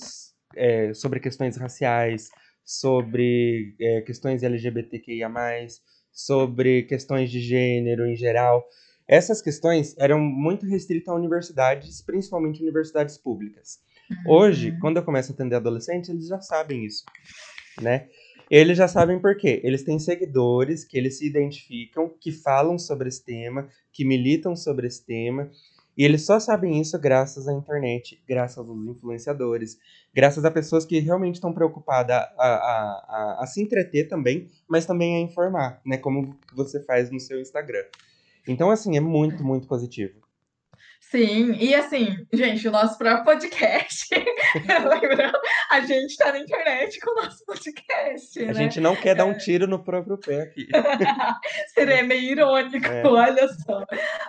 é, 0.55 0.93
sobre 0.93 1.19
questões 1.19 1.57
raciais, 1.57 2.29
sobre 2.63 3.75
é, 3.79 4.01
questões 4.01 4.43
LGBTQIA, 4.43 5.29
sobre 6.11 6.83
questões 6.83 7.31
de 7.31 7.39
gênero 7.39 8.05
em 8.05 8.15
geral, 8.15 8.67
essas 9.07 9.41
questões 9.41 9.95
eram 9.97 10.19
muito 10.19 10.65
restritas 10.65 11.07
a 11.07 11.15
universidades, 11.15 12.01
principalmente 12.01 12.61
universidades 12.61 13.17
públicas. 13.17 13.79
Uhum. 14.09 14.33
Hoje, 14.33 14.77
quando 14.81 14.97
eu 14.97 15.03
começo 15.03 15.31
a 15.31 15.35
atender 15.35 15.55
adolescentes, 15.55 16.09
eles 16.09 16.27
já 16.27 16.41
sabem 16.41 16.85
isso, 16.85 17.05
né? 17.81 18.09
Eles 18.49 18.77
já 18.77 18.87
sabem 18.87 19.19
por 19.19 19.35
quê. 19.35 19.61
Eles 19.63 19.83
têm 19.83 19.99
seguidores 19.99 20.85
que 20.85 20.97
eles 20.97 21.17
se 21.17 21.27
identificam, 21.27 22.09
que 22.19 22.31
falam 22.31 22.79
sobre 22.79 23.09
esse 23.09 23.23
tema, 23.23 23.67
que 23.91 24.05
militam 24.05 24.55
sobre 24.55 24.87
esse 24.87 25.05
tema. 25.05 25.49
E 25.97 26.05
eles 26.05 26.25
só 26.25 26.39
sabem 26.39 26.79
isso 26.79 26.97
graças 26.99 27.47
à 27.47 27.53
internet, 27.53 28.21
graças 28.27 28.57
aos 28.57 28.87
influenciadores, 28.87 29.79
graças 30.13 30.45
a 30.45 30.51
pessoas 30.51 30.85
que 30.85 30.99
realmente 30.99 31.35
estão 31.35 31.51
preocupadas 31.51 32.15
a, 32.15 32.21
a, 32.37 32.47
a, 32.47 33.43
a, 33.43 33.47
se 33.47 33.63
entreter 33.63 34.07
também, 34.07 34.47
mas 34.67 34.85
também 34.85 35.17
a 35.17 35.19
informar, 35.19 35.81
né? 35.83 35.97
Como 35.97 36.37
você 36.53 36.83
faz 36.83 37.09
no 37.09 37.19
seu 37.19 37.41
Instagram. 37.41 37.83
Então, 38.47 38.69
assim, 38.69 38.95
é 38.95 38.99
muito, 38.99 39.43
muito 39.43 39.67
positivo. 39.67 40.26
Sim, 41.09 41.53
e 41.53 41.73
assim, 41.73 42.27
gente, 42.33 42.67
o 42.67 42.71
nosso 42.71 42.97
próprio 42.97 43.23
podcast, 43.23 44.09
lembrando, 44.53 45.39
a 45.71 45.79
gente 45.79 46.11
está 46.11 46.33
na 46.33 46.39
internet 46.39 46.99
com 46.99 47.11
o 47.11 47.23
nosso 47.23 47.45
podcast. 47.45 48.43
A 48.43 48.47
né? 48.47 48.53
gente 48.53 48.81
não 48.81 48.93
quer 48.93 49.15
dar 49.15 49.23
um 49.23 49.31
é. 49.31 49.37
tiro 49.37 49.67
no 49.67 49.81
próprio 49.81 50.17
pé 50.17 50.41
aqui. 50.41 50.67
Seria 51.73 52.03
meio 52.03 52.31
irônico, 52.33 52.85
é. 52.85 53.07
olha 53.07 53.47
só. 53.47 53.85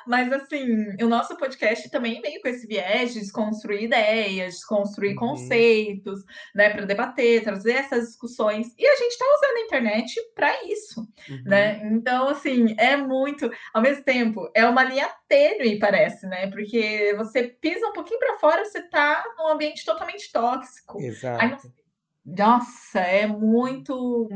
Mas 0.07 0.33
assim, 0.33 0.95
o 1.03 1.09
nosso 1.09 1.37
podcast 1.37 1.91
também 1.91 2.21
veio 2.21 2.41
com 2.41 2.49
esse 2.49 2.65
viés 2.65 3.13
de 3.13 3.21
desconstruir 3.21 3.83
ideias, 3.83 4.55
desconstruir 4.55 5.11
uhum. 5.11 5.31
conceitos, 5.31 6.21
né, 6.55 6.71
para 6.71 6.87
debater, 6.87 7.43
trazer 7.43 7.73
essas 7.73 8.07
discussões. 8.07 8.69
E 8.79 8.87
a 8.87 8.95
gente 8.95 9.13
está 9.13 9.25
usando 9.25 9.57
a 9.57 9.61
internet 9.63 10.15
para 10.33 10.65
isso, 10.65 11.01
uhum. 11.29 11.43
né? 11.45 11.81
Então, 11.93 12.29
assim, 12.29 12.77
é 12.79 12.97
muito, 12.97 13.51
ao 13.75 13.83
mesmo 13.83 14.05
tempo, 14.05 14.49
é 14.55 14.65
uma 14.65 14.85
linha 14.85 15.11
tênue, 15.29 15.79
parece, 15.81 16.25
né? 16.27 16.47
Porque 16.59 17.15
você 17.17 17.45
pisa 17.45 17.87
um 17.87 17.93
pouquinho 17.93 18.19
para 18.19 18.37
fora, 18.37 18.65
você 18.65 18.81
está 18.81 19.23
num 19.39 19.47
ambiente 19.47 19.85
totalmente 19.85 20.33
tóxico. 20.33 21.01
Exato. 21.01 21.41
Aí, 21.41 21.57
nossa, 22.27 22.99
é 22.99 23.29
muito. 23.29 24.29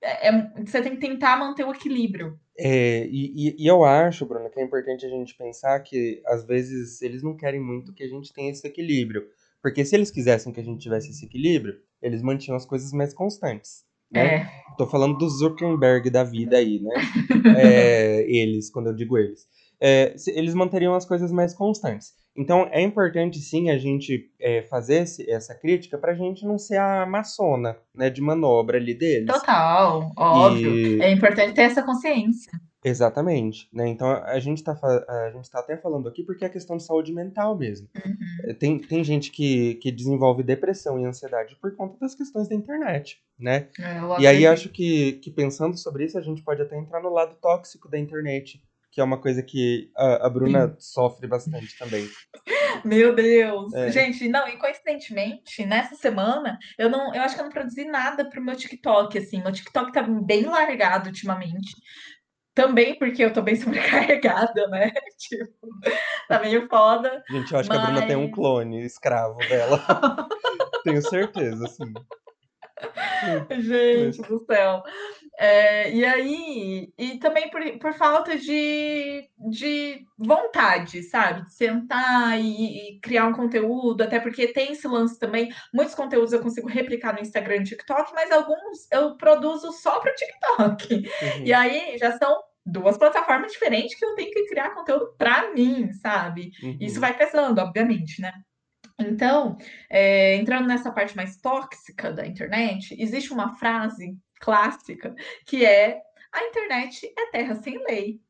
É, 0.00 0.28
é, 0.28 0.64
você 0.64 0.80
tem 0.80 0.92
que 0.92 1.00
tentar 1.00 1.36
manter 1.36 1.64
o 1.64 1.72
equilíbrio. 1.72 2.38
É, 2.56 3.08
e, 3.10 3.56
e, 3.58 3.66
eu 3.66 3.84
acho, 3.84 4.24
Bruno, 4.24 4.48
que 4.50 4.60
é 4.60 4.62
importante 4.62 5.04
a 5.04 5.08
gente 5.08 5.36
pensar 5.36 5.80
que 5.80 6.22
às 6.26 6.46
vezes 6.46 7.02
eles 7.02 7.24
não 7.24 7.36
querem 7.36 7.60
muito 7.60 7.92
que 7.92 8.04
a 8.04 8.08
gente 8.08 8.32
tenha 8.32 8.52
esse 8.52 8.64
equilíbrio. 8.64 9.26
Porque 9.60 9.84
se 9.84 9.96
eles 9.96 10.12
quisessem 10.12 10.52
que 10.52 10.60
a 10.60 10.64
gente 10.64 10.80
tivesse 10.80 11.10
esse 11.10 11.26
equilíbrio, 11.26 11.74
eles 12.00 12.22
mantinham 12.22 12.56
as 12.56 12.64
coisas 12.64 12.92
mais 12.92 13.12
constantes. 13.12 13.84
Né? 14.12 14.36
É. 14.36 14.48
Tô 14.76 14.86
falando 14.86 15.18
do 15.18 15.28
Zuckerberg 15.28 16.08
da 16.08 16.22
vida 16.22 16.56
aí, 16.56 16.78
né? 16.80 16.94
é, 17.58 18.20
eles, 18.30 18.70
quando 18.70 18.90
eu 18.90 18.94
digo 18.94 19.18
eles 19.18 19.48
é, 19.80 20.14
eles 20.28 20.54
manteriam 20.54 20.94
as 20.94 21.04
coisas 21.04 21.30
mais 21.30 21.54
constantes. 21.54 22.12
Então 22.36 22.68
é 22.70 22.80
importante 22.80 23.40
sim 23.40 23.68
a 23.68 23.76
gente 23.76 24.30
é, 24.40 24.62
fazer 24.62 25.02
esse, 25.02 25.28
essa 25.28 25.54
crítica 25.54 25.98
para 25.98 26.12
a 26.12 26.14
gente 26.14 26.46
não 26.46 26.56
ser 26.56 26.76
a 26.76 27.04
maçona 27.04 27.76
né, 27.92 28.08
de 28.08 28.20
manobra 28.20 28.78
ali 28.78 28.94
deles. 28.94 29.26
Total, 29.26 30.12
óbvio. 30.16 30.76
E... 30.76 31.00
É 31.00 31.10
importante 31.10 31.54
ter 31.54 31.62
essa 31.62 31.82
consciência. 31.82 32.52
Exatamente, 32.84 33.68
né? 33.72 33.88
Então 33.88 34.08
a 34.08 34.38
gente 34.38 34.58
está 34.58 34.72
a 34.72 35.30
gente 35.32 35.50
tá 35.50 35.58
até 35.58 35.76
falando 35.76 36.08
aqui 36.08 36.22
porque 36.22 36.44
é 36.44 36.48
questão 36.48 36.76
de 36.76 36.84
saúde 36.84 37.12
mental 37.12 37.58
mesmo. 37.58 37.88
Uhum. 38.04 38.16
É, 38.44 38.54
tem, 38.54 38.78
tem 38.78 39.02
gente 39.02 39.32
que, 39.32 39.74
que 39.76 39.90
desenvolve 39.90 40.44
depressão 40.44 40.98
e 40.98 41.04
ansiedade 41.04 41.56
por 41.56 41.74
conta 41.74 41.98
das 42.00 42.14
questões 42.14 42.48
da 42.48 42.54
internet, 42.54 43.20
né? 43.36 43.66
É, 43.80 44.22
e 44.22 44.26
aí 44.28 44.46
acho 44.46 44.68
que, 44.68 45.14
que 45.14 45.30
pensando 45.30 45.76
sobre 45.76 46.04
isso 46.04 46.16
a 46.16 46.22
gente 46.22 46.40
pode 46.42 46.62
até 46.62 46.78
entrar 46.78 47.02
no 47.02 47.12
lado 47.12 47.34
tóxico 47.40 47.88
da 47.88 47.98
internet, 47.98 48.62
que 48.98 49.00
é 49.00 49.04
uma 49.04 49.20
coisa 49.20 49.40
que 49.44 49.92
a, 49.96 50.26
a 50.26 50.28
Bruna 50.28 50.70
Sim. 50.70 50.74
sofre 50.80 51.28
bastante 51.28 51.78
também. 51.78 52.08
Meu 52.84 53.14
Deus! 53.14 53.72
É. 53.72 53.92
Gente, 53.92 54.28
não, 54.28 54.48
e 54.48 54.56
coincidentemente, 54.56 55.64
nessa 55.64 55.94
semana, 55.94 56.58
eu 56.76 56.90
não, 56.90 57.14
eu 57.14 57.22
acho 57.22 57.36
que 57.36 57.40
eu 57.40 57.44
não 57.44 57.52
produzi 57.52 57.84
nada 57.84 58.28
pro 58.28 58.42
meu 58.42 58.56
TikTok, 58.56 59.16
assim. 59.16 59.40
Meu 59.40 59.52
TikTok 59.52 59.92
tá 59.92 60.02
bem 60.02 60.46
largado 60.46 61.10
ultimamente. 61.10 61.76
Também 62.52 62.98
porque 62.98 63.24
eu 63.24 63.32
tô 63.32 63.40
bem 63.40 63.54
sobrecarregada, 63.62 64.66
né? 64.66 64.90
Tipo, 65.16 65.68
tá 66.28 66.40
meio 66.40 66.68
foda. 66.68 67.22
Gente, 67.30 67.52
eu 67.52 67.60
acho 67.60 67.68
mas... 67.68 67.78
que 67.78 67.84
a 67.84 67.90
Bruna 67.90 68.06
tem 68.06 68.16
um 68.16 68.32
clone 68.32 68.84
escravo 68.84 69.38
dela. 69.48 69.80
Tenho 70.82 71.02
certeza, 71.02 71.64
assim. 71.66 71.92
Gente 73.60 74.22
do 74.22 74.44
céu. 74.44 74.82
É, 75.40 75.92
e 75.94 76.04
aí, 76.04 76.92
e 76.98 77.16
também 77.18 77.48
por, 77.48 77.62
por 77.78 77.94
falta 77.94 78.36
de, 78.36 79.30
de 79.50 80.04
vontade, 80.18 81.00
sabe? 81.04 81.44
De 81.44 81.54
sentar 81.54 82.40
e, 82.40 82.96
e, 82.96 83.00
criar 83.00 83.28
um 83.28 83.32
conteúdo, 83.32 84.02
até 84.02 84.18
porque 84.18 84.48
tem 84.48 84.72
esse 84.72 84.88
lance 84.88 85.16
também. 85.16 85.48
Muitos 85.72 85.94
conteúdos 85.94 86.32
eu 86.32 86.42
consigo 86.42 86.66
replicar 86.66 87.12
no 87.14 87.20
Instagram 87.20 87.58
e 87.58 87.64
TikTok, 87.64 88.12
mas 88.14 88.32
alguns 88.32 88.90
eu 88.90 89.16
produzo 89.16 89.70
só 89.70 90.00
para 90.00 90.10
o 90.10 90.14
TikTok. 90.16 90.94
Uhum. 90.94 91.44
E 91.44 91.52
aí 91.52 91.96
já 91.98 92.18
são 92.18 92.42
duas 92.66 92.98
plataformas 92.98 93.52
diferentes 93.52 93.96
que 93.96 94.04
eu 94.04 94.16
tenho 94.16 94.32
que 94.32 94.46
criar 94.46 94.74
conteúdo 94.74 95.14
para 95.16 95.54
mim, 95.54 95.92
sabe? 95.92 96.50
Uhum. 96.60 96.78
Isso 96.80 96.98
vai 96.98 97.16
pesando, 97.16 97.60
obviamente, 97.60 98.20
né? 98.20 98.32
Então, 99.00 99.56
é, 99.88 100.34
entrando 100.34 100.66
nessa 100.66 100.90
parte 100.90 101.14
mais 101.14 101.36
tóxica 101.36 102.12
da 102.12 102.26
internet, 102.26 102.96
existe 102.98 103.32
uma 103.32 103.56
frase 103.56 104.18
clássica, 104.40 105.14
que 105.46 105.64
é 105.64 106.00
a 106.32 106.44
internet 106.44 107.12
é 107.18 107.26
terra 107.30 107.54
sem 107.56 107.78
lei. 107.84 108.20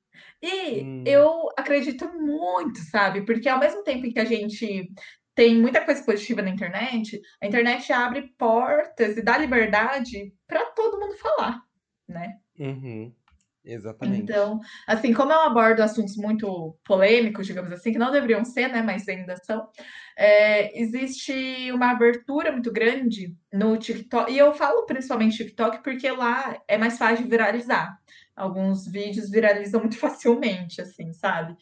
E 0.43 0.83
hum. 0.83 1.05
eu 1.07 1.49
acredito 1.57 2.09
muito, 2.13 2.79
sabe? 2.91 3.23
Porque 3.23 3.49
ao 3.49 3.59
mesmo 3.59 3.83
tempo 3.83 4.07
em 4.07 4.13
que 4.13 4.21
a 4.21 4.25
gente 4.25 4.91
tem 5.35 5.57
muita 5.57 5.85
coisa 5.85 6.03
positiva 6.05 6.43
na 6.43 6.51
internet, 6.51 7.21
a 7.41 7.47
internet 7.47 7.93
abre 7.93 8.35
portas 8.37 9.17
e 9.17 9.23
dá 9.23 9.39
liberdade 9.39 10.33
para 10.47 10.65
todo 10.73 10.99
mundo 10.99 11.17
falar, 11.17 11.63
né? 12.09 12.39
Uhum. 12.59 13.15
Exatamente. 13.69 14.23
Então, 14.23 14.61
assim, 14.87 15.13
como 15.13 15.31
eu 15.31 15.41
abordo 15.41 15.83
assuntos 15.83 16.17
muito 16.17 16.75
polêmicos, 16.85 17.47
digamos 17.47 17.71
assim, 17.71 17.93
que 17.93 17.99
não 17.99 18.11
deveriam 18.11 18.43
ser, 18.43 18.69
né, 18.69 18.81
mas 18.81 19.07
ainda 19.07 19.37
são, 19.37 19.69
é, 20.17 20.81
existe 20.81 21.71
uma 21.71 21.91
abertura 21.91 22.51
muito 22.51 22.73
grande 22.73 23.37
no 23.53 23.77
TikTok, 23.77 24.33
e 24.33 24.39
eu 24.39 24.55
falo 24.55 24.87
principalmente 24.87 25.37
TikTok 25.37 25.83
porque 25.83 26.11
lá 26.11 26.59
é 26.67 26.79
mais 26.79 26.97
fácil 26.97 27.25
de 27.25 27.31
viralizar. 27.31 27.99
Alguns 28.35 28.87
vídeos 28.87 29.29
viralizam 29.29 29.81
muito 29.81 29.99
facilmente, 29.99 30.81
assim, 30.81 31.13
sabe? 31.13 31.55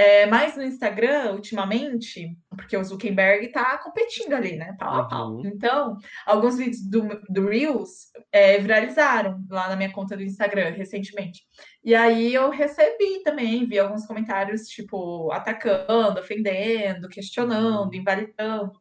É, 0.00 0.24
mas 0.24 0.56
no 0.56 0.62
Instagram, 0.62 1.32
ultimamente, 1.32 2.34
porque 2.48 2.74
o 2.74 2.82
Zuckerberg 2.82 3.48
tá 3.48 3.76
competindo 3.76 4.32
ali, 4.32 4.56
né? 4.56 4.74
Pau 4.78 4.94
a 4.94 5.06
pau. 5.06 5.32
Uhum. 5.32 5.46
Então, 5.46 5.98
alguns 6.24 6.56
vídeos 6.56 6.80
do, 6.88 7.06
do 7.28 7.46
Reels 7.46 8.06
é, 8.32 8.56
viralizaram 8.56 9.44
lá 9.50 9.68
na 9.68 9.76
minha 9.76 9.92
conta 9.92 10.16
do 10.16 10.22
Instagram 10.22 10.70
recentemente. 10.70 11.42
E 11.84 11.94
aí 11.94 12.32
eu 12.32 12.48
recebi 12.48 13.22
também, 13.22 13.66
vi 13.66 13.78
alguns 13.78 14.06
comentários, 14.06 14.68
tipo, 14.68 15.30
atacando, 15.32 16.18
ofendendo, 16.18 17.06
questionando, 17.06 17.94
invalidando. 17.94 18.80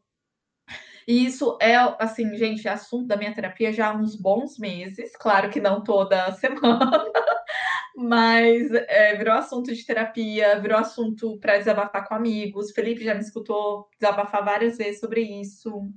E 1.06 1.26
isso 1.26 1.58
é, 1.60 1.76
assim, 2.00 2.34
gente, 2.38 2.66
assunto 2.70 3.08
da 3.08 3.18
minha 3.18 3.36
terapia 3.36 3.74
já 3.74 3.90
há 3.90 3.94
uns 3.94 4.16
bons 4.16 4.58
meses, 4.58 5.12
claro 5.18 5.50
que 5.50 5.60
não 5.60 5.84
toda 5.84 6.32
semana, 6.40 7.04
mas 8.00 8.72
é, 8.72 9.16
virou 9.16 9.34
assunto 9.34 9.74
de 9.74 9.86
terapia, 9.86 10.60
virou 10.60 10.78
assunto 10.78 11.38
para 11.40 11.58
desabafar 11.58 12.08
com 12.08 12.16
amigos. 12.16 12.72
Felipe 12.72 13.04
já 13.04 13.14
me 13.14 13.20
escutou 13.20 13.90
desabafar 14.00 14.44
várias 14.44 14.78
vezes 14.78 15.00
sobre 15.00 15.22
isso, 15.22 15.90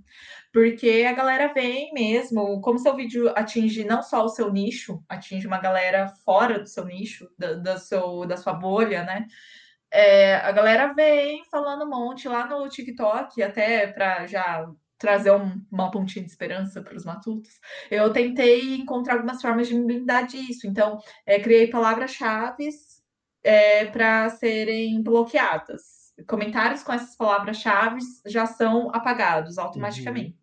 porque 0.53 1.07
a 1.09 1.13
galera 1.13 1.53
vem 1.55 1.93
mesmo, 1.93 2.61
como 2.61 2.79
seu 2.79 2.97
vídeo 2.97 3.31
atinge 3.37 3.85
não 3.85 4.03
só 4.03 4.25
o 4.25 4.29
seu 4.29 4.53
nicho, 4.53 5.03
atinge 5.09 5.47
uma 5.47 5.59
galera 5.61 6.09
fora 6.25 6.59
do 6.59 6.67
seu 6.69 6.85
nicho, 6.85 7.29
da, 7.39 7.55
da, 7.55 7.79
seu, 7.79 8.27
da 8.27 8.37
sua 8.37 8.53
bolha, 8.55 9.05
né? 9.05 9.27
É, 9.91 10.37
a 10.37 10.51
galera 10.53 10.93
vem 10.95 11.45
falando 11.51 11.85
um 11.85 11.91
monte 11.91 12.27
lá 12.27 12.47
no 12.47 12.69
TikTok, 12.69 13.43
até 13.43 13.87
para 13.87 14.27
já 14.27 14.67
trazer 15.03 15.33
um, 15.33 15.61
uma 15.71 15.91
pontinha 15.91 16.25
de 16.25 16.31
esperança 16.31 16.81
para 16.81 16.97
os 16.97 17.05
matutos, 17.05 17.61
eu 17.91 18.13
tentei 18.13 18.77
encontrar 18.77 19.15
algumas 19.15 19.43
formas 19.43 19.67
de 19.67 19.75
me 19.75 19.85
blindar 19.85 20.29
disso. 20.29 20.69
Então, 20.69 21.01
é, 21.27 21.41
criei 21.41 21.67
palavras-chave 21.67 22.71
é, 23.43 23.87
para 23.87 24.31
serem 24.31 25.03
bloqueadas. 25.03 26.15
Comentários 26.29 26.85
com 26.85 26.93
essas 26.93 27.17
palavras-chave 27.17 27.99
já 28.27 28.47
são 28.47 28.95
apagados 28.95 29.59
automaticamente. 29.59 30.31
Uhum. 30.31 30.43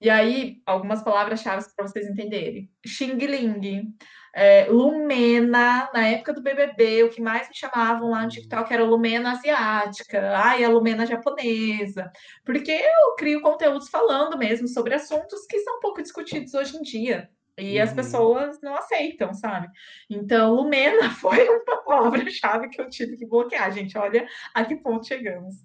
E 0.00 0.10
aí, 0.10 0.60
algumas 0.66 1.02
palavras-chave 1.02 1.64
para 1.76 1.86
vocês 1.86 2.06
entenderem. 2.08 2.68
Xing 2.84 3.14
Ling, 3.14 3.94
é, 4.32 4.66
Lumena, 4.70 5.90
na 5.92 6.06
época 6.06 6.32
do 6.32 6.42
BBB, 6.42 7.04
o 7.04 7.10
que 7.10 7.20
mais 7.20 7.48
me 7.48 7.54
chamavam 7.54 8.10
lá 8.10 8.22
no 8.22 8.28
TikTok 8.28 8.72
era 8.72 8.84
Lumena 8.84 9.32
asiática, 9.32 10.36
ai, 10.36 10.62
a 10.64 10.68
Lumena 10.68 11.04
japonesa, 11.04 12.10
porque 12.44 12.70
eu 12.70 13.16
crio 13.16 13.40
conteúdos 13.40 13.88
falando 13.88 14.38
mesmo 14.38 14.68
sobre 14.68 14.94
assuntos 14.94 15.46
que 15.46 15.58
são 15.60 15.80
pouco 15.80 16.02
discutidos 16.02 16.54
hoje 16.54 16.76
em 16.76 16.82
dia. 16.82 17.28
E 17.58 17.76
uhum. 17.76 17.82
as 17.82 17.92
pessoas 17.92 18.60
não 18.62 18.74
aceitam, 18.74 19.34
sabe? 19.34 19.68
Então, 20.08 20.54
Lumena 20.54 21.10
foi 21.20 21.46
uma 21.48 21.84
palavra-chave 21.84 22.68
que 22.68 22.80
eu 22.80 22.88
tive 22.88 23.16
que 23.16 23.26
bloquear, 23.26 23.70
gente. 23.72 23.98
Olha 23.98 24.26
a 24.54 24.64
que 24.64 24.76
ponto 24.76 25.06
chegamos. 25.06 25.56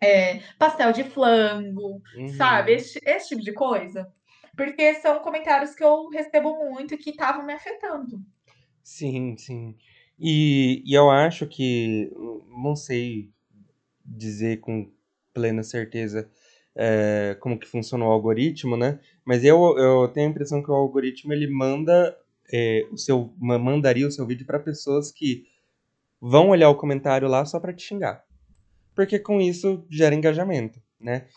É, 0.00 0.40
pastel 0.58 0.92
de 0.92 1.04
flango, 1.04 2.00
uhum. 2.16 2.28
sabe? 2.28 2.72
Esse, 2.72 3.00
esse 3.04 3.30
tipo 3.30 3.42
de 3.42 3.52
coisa 3.52 4.10
porque 4.58 4.94
são 4.96 5.20
comentários 5.20 5.72
que 5.72 5.84
eu 5.84 6.08
recebo 6.08 6.52
muito 6.68 6.92
e 6.92 6.98
que 6.98 7.10
estavam 7.10 7.46
me 7.46 7.52
afetando. 7.52 8.20
Sim, 8.82 9.36
sim. 9.38 9.76
E, 10.18 10.82
e 10.84 10.94
eu 10.94 11.08
acho 11.08 11.46
que, 11.46 12.10
não 12.48 12.74
sei 12.74 13.30
dizer 14.04 14.58
com 14.58 14.90
plena 15.32 15.62
certeza 15.62 16.28
é, 16.74 17.36
como 17.38 17.56
que 17.56 17.68
funciona 17.68 18.04
o 18.04 18.10
algoritmo, 18.10 18.76
né? 18.76 18.98
Mas 19.24 19.44
eu, 19.44 19.78
eu 19.78 20.08
tenho 20.08 20.26
a 20.26 20.30
impressão 20.30 20.60
que 20.60 20.70
o 20.70 20.74
algoritmo 20.74 21.32
ele 21.32 21.46
manda 21.46 22.18
é, 22.52 22.84
o 22.90 22.96
seu 22.96 23.32
mandaria 23.38 24.08
o 24.08 24.10
seu 24.10 24.26
vídeo 24.26 24.44
para 24.44 24.58
pessoas 24.58 25.12
que 25.12 25.46
vão 26.20 26.48
olhar 26.48 26.68
o 26.68 26.76
comentário 26.76 27.28
lá 27.28 27.44
só 27.44 27.60
para 27.60 27.72
te 27.72 27.84
xingar, 27.84 28.24
porque 28.92 29.20
com 29.20 29.40
isso 29.40 29.86
gera 29.88 30.16
engajamento, 30.16 30.80
né? 31.00 31.28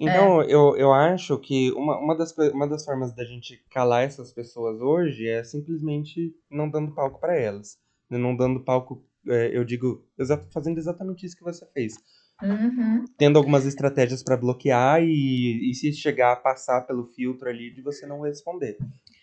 Então, 0.00 0.40
é. 0.40 0.46
eu, 0.46 0.74
eu 0.78 0.92
acho 0.94 1.38
que 1.38 1.70
uma, 1.72 1.98
uma, 1.98 2.16
das, 2.16 2.34
uma 2.54 2.66
das 2.66 2.86
formas 2.86 3.12
da 3.14 3.22
gente 3.22 3.62
calar 3.70 4.02
essas 4.02 4.32
pessoas 4.32 4.80
hoje 4.80 5.28
é 5.28 5.44
simplesmente 5.44 6.34
não 6.50 6.70
dando 6.70 6.94
palco 6.94 7.20
para 7.20 7.38
elas. 7.38 7.78
Né? 8.08 8.16
Não 8.16 8.34
dando 8.34 8.64
palco, 8.64 9.04
é, 9.28 9.54
eu 9.54 9.62
digo, 9.62 10.02
fazendo 10.50 10.78
exatamente 10.78 11.26
isso 11.26 11.36
que 11.36 11.44
você 11.44 11.66
fez. 11.74 11.96
Uhum. 12.42 13.04
Tendo 13.18 13.36
algumas 13.36 13.66
estratégias 13.66 14.22
para 14.22 14.38
bloquear 14.38 15.02
e, 15.02 15.70
e 15.70 15.74
se 15.74 15.92
chegar 15.92 16.32
a 16.32 16.36
passar 16.36 16.80
pelo 16.86 17.04
filtro 17.04 17.50
ali 17.50 17.70
de 17.70 17.82
você 17.82 18.06
não 18.06 18.22
responder. 18.22 18.78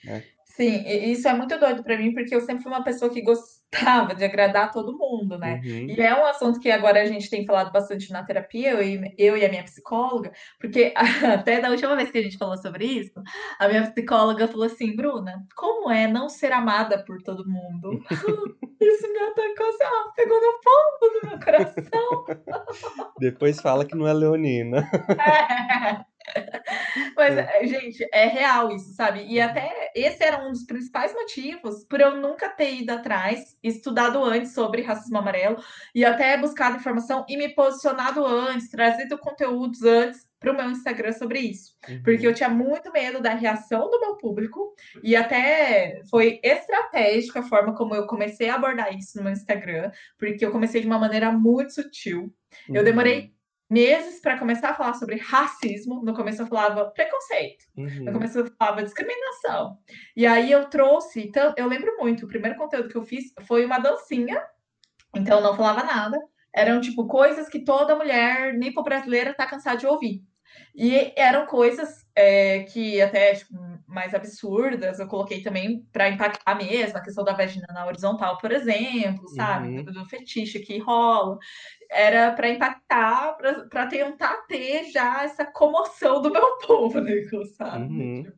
Né? 0.05 0.23
Sim, 0.45 0.83
isso 1.11 1.27
é 1.27 1.33
muito 1.33 1.59
doido 1.59 1.83
para 1.83 1.97
mim, 1.97 2.13
porque 2.13 2.35
eu 2.35 2.41
sempre 2.41 2.61
fui 2.61 2.71
uma 2.71 2.83
pessoa 2.83 3.11
que 3.11 3.23
gostava 3.23 3.56
de 4.17 4.23
agradar 4.23 4.71
todo 4.71 4.97
mundo, 4.97 5.37
né? 5.37 5.61
Uhum. 5.63 5.87
E 5.89 6.01
é 6.01 6.15
um 6.15 6.25
assunto 6.25 6.59
que 6.59 6.71
agora 6.71 7.01
a 7.01 7.05
gente 7.05 7.29
tem 7.29 7.45
falado 7.45 7.71
bastante 7.71 8.11
na 8.11 8.23
terapia, 8.23 8.71
eu 8.71 8.81
e, 8.81 9.15
eu 9.17 9.37
e 9.37 9.45
a 9.45 9.49
minha 9.49 9.63
psicóloga, 9.63 10.31
porque 10.59 10.93
até 11.37 11.59
da 11.59 11.69
última 11.69 11.95
vez 11.95 12.09
que 12.09 12.17
a 12.17 12.23
gente 12.23 12.37
falou 12.37 12.57
sobre 12.57 12.85
isso, 12.85 13.21
a 13.59 13.67
minha 13.67 13.89
psicóloga 13.91 14.47
falou 14.47 14.65
assim, 14.65 14.95
Bruna, 14.95 15.45
como 15.55 15.91
é 15.91 16.07
não 16.07 16.29
ser 16.29 16.51
amada 16.51 17.03
por 17.03 17.21
todo 17.21 17.47
mundo? 17.47 17.91
isso 18.79 19.11
me 19.11 19.19
atacou 19.19 19.67
assim, 19.67 19.83
ó, 19.83 20.11
pegou 20.15 20.39
no 20.39 20.53
fundo 20.63 21.19
do 21.19 21.27
meu 21.27 21.39
coração. 21.39 23.07
Depois 23.19 23.59
fala 23.59 23.85
que 23.85 23.95
não 23.95 24.07
é 24.07 24.13
leonina. 24.13 24.89
É. 25.09 26.16
Mas, 27.15 27.37
é. 27.37 27.49
Eh, 27.61 27.67
gente, 27.67 28.07
é 28.11 28.27
real 28.27 28.71
isso, 28.71 28.93
sabe? 28.93 29.25
E 29.27 29.39
até 29.39 29.91
esse 29.95 30.23
era 30.23 30.45
um 30.45 30.51
dos 30.51 30.65
principais 30.65 31.13
motivos 31.13 31.83
por 31.85 31.99
eu 31.99 32.17
nunca 32.17 32.49
ter 32.49 32.75
ido 32.75 32.91
atrás, 32.91 33.57
estudado 33.63 34.23
antes 34.23 34.53
sobre 34.53 34.81
racismo 34.81 35.17
amarelo, 35.17 35.57
e 35.93 36.05
até 36.05 36.37
buscado 36.37 36.77
informação 36.77 37.25
e 37.27 37.37
me 37.37 37.49
posicionado 37.49 38.25
antes, 38.25 38.69
trazido 38.69 39.17
conteúdos 39.17 39.83
antes 39.83 40.27
para 40.39 40.51
o 40.51 40.55
meu 40.55 40.69
Instagram 40.69 41.11
sobre 41.13 41.39
isso. 41.39 41.75
Uhum. 41.89 42.03
Porque 42.03 42.27
eu 42.27 42.33
tinha 42.33 42.49
muito 42.49 42.91
medo 42.91 43.21
da 43.21 43.33
reação 43.33 43.89
do 43.89 43.99
meu 43.99 44.17
público, 44.17 44.75
e 45.03 45.15
até 45.15 46.01
foi 46.09 46.39
estratégica 46.43 47.39
a 47.39 47.43
forma 47.43 47.75
como 47.75 47.95
eu 47.95 48.05
comecei 48.05 48.49
a 48.49 48.55
abordar 48.55 48.95
isso 48.95 49.17
no 49.17 49.23
meu 49.23 49.33
Instagram, 49.33 49.91
porque 50.17 50.45
eu 50.45 50.51
comecei 50.51 50.81
de 50.81 50.87
uma 50.87 50.99
maneira 50.99 51.31
muito 51.31 51.73
sutil. 51.73 52.33
Eu 52.69 52.83
demorei 52.83 53.19
uhum 53.19 53.36
meses 53.69 54.19
para 54.21 54.37
começar 54.37 54.69
a 54.69 54.73
falar 54.73 54.93
sobre 54.93 55.17
racismo. 55.17 56.03
No 56.03 56.13
começo 56.13 56.41
eu 56.41 56.47
falava 56.47 56.85
preconceito, 56.91 57.65
uhum. 57.75 58.05
no 58.05 58.13
começo 58.13 58.39
eu 58.39 58.51
falava 58.57 58.83
discriminação. 58.83 59.77
E 60.15 60.25
aí 60.25 60.51
eu 60.51 60.69
trouxe, 60.69 61.21
então 61.21 61.53
eu 61.57 61.67
lembro 61.67 61.97
muito, 61.97 62.25
o 62.25 62.27
primeiro 62.27 62.57
conteúdo 62.57 62.89
que 62.89 62.95
eu 62.95 63.03
fiz 63.03 63.33
foi 63.45 63.65
uma 63.65 63.79
dancinha, 63.79 64.41
então 65.15 65.37
eu 65.37 65.43
não 65.43 65.55
falava 65.55 65.83
nada. 65.83 66.17
Eram 66.53 66.81
tipo 66.81 67.07
coisas 67.07 67.47
que 67.49 67.63
toda 67.63 67.95
mulher 67.95 68.53
nipo-brasileira 68.53 69.33
tá 69.33 69.45
cansada 69.45 69.77
de 69.77 69.85
ouvir. 69.85 70.23
E 70.75 71.13
eram 71.15 71.45
coisas 71.45 72.05
é, 72.15 72.63
que 72.63 73.01
até 73.01 73.35
tipo, 73.35 73.53
mais 73.87 74.13
absurdas, 74.13 74.99
eu 74.99 75.07
coloquei 75.07 75.41
também 75.41 75.87
para 75.91 76.09
impactar 76.09 76.55
mesmo, 76.55 76.97
a 76.97 77.01
questão 77.01 77.23
da 77.23 77.33
vagina 77.33 77.65
na 77.73 77.85
horizontal, 77.85 78.37
por 78.37 78.51
exemplo, 78.51 79.27
sabe? 79.29 79.77
Uhum. 79.77 79.83
Do, 79.85 80.05
fetiche 80.05 80.59
que 80.59 80.77
rola 80.77 81.37
era 81.89 82.33
para 82.33 82.49
impactar, 82.49 83.37
para 83.69 83.87
tentar 83.87 84.45
ter 84.47 84.85
já 84.91 85.23
essa 85.23 85.45
comoção 85.45 86.21
do 86.21 86.29
meu 86.29 86.57
público, 86.65 87.45
sabe? 87.55 87.85
Uhum. 87.85 88.31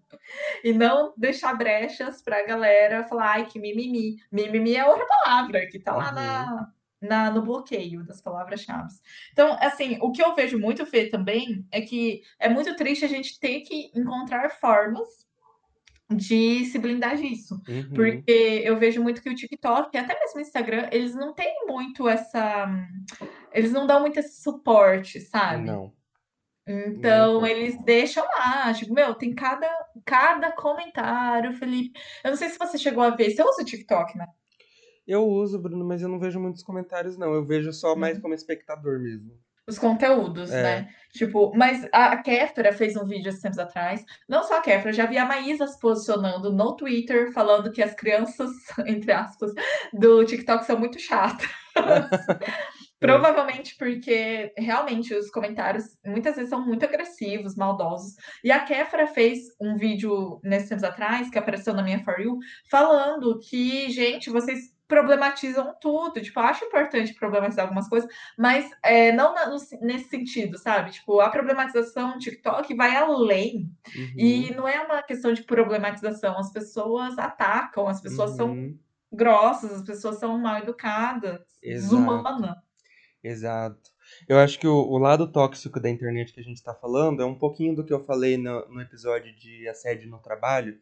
E 0.63 0.71
não 0.71 1.13
deixar 1.17 1.55
brechas 1.55 2.21
para 2.21 2.39
a 2.39 2.45
galera 2.45 3.03
falar, 3.03 3.33
ai, 3.33 3.45
que 3.45 3.59
mimimi. 3.59 4.17
Mimimi 4.31 4.75
é 4.75 4.85
outra 4.85 5.05
palavra 5.05 5.65
que 5.67 5.77
está 5.77 5.95
lá 5.95 6.09
uhum. 6.09 6.15
na, 6.15 6.71
na, 7.01 7.31
no 7.31 7.41
bloqueio 7.41 8.03
das 8.05 8.21
palavras-chave. 8.21 8.93
Então, 9.31 9.57
assim, 9.59 9.97
o 10.01 10.11
que 10.11 10.21
eu 10.21 10.35
vejo 10.35 10.59
muito, 10.59 10.85
Fê, 10.85 11.07
também, 11.07 11.65
é 11.71 11.81
que 11.81 12.21
é 12.39 12.49
muito 12.49 12.75
triste 12.75 13.05
a 13.05 13.07
gente 13.07 13.39
ter 13.39 13.61
que 13.61 13.91
encontrar 13.95 14.49
formas 14.49 15.07
de 16.09 16.65
se 16.65 16.79
blindar 16.79 17.15
disso. 17.15 17.61
Uhum. 17.67 17.93
Porque 17.93 18.61
eu 18.65 18.77
vejo 18.77 19.01
muito 19.01 19.21
que 19.21 19.29
o 19.29 19.35
TikTok, 19.35 19.95
até 19.97 20.19
mesmo 20.19 20.39
o 20.39 20.41
Instagram, 20.41 20.89
eles 20.91 21.13
não 21.13 21.33
têm 21.33 21.65
muito 21.67 22.07
essa. 22.07 22.67
Eles 23.53 23.71
não 23.71 23.85
dão 23.85 24.01
muito 24.01 24.19
esse 24.19 24.41
suporte, 24.41 25.21
sabe? 25.21 25.65
Não. 25.65 25.93
Então, 26.67 27.45
eles 27.47 27.83
deixam 27.83 28.23
lá, 28.23 28.71
tipo, 28.73 28.93
meu, 28.93 29.15
tem 29.15 29.33
cada, 29.33 29.67
cada 30.05 30.51
comentário, 30.51 31.53
Felipe. 31.53 31.99
Eu 32.23 32.29
não 32.29 32.37
sei 32.37 32.49
se 32.49 32.59
você 32.59 32.77
chegou 32.77 33.03
a 33.03 33.09
ver, 33.09 33.31
você 33.31 33.41
usa 33.41 33.63
o 33.63 33.65
TikTok, 33.65 34.15
né? 34.15 34.27
Eu 35.09 35.27
uso, 35.27 35.57
Bruno, 35.57 35.83
mas 35.83 36.03
eu 36.03 36.07
não 36.07 36.19
vejo 36.19 36.39
muitos 36.39 36.61
comentários, 36.61 37.17
não. 37.17 37.33
Eu 37.33 37.43
vejo 37.43 37.73
só 37.73 37.95
mais 37.95 38.17
uhum. 38.17 38.21
como 38.21 38.33
espectador 38.35 38.99
mesmo. 38.99 39.31
os 39.67 39.77
conteúdos, 39.79 40.51
É. 40.51 40.63
né? 40.63 40.89
Tipo, 41.13 41.51
mas 41.55 41.87
a 41.91 42.17
Kéfera 42.17 42.71
fez 42.73 42.95
um 42.95 43.05
vídeo 43.05 43.29
esses 43.29 43.41
tempos 43.41 43.59
atrás. 43.59 44.03
Não 44.27 44.43
só 44.43 44.57
a 44.57 44.61
Kéfera, 44.61 44.93
já 44.93 45.05
vi 45.07 45.17
a 45.17 45.25
Maísa 45.25 45.67
se 45.67 45.79
posicionando 45.79 46.51
no 46.51 46.75
Twitter, 46.75 47.31
falando 47.33 47.71
que 47.71 47.81
as 47.81 47.93
crianças, 47.93 48.49
entre 48.87 49.11
aspas, 49.11 49.51
do 49.93 50.23
TikTok 50.25 50.65
são 50.65 50.77
muito 50.79 50.99
chatas. 50.99 51.47
Provavelmente 52.99 53.75
porque 53.77 54.51
realmente 54.57 55.13
os 55.13 55.29
comentários 55.31 55.85
muitas 56.05 56.35
vezes 56.35 56.49
são 56.49 56.65
muito 56.65 56.83
agressivos, 56.83 57.55
maldosos. 57.55 58.15
E 58.43 58.51
a 58.51 58.59
Kéfera 58.59 59.07
fez 59.07 59.39
um 59.59 59.75
vídeo 59.77 60.39
nesses 60.43 60.69
tempos 60.69 60.83
atrás, 60.83 61.29
que 61.29 61.39
apareceu 61.39 61.73
na 61.73 61.83
minha 61.83 62.03
For 62.03 62.19
You, 62.19 62.37
falando 62.69 63.39
que, 63.39 63.89
gente, 63.89 64.29
vocês 64.29 64.77
problematizam 64.89 65.73
tudo. 65.79 66.21
Tipo, 66.21 66.41
eu 66.41 66.43
acho 66.45 66.65
importante 66.65 67.13
problematizar 67.13 67.63
algumas 67.65 67.87
coisas, 67.87 68.11
mas 68.37 68.69
é, 68.83 69.13
não 69.13 69.33
na- 69.33 69.47
no- 69.49 69.57
nesse 69.81 70.09
sentido, 70.09 70.57
sabe? 70.57 70.91
Tipo, 70.91 71.21
a 71.21 71.29
problematização 71.29 72.13
do 72.13 72.19
TikTok 72.19 72.75
vai 72.75 72.97
além. 72.97 73.71
Uhum, 73.95 74.13
E 74.17 74.53
não 74.55 74.67
é 74.67 74.81
uma 74.81 75.01
questão 75.03 75.31
de 75.33 75.43
problematização, 75.43 76.37
as 76.37 76.51
pessoas 76.51 77.17
atacam, 77.17 77.87
as 77.87 78.01
pessoas 78.01 78.35
são 78.35 78.49
uhum, 78.51 78.77
grossas, 79.13 79.71
as 79.73 79.83
pessoas 79.83 80.19
são 80.19 80.37
mal 80.39 80.57
educadas, 80.59 81.39
Exato. 81.63 82.25
desumana. 82.25 82.63
Exato. 83.23 83.89
Eu 84.27 84.39
acho 84.39 84.59
que 84.59 84.67
o, 84.67 84.73
o 84.75 84.97
lado 84.97 85.31
tóxico 85.31 85.79
da 85.79 85.89
internet 85.89 86.33
que 86.33 86.39
a 86.39 86.43
gente 86.43 86.63
tá 86.63 86.73
falando 86.73 87.21
é 87.21 87.25
um 87.25 87.37
pouquinho 87.37 87.75
do 87.75 87.85
que 87.85 87.93
eu 87.93 88.03
falei 88.05 88.37
no, 88.37 88.67
no 88.69 88.81
episódio 88.81 89.35
de 89.35 89.67
assédio 89.67 90.09
no 90.09 90.19
trabalho, 90.19 90.79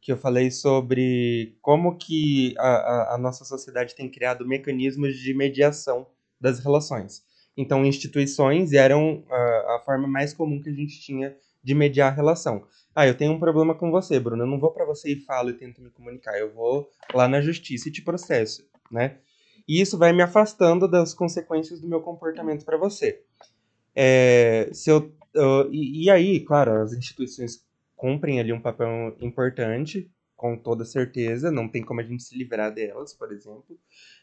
que 0.00 0.10
eu 0.12 0.16
falei 0.16 0.50
sobre 0.50 1.56
como 1.60 1.96
que 1.96 2.54
a, 2.58 2.68
a, 2.68 3.14
a 3.14 3.18
nossa 3.18 3.44
sociedade 3.44 3.94
tem 3.94 4.08
criado 4.10 4.46
mecanismos 4.46 5.16
de 5.16 5.34
mediação 5.34 6.06
das 6.40 6.58
relações. 6.58 7.22
Então, 7.56 7.84
instituições 7.84 8.72
eram 8.72 9.24
a, 9.30 9.76
a 9.76 9.82
forma 9.84 10.08
mais 10.08 10.32
comum 10.32 10.60
que 10.60 10.70
a 10.70 10.72
gente 10.72 11.00
tinha 11.00 11.36
de 11.62 11.74
mediar 11.74 12.10
a 12.10 12.14
relação. 12.14 12.64
Ah, 12.94 13.06
eu 13.06 13.14
tenho 13.16 13.32
um 13.32 13.38
problema 13.38 13.74
com 13.74 13.90
você, 13.90 14.18
Bruno. 14.18 14.42
Eu 14.42 14.46
não 14.46 14.58
vou 14.58 14.70
pra 14.72 14.84
você 14.86 15.10
e 15.12 15.16
falo 15.16 15.50
e 15.50 15.54
tento 15.54 15.82
me 15.82 15.90
comunicar. 15.90 16.38
Eu 16.38 16.52
vou 16.54 16.88
lá 17.12 17.28
na 17.28 17.40
justiça 17.40 17.88
e 17.88 17.92
te 17.92 18.02
processo, 18.02 18.66
né? 18.90 19.18
E 19.68 19.80
isso 19.80 19.98
vai 19.98 20.12
me 20.12 20.22
afastando 20.22 20.88
das 20.88 21.12
consequências 21.12 21.80
do 21.80 21.86
meu 21.88 22.00
comportamento 22.00 22.64
para 22.64 22.78
você. 22.78 23.22
É, 23.94 24.70
se 24.72 24.90
eu, 24.90 25.12
eu- 25.34 25.68
e, 25.72 26.04
e 26.04 26.10
aí, 26.10 26.40
claro, 26.40 26.82
as 26.82 26.92
instituições 26.92 27.62
cumprem 28.00 28.40
ali 28.40 28.50
um 28.50 28.60
papel 28.60 29.14
importante, 29.20 30.10
com 30.34 30.56
toda 30.56 30.86
certeza, 30.86 31.50
não 31.50 31.68
tem 31.68 31.84
como 31.84 32.00
a 32.00 32.02
gente 32.02 32.22
se 32.22 32.34
livrar 32.34 32.72
delas, 32.72 33.12
por 33.12 33.30
exemplo, 33.30 33.78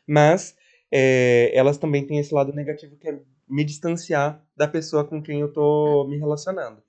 mas 0.08 0.56
é, 0.92 1.56
elas 1.56 1.78
também 1.78 2.04
têm 2.04 2.18
esse 2.18 2.34
lado 2.34 2.52
negativo 2.52 2.98
que 2.98 3.08
é 3.08 3.20
me 3.48 3.64
distanciar 3.64 4.44
da 4.56 4.68
pessoa 4.68 5.06
com 5.06 5.22
quem 5.22 5.42
eu 5.42 5.54
tô 5.54 6.08
me 6.10 6.18
relacionando. 6.18 6.82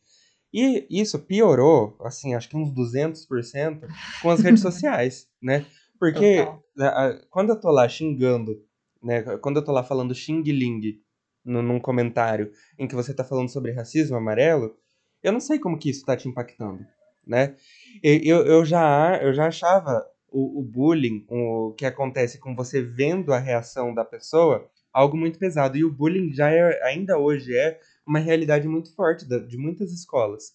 E 0.50 0.86
isso 0.88 1.18
piorou, 1.18 1.94
assim, 2.00 2.34
acho 2.34 2.48
que 2.48 2.56
uns 2.56 2.72
200% 2.72 3.86
com 4.22 4.30
as 4.30 4.40
redes 4.40 4.62
sociais, 4.62 5.28
né? 5.42 5.66
Porque 6.00 6.38
Total. 6.38 6.64
né, 6.74 7.20
quando 7.28 7.50
eu 7.50 7.60
tô 7.60 7.70
lá 7.70 7.86
xingando, 7.86 8.64
né? 9.02 9.36
Quando 9.42 9.56
eu 9.56 9.64
tô 9.64 9.72
lá 9.72 9.82
falando 9.82 10.14
xing-ling 10.14 11.02
num 11.44 11.78
comentário 11.78 12.50
em 12.78 12.88
que 12.88 12.94
você 12.94 13.12
tá 13.12 13.24
falando 13.24 13.50
sobre 13.50 13.72
racismo 13.72 14.16
amarelo, 14.16 14.74
eu 15.22 15.32
não 15.32 15.40
sei 15.40 15.58
como 15.58 15.78
que 15.78 15.90
isso 15.90 16.04
tá 16.04 16.16
te 16.16 16.28
impactando, 16.28 16.84
né? 17.26 17.56
Eu, 18.02 18.44
eu, 18.46 18.64
já, 18.64 19.18
eu 19.22 19.32
já 19.32 19.46
achava 19.48 20.04
o, 20.30 20.60
o 20.60 20.62
bullying, 20.62 21.24
o 21.28 21.72
que 21.76 21.84
acontece 21.84 22.38
com 22.38 22.54
você 22.54 22.82
vendo 22.82 23.32
a 23.32 23.38
reação 23.38 23.92
da 23.94 24.04
pessoa, 24.04 24.68
algo 24.92 25.16
muito 25.16 25.38
pesado. 25.38 25.76
E 25.76 25.84
o 25.84 25.92
bullying 25.92 26.32
já 26.32 26.50
é, 26.50 26.82
ainda 26.84 27.18
hoje 27.18 27.56
é 27.56 27.80
uma 28.06 28.18
realidade 28.18 28.66
muito 28.68 28.94
forte 28.94 29.28
da- 29.28 29.38
de 29.38 29.56
muitas 29.56 29.92
escolas. 29.92 30.52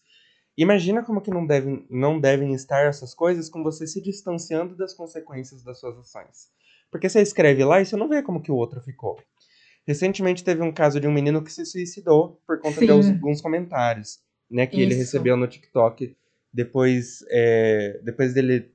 Imagina 0.58 1.04
como 1.04 1.22
que 1.22 1.32
não 1.32 1.46
devem, 1.46 1.86
não 1.90 2.20
devem 2.20 2.54
estar 2.54 2.86
essas 2.86 3.14
coisas 3.14 3.50
com 3.50 3.64
você 3.64 3.88
se 3.88 4.00
distanciando 4.02 4.76
das 4.76 4.94
consequências 4.94 5.64
das 5.64 5.80
suas 5.80 5.98
ações. 5.98 6.50
Porque 6.92 7.10
você 7.10 7.22
escreve 7.22 7.64
lá 7.66 7.82
e 7.82 7.86
você 7.86 7.96
não 7.96 8.08
vê 8.08 8.22
como 8.22 8.42
que 8.42 8.52
o 8.52 8.56
outro 8.56 8.80
ficou. 8.82 9.20
Recentemente 9.86 10.44
teve 10.44 10.62
um 10.62 10.72
caso 10.72 11.00
de 11.00 11.08
um 11.08 11.12
menino 11.12 11.44
que 11.44 11.52
se 11.52 11.66
suicidou 11.66 12.40
por 12.48 12.60
conta 12.60 12.82
de 12.82 12.92
Sim. 12.92 13.12
alguns 13.12 13.42
comentários, 13.42 14.20
né, 14.50 14.68
que 14.68 14.82
ele 14.82 14.92
Isso. 14.92 15.00
recebeu 15.00 15.36
no 15.38 15.48
TikTok 15.48 16.16
depois, 16.54 17.26
é, 17.30 18.00
depois 18.04 18.34
dele, 18.34 18.72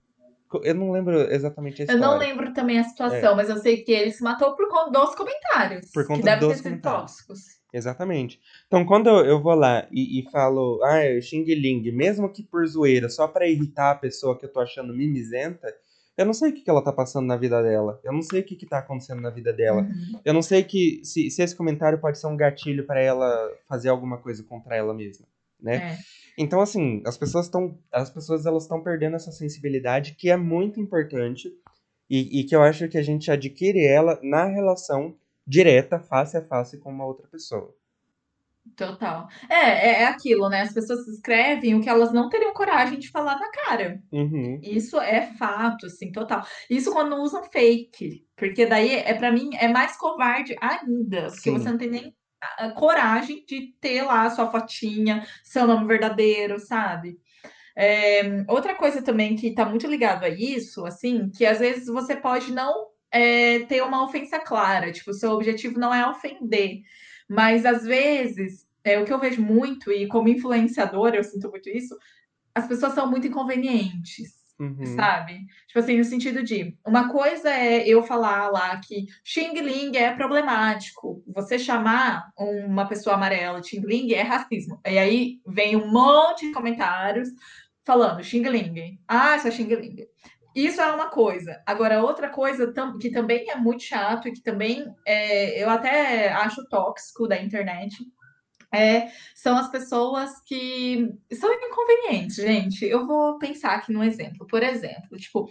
eu 0.65 0.75
não 0.75 0.91
lembro 0.91 1.17
exatamente 1.33 1.83
a 1.83 1.85
Eu 1.85 1.95
história. 1.95 2.07
não 2.07 2.19
lembro 2.19 2.53
também 2.53 2.79
a 2.79 2.85
situação, 2.85 3.37
mas 3.37 3.49
eu 3.49 3.57
sei 3.59 3.83
que 3.83 3.93
ele 3.93 4.11
se 4.11 4.23
matou 4.23 4.57
por 4.57 4.69
conta 4.69 4.91
dos 4.91 5.15
comentários. 5.15 5.91
Por 5.93 6.07
conta 6.07 6.21
que 6.21 6.25
devem 6.25 6.49
ter 6.49 6.57
sido 6.57 6.81
tóxicos. 6.81 7.59
Exatamente. 7.73 8.41
Então, 8.67 8.85
quando 8.85 9.09
eu, 9.09 9.25
eu 9.25 9.43
vou 9.43 9.55
lá 9.55 9.87
e, 9.93 10.21
e 10.21 10.31
falo, 10.31 10.81
ah, 10.83 10.99
é 10.99 11.21
Xing 11.21 11.45
Ling, 11.45 11.93
mesmo 11.93 12.33
que 12.33 12.43
por 12.43 12.67
zoeira, 12.67 13.09
só 13.09 13.29
pra 13.29 13.47
irritar 13.47 13.91
a 13.91 13.95
pessoa 13.95 14.39
que 14.39 14.47
eu 14.47 14.53
tô 14.53 14.61
achando 14.61 14.95
mimizenta, 14.95 15.73
eu 16.17 16.27
não 16.27 16.33
sei 16.33 16.51
o 16.51 16.55
que, 16.55 16.63
que 16.63 16.71
ela 16.71 16.83
tá 16.83 16.93
passando 16.93 17.27
na 17.27 17.37
vida 17.37 17.63
dela. 17.63 18.01
Eu 18.03 18.13
não 18.13 18.23
sei 18.23 18.41
o 18.41 18.45
que, 18.45 18.57
que 18.57 18.67
tá 18.67 18.79
acontecendo 18.79 19.21
na 19.21 19.31
vida 19.31 19.53
dela. 19.53 19.83
Uhum. 19.83 20.21
Eu 20.25 20.35
não 20.35 20.43
sei 20.43 20.65
que 20.65 21.01
se, 21.05 21.31
se 21.31 21.43
esse 21.43 21.55
comentário 21.55 22.01
pode 22.01 22.19
ser 22.19 22.27
um 22.27 22.37
gatilho 22.37 22.85
pra 22.85 23.01
ela 23.01 23.49
fazer 23.69 23.89
alguma 23.89 24.19
coisa 24.19 24.43
contra 24.43 24.75
ela 24.75 24.93
mesma, 24.93 25.27
né? 25.61 25.77
É. 25.77 25.99
Então, 26.37 26.61
assim, 26.61 27.03
as 27.05 27.17
pessoas 27.17 27.47
estão. 27.47 27.79
As 27.93 28.11
pessoas 28.11 28.47
elas 28.47 28.63
estão 28.63 28.83
perdendo 28.83 29.17
essa 29.17 29.33
sensibilidade 29.33 30.15
que 30.15 30.31
é 30.31 30.37
muito 30.37 30.81
importante 30.81 31.53
e, 32.09 32.41
e 32.41 32.45
que 32.45 32.55
eu 32.55 32.63
acho 32.63 32.89
que 32.89 32.97
a 32.97 33.03
gente 33.03 33.31
adquire 33.31 33.85
ela 33.85 34.19
na 34.23 34.45
relação 34.45 35.17
direta, 35.47 35.99
face 35.99 36.37
a 36.37 36.43
face 36.43 36.79
com 36.79 36.91
uma 36.91 37.07
outra 37.07 37.27
pessoa. 37.27 37.75
Total. 38.77 39.29
É, 39.49 39.55
é, 39.55 40.03
é 40.03 40.05
aquilo, 40.05 40.49
né? 40.49 40.63
As 40.63 40.73
pessoas 40.73 41.07
escrevem 41.09 41.75
o 41.75 41.81
que 41.81 41.89
elas 41.89 42.13
não 42.13 42.29
teriam 42.29 42.53
coragem 42.53 42.99
de 42.99 43.11
falar 43.11 43.39
na 43.39 43.51
cara. 43.51 44.03
Uhum. 44.13 44.61
Isso 44.63 45.01
é 45.01 45.27
fato, 45.35 45.87
assim, 45.87 46.13
total. 46.13 46.45
Isso 46.69 46.93
quando 46.93 47.17
usam 47.17 47.43
fake, 47.45 48.27
porque 48.37 48.67
daí 48.67 48.95
é 48.95 49.15
para 49.15 49.33
mim 49.33 49.51
é 49.59 49.69
mais 49.69 49.97
covarde 49.97 50.57
ainda, 50.61 51.27
porque 51.27 51.51
Sim. 51.51 51.59
você 51.59 51.71
não 51.71 51.79
tem 51.79 51.91
nem 51.91 52.15
a- 52.41 52.71
coragem 52.71 53.45
de 53.47 53.75
ter 53.81 54.03
lá 54.03 54.25
a 54.25 54.31
sua 54.31 54.51
fotinha, 54.51 55.27
seu 55.43 55.67
nome 55.67 55.87
verdadeiro, 55.87 56.59
sabe? 56.61 57.19
É, 57.77 58.45
outra 58.49 58.75
coisa 58.75 59.03
também 59.03 59.37
que 59.37 59.53
tá 59.55 59.65
muito 59.65 59.87
ligado 59.87 60.25
a 60.25 60.29
isso, 60.29 60.85
assim, 60.85 61.31
que 61.31 61.47
às 61.47 61.61
vezes 61.61 61.87
você 61.87 62.17
pode 62.17 62.53
não 62.53 62.89
é, 63.11 63.61
ter 63.61 63.83
uma 63.83 64.05
ofensa 64.05 64.39
clara, 64.41 64.93
tipo, 64.93 65.13
seu 65.15 65.31
objetivo 65.33 65.79
não 65.79 65.95
é 65.95 66.09
ofender, 66.09 66.83
mas 67.29 67.65
às 67.65 67.85
vezes, 67.85 68.67
é 68.85 68.99
o 68.99 69.05
que 69.05 69.13
eu 69.13 69.19
vejo 69.21 69.43
muito, 69.43 69.93
e 69.93 70.09
como 70.09 70.29
influenciadora 70.29 71.17
eu 71.17 71.25
sinto 71.25 71.51
muito 71.51 71.69
isso, 71.69 71.97
as 72.55 72.67
pessoas 72.67 72.95
são 72.95 73.09
muito 73.11 73.27
inconvenientes 73.29 74.38
Uhum. 74.59 74.85
sabe? 74.97 75.47
Tipo 75.69 75.79
assim, 75.79 75.97
no 75.99 76.05
sentido 76.05 76.43
de, 76.43 76.77
uma 76.85 77.11
coisa 77.13 77.49
é 77.49 77.87
eu 77.87 78.03
falar 78.03 78.49
lá 78.51 78.81
que 78.81 79.07
Xing 79.23 79.53
Ling 79.61 79.97
é 79.97 80.13
problemático, 80.15 81.23
você 81.27 81.59
chamar 81.59 82.31
uma 82.37 82.87
pessoa 82.87 83.15
amarela 83.15 83.61
de 83.61 83.69
Xing 83.69 83.83
Ling 83.87 84.13
é 84.15 84.23
racismo. 84.23 84.81
E 84.85 84.99
aí 84.99 85.41
vem 85.47 85.77
um 85.77 85.91
monte 85.91 86.47
de 86.49 86.53
comentários 86.53 87.29
falando 87.87 88.23
Xing 88.25 88.43
Ling, 88.49 88.99
ah, 89.07 89.35
essa 89.37 89.51
Xing 89.51 89.73
Ling. 89.75 89.97
Isso 90.55 90.81
é 90.81 90.91
uma 90.93 91.09
coisa. 91.09 91.63
Agora, 91.65 92.03
outra 92.03 92.29
coisa 92.29 92.73
tam- 92.73 92.99
que 92.99 93.11
também 93.11 93.49
é 93.49 93.55
muito 93.55 93.85
chato 93.85 94.27
e 94.27 94.33
que 94.33 94.43
também 94.43 94.85
é, 95.07 95.63
eu 95.63 95.71
até 95.71 96.33
acho 96.33 96.67
tóxico 96.69 97.29
da 97.29 97.41
internet 97.41 97.95
é, 98.73 99.11
são 99.35 99.57
as 99.57 99.71
pessoas 99.71 100.41
que 100.43 101.11
são 101.33 101.51
inconvenientes, 101.53 102.37
gente. 102.37 102.85
Eu 102.85 103.07
vou 103.07 103.39
pensar 103.39 103.75
aqui 103.75 103.93
num 103.93 104.03
exemplo. 104.03 104.47
Por 104.47 104.63
exemplo, 104.63 105.17
tipo, 105.17 105.51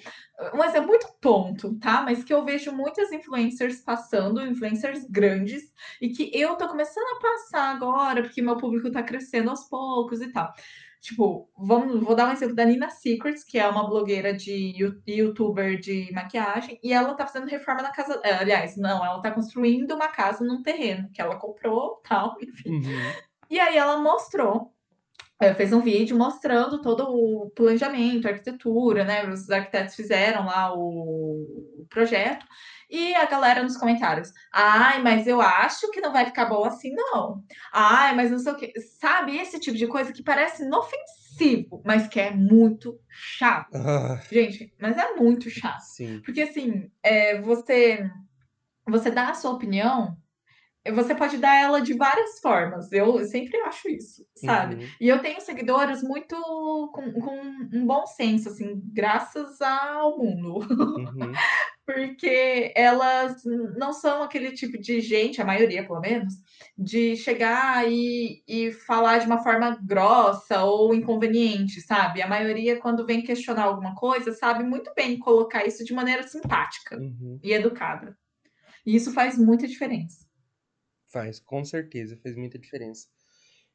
um 0.54 0.64
exemplo 0.64 0.88
muito 0.88 1.08
tonto, 1.20 1.78
tá? 1.80 2.04
Mas 2.04 2.24
que 2.24 2.34
eu 2.34 2.46
vejo 2.46 2.72
muitas 2.72 3.12
influencers 3.12 3.82
passando, 3.82 4.46
influencers 4.46 5.06
grandes, 5.10 5.64
e 6.02 6.10
que 6.10 6.30
eu 6.34 6.56
tô 6.56 6.68
começando 6.68 7.18
a 7.18 7.20
passar 7.20 7.76
agora, 7.76 8.22
porque 8.22 8.42
meu 8.42 8.58
público 8.58 8.92
tá 8.92 9.02
crescendo 9.02 9.50
aos 9.50 9.68
poucos 9.68 10.22
e 10.22 10.32
tal. 10.32 10.54
Tipo, 11.08 11.50
vamos, 11.58 12.04
vou 12.04 12.14
dar 12.14 12.28
um 12.28 12.34
exemplo 12.34 12.54
da 12.54 12.66
Nina 12.66 12.90
Secrets, 12.90 13.42
que 13.42 13.58
é 13.58 13.66
uma 13.66 13.88
blogueira 13.88 14.34
de 14.34 14.52
you- 14.78 15.02
youtuber 15.08 15.80
de 15.80 16.12
maquiagem, 16.12 16.78
e 16.84 16.92
ela 16.92 17.14
tá 17.16 17.26
fazendo 17.26 17.48
reforma 17.50 17.82
na 17.82 17.92
casa. 17.94 18.20
eh, 18.26 18.34
Aliás, 18.34 18.76
não, 18.76 19.06
ela 19.06 19.22
tá 19.22 19.32
construindo 19.32 19.94
uma 19.96 20.10
casa 20.10 20.44
num 20.44 20.62
terreno 20.62 21.10
que 21.14 21.22
ela 21.22 21.38
comprou, 21.40 22.02
tal, 22.08 22.36
enfim. 22.42 22.72
Uhum. 22.72 23.14
E 23.50 23.58
aí 23.58 23.78
ela 23.78 23.98
mostrou, 24.02 24.74
fez 25.56 25.72
um 25.72 25.82
vídeo 25.82 26.18
mostrando 26.18 26.82
todo 26.82 27.04
o 27.04 27.52
planejamento, 27.52 28.28
a 28.28 28.32
arquitetura, 28.32 29.04
né? 29.04 29.28
Os 29.30 29.50
arquitetos 29.50 29.96
fizeram 29.96 30.46
lá 30.46 30.74
o, 30.76 31.86
projeto. 31.90 32.46
E 32.90 33.14
a 33.16 33.26
galera 33.26 33.64
nos 33.64 33.78
comentários, 33.78 34.32
ai, 34.52 35.02
mas 35.02 35.28
eu 35.28 35.42
acho 35.42 35.92
que 35.92 36.00
não 36.02 36.14
vai 36.14 36.26
ficar 36.26 36.46
bom 36.46 36.64
assim, 36.64 36.94
não. 36.94 37.44
Ai, 37.72 38.16
mas 38.16 38.32
não 38.32 38.40
sei 38.40 38.52
o 38.52 38.56
quê. 38.56 38.74
Sabe, 39.00 39.38
esse 39.38 39.60
tipo 39.60 39.78
de 39.78 39.88
coisa 39.88 40.14
que 40.14 40.24
parece 40.24 40.64
inofensivo, 40.64 41.82
mas 41.86 42.08
que 42.08 42.20
é 42.20 42.32
muito 42.32 42.98
chato. 43.10 43.76
Ah, 43.76 44.20
Gente, 44.32 44.74
mas 44.80 44.98
é 44.98 45.16
muito 45.16 45.50
chato. 45.50 45.82
sim. 45.82 46.22
Porque 46.22 46.42
assim, 46.42 46.90
é, 47.04 47.42
você, 47.42 48.10
você 48.88 49.12
dá 49.12 49.30
a 49.30 49.34
sua 49.34 49.52
opinião 49.52 50.18
você 50.92 51.16
pode 51.16 51.38
dar 51.38 51.56
ela 51.56 51.82
de 51.82 51.94
várias 51.94 52.40
formas. 52.40 52.92
Eu 52.92 53.24
sempre 53.26 53.58
acho 53.62 53.90
isso, 53.90 54.26
sabe? 54.36 54.76
Uhum. 54.76 54.90
E 55.02 55.08
eu 55.08 55.20
tenho 55.20 55.42
seguidoras 55.42 56.02
muito 56.04 56.36
com, 56.94 57.12
com 57.14 57.40
um 57.74 57.86
bom 57.86 58.06
senso, 58.06 58.50
assim, 58.50 58.82
graças 58.94 59.62
ao 59.62 60.18
mundo. 60.18 60.60
Uhum. 60.60 61.32
Porque 61.86 62.74
elas 62.76 63.42
não 63.78 63.94
são 63.94 64.22
aquele 64.22 64.52
tipo 64.52 64.78
de 64.78 65.00
gente, 65.00 65.42
a 65.42 65.46
maioria 65.46 65.86
pelo 65.88 66.02
menos, 66.02 66.34
de 66.78 67.16
chegar 67.16 67.90
e, 67.90 68.44
e 68.46 68.74
falar 68.74 69.20
de 69.20 69.26
uma 69.26 69.42
forma 69.42 69.80
grossa 69.82 70.66
ou 70.66 70.94
inconveniente, 70.94 71.80
sabe? 71.80 72.22
A 72.22 72.28
maioria, 72.28 72.78
quando 72.78 73.06
vem 73.06 73.22
questionar 73.24 73.64
alguma 73.64 73.96
coisa, 73.96 74.34
sabe 74.34 74.66
muito 74.66 74.92
bem 74.94 75.18
colocar 75.18 75.66
isso 75.66 75.86
de 75.86 75.94
maneira 75.94 76.24
simpática 76.24 76.98
Uhum. 76.98 77.40
e 77.42 77.54
educada. 77.54 78.18
E 78.86 78.96
isso 78.96 79.14
faz 79.14 79.38
muita 79.38 79.66
diferença. 79.68 80.27
Faz, 81.10 81.40
com 81.40 81.64
certeza, 81.64 82.18
faz 82.22 82.36
muita 82.36 82.60
diferença. 82.60 83.08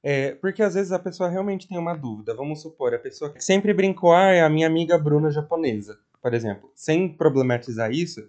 É, 0.03 0.35
porque 0.35 0.63
às 0.63 0.75
vezes 0.75 0.91
a 0.93 0.99
pessoa 0.99 1.29
realmente 1.31 1.69
tem 1.69 1.79
uma 1.79 1.95
dúvida. 1.95 2.35
Vamos 2.35 2.61
supor, 2.61 2.93
a 2.93 2.99
pessoa 2.99 3.33
que 3.33 3.43
sempre 3.43 3.73
brincou, 3.73 4.13
ah, 4.13 4.31
é 4.33 4.43
a 4.43 4.51
minha 4.51 4.67
amiga 4.67 4.99
Bruna 4.99 5.31
japonesa, 5.31 5.99
por 6.21 6.35
exemplo. 6.35 6.71
Sem 6.75 7.09
problematizar 7.09 7.91
isso, 7.93 8.21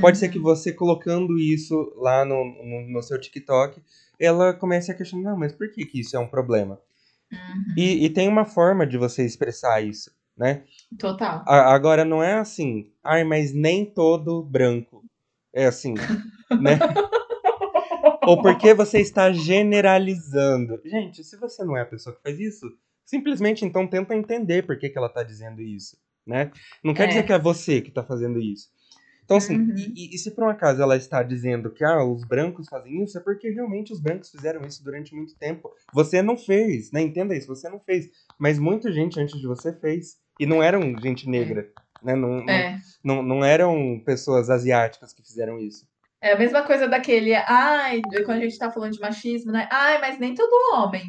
pode 0.00 0.18
ser 0.18 0.28
que 0.28 0.38
Uhum. 0.38 0.44
você 0.44 0.72
colocando 0.72 1.38
isso 1.38 1.92
lá 1.96 2.24
no, 2.24 2.44
no, 2.44 2.88
no 2.92 3.02
seu 3.02 3.18
TikTok, 3.18 3.82
ela 4.18 4.52
comece 4.52 4.92
a 4.92 4.94
questionar, 4.94 5.30
não, 5.30 5.38
mas 5.38 5.52
por 5.52 5.70
que, 5.70 5.86
que 5.86 6.00
isso 6.00 6.14
é 6.16 6.20
um 6.20 6.28
problema? 6.28 6.78
Uhum. 7.32 7.38
E, 7.76 8.04
e 8.04 8.10
tem 8.10 8.28
uma 8.28 8.44
forma 8.44 8.86
de 8.86 8.98
você 8.98 9.24
expressar 9.24 9.80
isso, 9.82 10.10
né? 10.36 10.64
Total. 10.98 11.42
A- 11.46 11.74
agora, 11.74 12.04
não 12.04 12.22
é 12.22 12.34
assim, 12.34 12.92
ai, 13.02 13.24
mas 13.24 13.54
nem 13.54 13.86
todo 13.86 14.42
branco. 14.42 15.02
É 15.52 15.64
assim, 15.66 15.94
né? 16.60 16.78
Ou 18.26 18.40
porque 18.40 18.72
você 18.74 19.00
está 19.00 19.32
generalizando. 19.32 20.80
Gente, 20.84 21.22
se 21.24 21.36
você 21.36 21.64
não 21.64 21.76
é 21.76 21.82
a 21.82 21.86
pessoa 21.86 22.14
que 22.14 22.22
faz 22.22 22.38
isso, 22.38 22.66
simplesmente 23.04 23.64
então 23.64 23.86
tenta 23.86 24.14
entender 24.14 24.64
por 24.64 24.78
que, 24.78 24.88
que 24.88 24.98
ela 24.98 25.08
está 25.08 25.22
dizendo 25.22 25.60
isso, 25.60 25.96
né? 26.26 26.50
Não 26.84 26.94
quer 26.94 27.04
É. 27.04 27.06
dizer 27.08 27.22
que 27.24 27.32
é 27.32 27.38
você 27.38 27.80
que 27.80 27.88
está 27.88 28.02
fazendo 28.02 28.38
isso. 28.40 28.70
Então, 29.24 29.36
assim, 29.36 29.56
Uhum. 29.56 29.74
e, 29.76 30.14
e- 30.14 30.18
se 30.18 30.32
por 30.32 30.44
um 30.44 30.48
acaso 30.48 30.82
ela 30.82 30.96
está 30.96 31.22
dizendo 31.22 31.70
que 31.70 31.84
ah, 31.84 32.04
os 32.04 32.24
brancos 32.24 32.68
fazem 32.68 33.02
isso, 33.02 33.16
é 33.16 33.20
porque 33.20 33.50
realmente 33.50 33.92
os 33.92 34.00
brancos 34.00 34.30
fizeram 34.30 34.60
isso 34.66 34.82
durante 34.84 35.14
muito 35.14 35.34
tempo. 35.36 35.70
Você 35.92 36.20
não 36.20 36.36
fez, 36.36 36.90
né? 36.90 37.00
Entenda 37.00 37.34
isso, 37.34 37.46
você 37.46 37.68
não 37.68 37.80
fez. 37.80 38.10
Mas 38.38 38.58
muita 38.58 38.92
gente 38.92 39.18
antes 39.20 39.40
de 39.40 39.46
você 39.46 39.72
fez. 39.72 40.18
E 40.40 40.44
não 40.46 40.62
eram 40.62 40.98
gente 40.98 41.28
negra, 41.28 41.68
né? 42.02 42.16
Não, 42.16 42.40
não, 42.44 42.50
É. 42.50 42.78
não, 43.02 43.22
não 43.22 43.44
eram 43.44 44.02
pessoas 44.04 44.50
asiáticas 44.50 45.12
que 45.12 45.22
fizeram 45.22 45.58
isso. 45.58 45.86
É 46.22 46.32
a 46.32 46.38
mesma 46.38 46.62
coisa 46.62 46.86
daquele, 46.88 47.34
ai, 47.34 48.00
quando 48.24 48.38
a 48.38 48.40
gente 48.40 48.56
tá 48.56 48.70
falando 48.70 48.92
de 48.92 49.00
machismo, 49.00 49.50
né? 49.50 49.68
Ai, 49.72 50.00
mas 50.00 50.18
nem 50.20 50.34
todo 50.34 50.76
homem. 50.76 51.04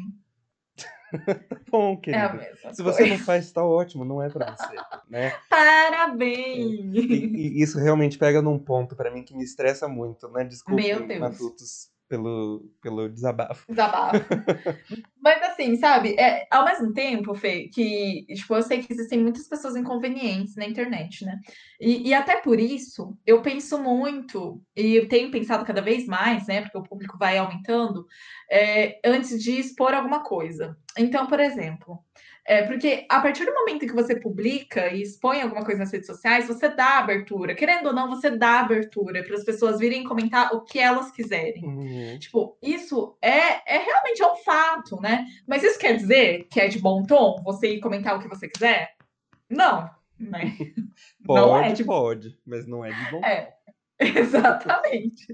Bom, 1.70 1.92
É 1.92 1.94
a 1.94 2.28
querido. 2.28 2.36
mesma 2.36 2.74
Se 2.74 2.82
você 2.82 2.98
coisa. 2.98 3.14
não 3.14 3.18
faz, 3.24 3.52
tá 3.52 3.64
ótimo, 3.64 4.04
não 4.04 4.20
é 4.20 4.28
pra 4.28 4.50
você, 4.56 4.74
né? 5.08 5.32
Parabéns! 5.48 6.92
E, 6.94 7.58
e 7.58 7.62
isso 7.62 7.78
realmente 7.78 8.18
pega 8.18 8.42
num 8.42 8.58
ponto 8.58 8.96
pra 8.96 9.10
mim 9.10 9.22
que 9.22 9.36
me 9.36 9.44
estressa 9.44 9.86
muito, 9.86 10.28
né? 10.30 10.42
Deus. 11.06 11.20
Matutos, 11.20 11.90
pelo, 12.14 12.70
pelo 12.80 13.08
desabafo. 13.08 13.64
Desabafo. 13.68 14.24
Mas 15.20 15.42
assim, 15.42 15.76
sabe, 15.76 16.14
é, 16.18 16.46
ao 16.50 16.64
mesmo 16.64 16.92
tempo, 16.92 17.34
Fê, 17.34 17.68
que 17.68 18.24
tipo, 18.28 18.54
eu 18.54 18.62
sei 18.62 18.80
que 18.80 18.92
existem 18.92 19.18
muitas 19.18 19.48
pessoas 19.48 19.74
inconvenientes 19.74 20.54
na 20.54 20.64
internet, 20.64 21.24
né? 21.24 21.40
E, 21.80 22.08
e 22.08 22.14
até 22.14 22.36
por 22.40 22.60
isso 22.60 23.16
eu 23.26 23.42
penso 23.42 23.82
muito, 23.82 24.62
e 24.76 24.94
eu 24.94 25.08
tenho 25.08 25.30
pensado 25.30 25.64
cada 25.64 25.80
vez 25.80 26.06
mais, 26.06 26.46
né? 26.46 26.62
Porque 26.62 26.78
o 26.78 26.82
público 26.82 27.18
vai 27.18 27.36
aumentando, 27.36 28.06
é, 28.48 29.00
antes 29.04 29.42
de 29.42 29.58
expor 29.58 29.92
alguma 29.92 30.22
coisa. 30.22 30.76
Então, 30.96 31.26
por 31.26 31.40
exemplo, 31.40 31.98
é, 32.46 32.62
porque 32.62 33.06
a 33.08 33.20
partir 33.20 33.44
do 33.46 33.54
momento 33.54 33.84
em 33.84 33.88
que 33.88 33.94
você 33.94 34.14
publica 34.14 34.88
e 34.88 35.02
expõe 35.02 35.40
alguma 35.40 35.64
coisa 35.64 35.80
nas 35.80 35.90
redes 35.92 36.06
sociais, 36.06 36.46
você 36.46 36.68
dá 36.68 36.98
abertura. 36.98 37.54
Querendo 37.54 37.86
ou 37.86 37.92
não, 37.94 38.08
você 38.10 38.30
dá 38.30 38.60
abertura 38.60 39.22
para 39.24 39.34
as 39.36 39.44
pessoas 39.44 39.78
virem 39.78 40.04
comentar 40.04 40.54
o 40.54 40.60
que 40.62 40.78
elas 40.78 41.10
quiserem. 41.10 41.64
Uhum. 41.64 42.18
Tipo, 42.18 42.58
isso 42.62 43.16
é, 43.22 43.76
é 43.76 43.78
realmente 43.78 44.22
é 44.22 44.26
um 44.32 44.36
fato, 44.36 45.00
né? 45.00 45.26
Mas 45.46 45.62
isso 45.62 45.78
quer 45.78 45.96
dizer 45.96 46.46
que 46.50 46.60
é 46.60 46.68
de 46.68 46.78
bom 46.78 47.02
tom 47.04 47.40
você 47.42 47.68
ir 47.74 47.80
comentar 47.80 48.16
o 48.16 48.20
que 48.20 48.28
você 48.28 48.46
quiser? 48.48 48.90
Não, 49.48 49.88
né? 50.18 50.54
Pode, 51.24 51.40
Não 51.40 51.56
é 51.58 51.72
de- 51.72 51.84
pode, 51.84 52.38
mas 52.46 52.66
não 52.66 52.84
é 52.84 52.90
de 52.90 53.10
bom. 53.10 53.24
É, 53.24 53.54
exatamente. 54.00 55.26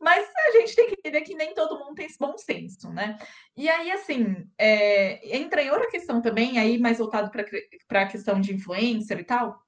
Mas 0.00 0.26
a 0.48 0.50
gente 0.52 0.74
tem 0.74 0.86
que 0.88 0.94
entender 0.94 1.20
que 1.22 1.34
nem 1.34 1.54
todo 1.54 1.78
mundo 1.78 1.94
tem 1.94 2.06
esse 2.06 2.18
bom 2.18 2.36
senso, 2.38 2.90
né? 2.92 3.18
E 3.56 3.68
aí, 3.68 3.90
assim, 3.90 4.48
é, 4.56 5.36
entra 5.36 5.62
em 5.62 5.70
outra 5.70 5.90
questão 5.90 6.20
também, 6.22 6.58
aí 6.58 6.78
mais 6.78 6.98
voltado 6.98 7.30
para 7.30 8.02
a 8.02 8.08
questão 8.08 8.40
de 8.40 8.54
influencer 8.54 9.18
e 9.18 9.24
tal, 9.24 9.60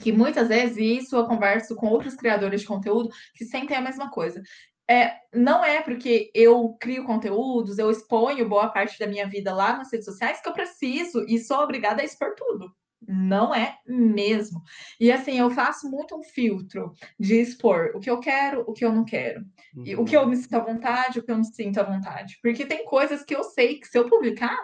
que 0.00 0.12
muitas 0.12 0.48
vezes, 0.48 0.76
e 0.78 0.98
isso 0.98 1.16
eu 1.16 1.26
converso 1.26 1.76
com 1.76 1.88
outros 1.88 2.14
criadores 2.14 2.62
de 2.62 2.66
conteúdo 2.66 3.10
que 3.34 3.44
sentem 3.44 3.76
a 3.76 3.82
mesma 3.82 4.10
coisa. 4.10 4.42
É, 4.90 5.16
não 5.34 5.64
é 5.64 5.82
porque 5.82 6.30
eu 6.34 6.76
crio 6.80 7.04
conteúdos, 7.04 7.78
eu 7.78 7.90
exponho 7.90 8.48
boa 8.48 8.70
parte 8.70 8.98
da 8.98 9.06
minha 9.06 9.28
vida 9.28 9.54
lá 9.54 9.76
nas 9.76 9.92
redes 9.92 10.06
sociais 10.06 10.40
que 10.40 10.48
eu 10.48 10.52
preciso 10.54 11.24
e 11.28 11.38
sou 11.38 11.58
obrigada 11.60 12.02
a 12.02 12.04
expor 12.04 12.34
tudo. 12.34 12.72
Não 13.06 13.54
é 13.54 13.78
mesmo. 13.86 14.60
E 15.00 15.10
assim, 15.12 15.38
eu 15.38 15.50
faço 15.50 15.88
muito 15.90 16.16
um 16.18 16.22
filtro 16.22 16.92
de 17.18 17.36
expor 17.40 17.92
o 17.94 18.00
que 18.00 18.10
eu 18.10 18.18
quero, 18.20 18.64
o 18.66 18.72
que 18.72 18.84
eu 18.84 18.92
não 18.92 19.04
quero. 19.04 19.44
E 19.84 19.94
o 19.94 20.04
que 20.04 20.16
eu 20.16 20.22
Uhum. 20.22 20.28
me 20.28 20.36
sinto 20.36 20.54
à 20.54 20.58
vontade, 20.60 21.18
o 21.18 21.22
que 21.22 21.30
eu 21.30 21.36
não 21.36 21.44
sinto 21.44 21.78
à 21.78 21.84
vontade. 21.84 22.38
Porque 22.42 22.66
tem 22.66 22.84
coisas 22.84 23.22
que 23.24 23.34
eu 23.34 23.44
sei 23.44 23.78
que 23.78 23.86
se 23.86 23.96
eu 23.98 24.08
publicar, 24.08 24.58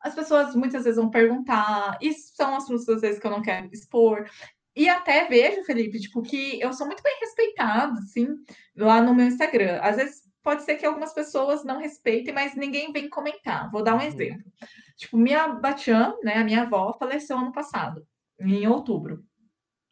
as 0.00 0.14
pessoas 0.14 0.54
muitas 0.54 0.84
vezes 0.84 0.98
vão 1.00 1.10
perguntar, 1.10 1.98
e 2.00 2.12
são 2.14 2.54
assuntos 2.56 2.88
às 2.88 3.00
vezes 3.02 3.20
que 3.20 3.26
eu 3.26 3.30
não 3.30 3.42
quero 3.42 3.68
expor. 3.72 4.28
E 4.76 4.88
até 4.88 5.26
vejo, 5.28 5.64
Felipe, 5.64 6.00
tipo, 6.00 6.20
que 6.22 6.60
eu 6.60 6.72
sou 6.72 6.86
muito 6.86 7.02
bem 7.02 7.16
respeitada, 7.20 7.92
assim, 8.00 8.28
lá 8.76 9.00
no 9.00 9.14
meu 9.14 9.26
Instagram. 9.26 9.78
Às 9.82 9.96
vezes 9.96 10.23
pode 10.44 10.62
ser 10.64 10.76
que 10.76 10.86
algumas 10.86 11.14
pessoas 11.14 11.64
não 11.64 11.78
respeitem, 11.80 12.34
mas 12.34 12.54
ninguém 12.54 12.92
vem 12.92 13.08
comentar. 13.08 13.70
Vou 13.72 13.82
dar 13.82 13.94
um 13.96 13.98
Uhum. 14.00 14.04
exemplo. 14.06 14.52
Tipo, 14.96 15.16
minha 15.18 15.48
Batian, 15.48 16.14
né, 16.22 16.34
a 16.36 16.44
minha 16.44 16.62
avó, 16.62 16.92
faleceu 16.98 17.38
ano 17.38 17.52
passado, 17.52 18.06
em 18.40 18.66
outubro. 18.68 19.24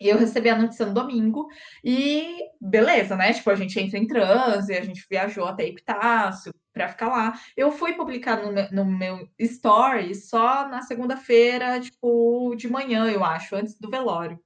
E 0.01 0.09
eu 0.09 0.19
recebi 0.19 0.51
a 0.51 0.59
notícia 0.59 0.87
no 0.87 0.95
domingo, 0.95 1.49
e 1.85 2.39
beleza, 2.61 3.17
né? 3.17 3.33
Tipo, 3.33 3.51
a 3.51 3.55
gente 3.57 3.79
entra 3.81 3.99
em 3.99 4.07
transe, 4.07 4.75
a 4.75 4.83
gente 4.85 5.07
viajou 5.11 5.47
até 5.47 5.67
Epitácio 5.67 6.53
para 6.73 6.89
ficar 6.89 7.09
lá. 7.09 7.39
Eu 7.57 7.71
fui 7.71 7.95
publicar 7.95 8.43
no 8.43 8.53
meu, 8.53 8.69
no 8.73 8.85
meu 8.85 9.29
story 9.39 10.15
só 10.15 10.69
na 10.69 10.83
segunda-feira, 10.83 11.81
tipo, 11.81 12.55
de 12.57 12.69
manhã, 12.69 13.11
eu 13.11 13.25
acho, 13.25 13.55
antes 13.55 13.79
do 13.79 13.91
velório. 13.91 14.39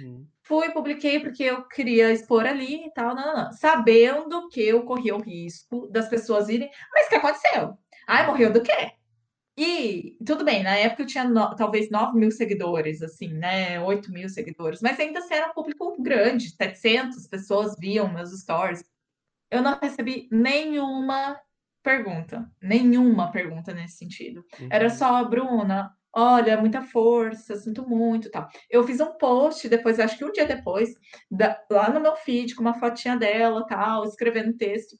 Uhum. 0.00 0.26
Fui, 0.42 0.70
publiquei 0.70 1.20
porque 1.20 1.42
eu 1.42 1.66
queria 1.68 2.12
expor 2.12 2.44
ali 2.46 2.86
e 2.86 2.90
tal, 2.92 3.14
não, 3.14 3.26
não, 3.26 3.44
não. 3.44 3.52
sabendo 3.52 4.48
que 4.48 4.60
eu 4.60 4.82
corria 4.84 5.14
o 5.16 5.20
risco 5.22 5.86
das 5.90 6.08
pessoas 6.08 6.48
irem. 6.48 6.70
Mas 6.92 7.06
o 7.06 7.08
que 7.10 7.14
aconteceu? 7.16 7.78
Ai, 8.06 8.26
morreu 8.26 8.52
do 8.52 8.62
quê? 8.62 8.92
E 9.56 10.16
tudo 10.26 10.44
bem, 10.44 10.62
na 10.64 10.76
época 10.76 11.02
eu 11.02 11.06
tinha 11.06 11.24
no- 11.24 11.54
talvez 11.54 11.88
9 11.88 12.18
mil 12.18 12.30
seguidores, 12.30 13.02
assim, 13.02 13.28
né? 13.28 13.80
8 13.80 14.10
mil 14.12 14.28
seguidores, 14.28 14.80
mas 14.82 14.98
ainda 14.98 15.20
assim 15.20 15.34
era 15.34 15.50
um 15.50 15.54
público 15.54 15.94
grande, 16.02 16.50
700 16.50 17.26
pessoas 17.28 17.76
viam 17.78 18.12
meus 18.12 18.30
stories. 18.40 18.84
Eu 19.50 19.62
não 19.62 19.78
recebi 19.80 20.28
nenhuma 20.32 21.40
pergunta, 21.84 22.50
nenhuma 22.60 23.30
pergunta 23.30 23.72
nesse 23.72 23.98
sentido. 23.98 24.44
Era 24.70 24.86
Uhum. 24.86 24.90
só, 24.90 25.24
Bruna, 25.24 25.90
olha, 26.12 26.56
muita 26.60 26.82
força, 26.82 27.54
sinto 27.56 27.88
muito, 27.88 28.30
tal. 28.30 28.48
Eu 28.70 28.82
fiz 28.84 28.98
um 29.00 29.16
post 29.18 29.68
depois, 29.68 30.00
acho 30.00 30.18
que 30.18 30.24
um 30.24 30.32
dia 30.32 30.46
depois, 30.46 30.90
da- 31.30 31.60
lá 31.70 31.90
no 31.90 32.00
meu 32.00 32.16
feed, 32.16 32.54
com 32.56 32.62
uma 32.62 32.74
fotinha 32.74 33.16
dela, 33.16 33.64
tal, 33.66 34.04
escrevendo 34.04 34.56
texto. 34.56 34.96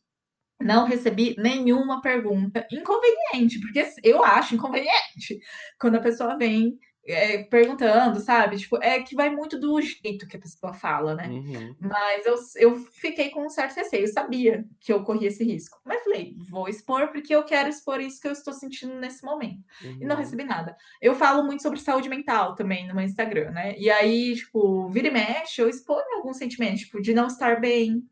Não 0.61 0.87
recebi 0.87 1.35
nenhuma 1.39 2.01
pergunta 2.01 2.67
inconveniente, 2.71 3.61
porque 3.61 3.85
eu 4.05 4.23
acho 4.25 4.55
inconveniente 4.55 5.39
quando 5.81 5.97
a 5.97 6.01
pessoa 6.01 6.37
vem 6.39 6.79
é, 7.07 7.43
perguntando, 7.45 8.21
sabe? 8.21 8.57
Tipo, 8.59 8.79
é 8.83 9.03
que 9.03 9.15
vai 9.15 9.31
muito 9.31 9.59
do 9.59 9.81
jeito 9.81 10.27
que 10.27 10.37
a 10.37 10.41
pessoa 10.41 10.73
fala, 10.73 11.15
né? 11.15 11.29
Uhum. 11.29 11.77
Mas 11.81 12.27
eu, 12.27 12.35
eu 12.57 12.77
fiquei 12.77 13.31
com 13.31 13.45
um 13.47 13.51
certo 13.51 13.77
receio, 13.77 14.05
eu 14.05 14.13
sabia 14.13 14.65
que 14.81 14.93
eu 14.93 15.03
corria 15.05 15.29
esse 15.29 15.45
risco. 15.45 15.79
Mas 15.85 16.03
falei, 16.03 16.35
vou 16.51 16.69
expor 16.69 17.09
porque 17.09 17.35
eu 17.35 17.45
quero 17.45 17.69
expor 17.69 18.01
isso 18.01 18.21
que 18.21 18.29
eu 18.29 18.33
estou 18.33 18.53
sentindo 18.55 18.95
nesse 18.95 19.25
momento. 19.25 19.63
E 19.83 20.05
não 20.05 20.15
Uhum. 20.17 20.21
recebi 20.23 20.45
nada. 20.45 20.77
Eu 21.01 21.15
falo 21.15 21.45
muito 21.45 21.63
sobre 21.63 21.79
saúde 21.81 22.09
mental 22.09 22.55
também 22.55 22.87
no 22.87 22.95
meu 22.95 23.05
Instagram, 23.05 23.51
né? 23.51 23.75
E 23.79 23.91
aí, 23.91 24.35
tipo, 24.35 24.89
vira 24.89 25.09
e 25.09 25.11
mexe, 25.11 25.61
eu 25.61 25.69
exponho 25.69 26.05
alguns 26.17 26.37
sentimentos, 26.39 26.81
tipo, 26.81 27.01
de 27.01 27.13
não 27.15 27.27
estar 27.27 27.61
bem, 27.61 28.03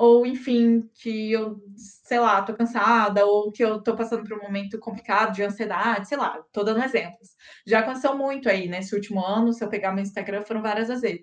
ou 0.00 0.24
enfim, 0.24 0.88
que 0.94 1.30
eu, 1.30 1.60
sei 1.76 2.18
lá, 2.18 2.40
tô 2.40 2.54
cansada, 2.54 3.26
ou 3.26 3.52
que 3.52 3.62
eu 3.62 3.82
tô 3.82 3.94
passando 3.94 4.26
por 4.26 4.38
um 4.38 4.42
momento 4.42 4.78
complicado 4.78 5.34
de 5.34 5.42
ansiedade, 5.42 6.08
sei 6.08 6.16
lá, 6.16 6.42
tô 6.52 6.64
dando 6.64 6.82
exemplos. 6.82 7.28
Já 7.66 7.80
aconteceu 7.80 8.16
muito 8.16 8.48
aí 8.48 8.66
nesse 8.66 8.94
último 8.94 9.22
ano, 9.22 9.52
se 9.52 9.62
eu 9.62 9.68
pegar 9.68 9.92
meu 9.92 10.02
Instagram, 10.02 10.42
foram 10.46 10.62
várias 10.62 10.88
vezes. 10.88 11.20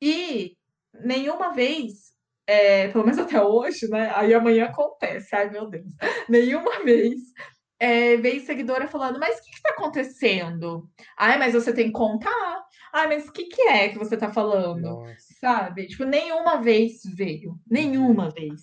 E 0.00 0.56
nenhuma 1.04 1.52
vez 1.52 2.12
é, 2.46 2.88
pelo 2.88 3.04
menos 3.04 3.18
até 3.18 3.42
hoje, 3.42 3.88
né? 3.88 4.12
Aí 4.14 4.32
amanhã 4.34 4.66
acontece, 4.66 5.34
ai 5.34 5.50
meu 5.50 5.68
Deus, 5.68 5.86
nenhuma 6.28 6.84
vez 6.84 7.18
é, 7.80 8.16
veio 8.18 8.40
seguidora 8.46 8.86
falando, 8.88 9.18
mas 9.18 9.38
o 9.38 9.42
que 9.42 9.50
está 9.56 9.70
acontecendo? 9.70 10.88
Ai, 11.18 11.38
mas 11.38 11.54
você 11.54 11.72
tem 11.74 11.86
que 11.86 11.92
contar. 11.92 12.65
Ai, 12.96 13.08
mas 13.08 13.28
o 13.28 13.32
que, 13.32 13.44
que 13.44 13.60
é 13.68 13.90
que 13.90 13.98
você 13.98 14.14
está 14.14 14.32
falando? 14.32 14.80
Nossa. 14.80 15.34
Sabe? 15.38 15.86
Tipo, 15.86 16.04
nenhuma 16.04 16.62
vez 16.62 17.02
veio. 17.04 17.60
Nenhuma 17.70 18.24
uhum. 18.24 18.30
vez. 18.30 18.62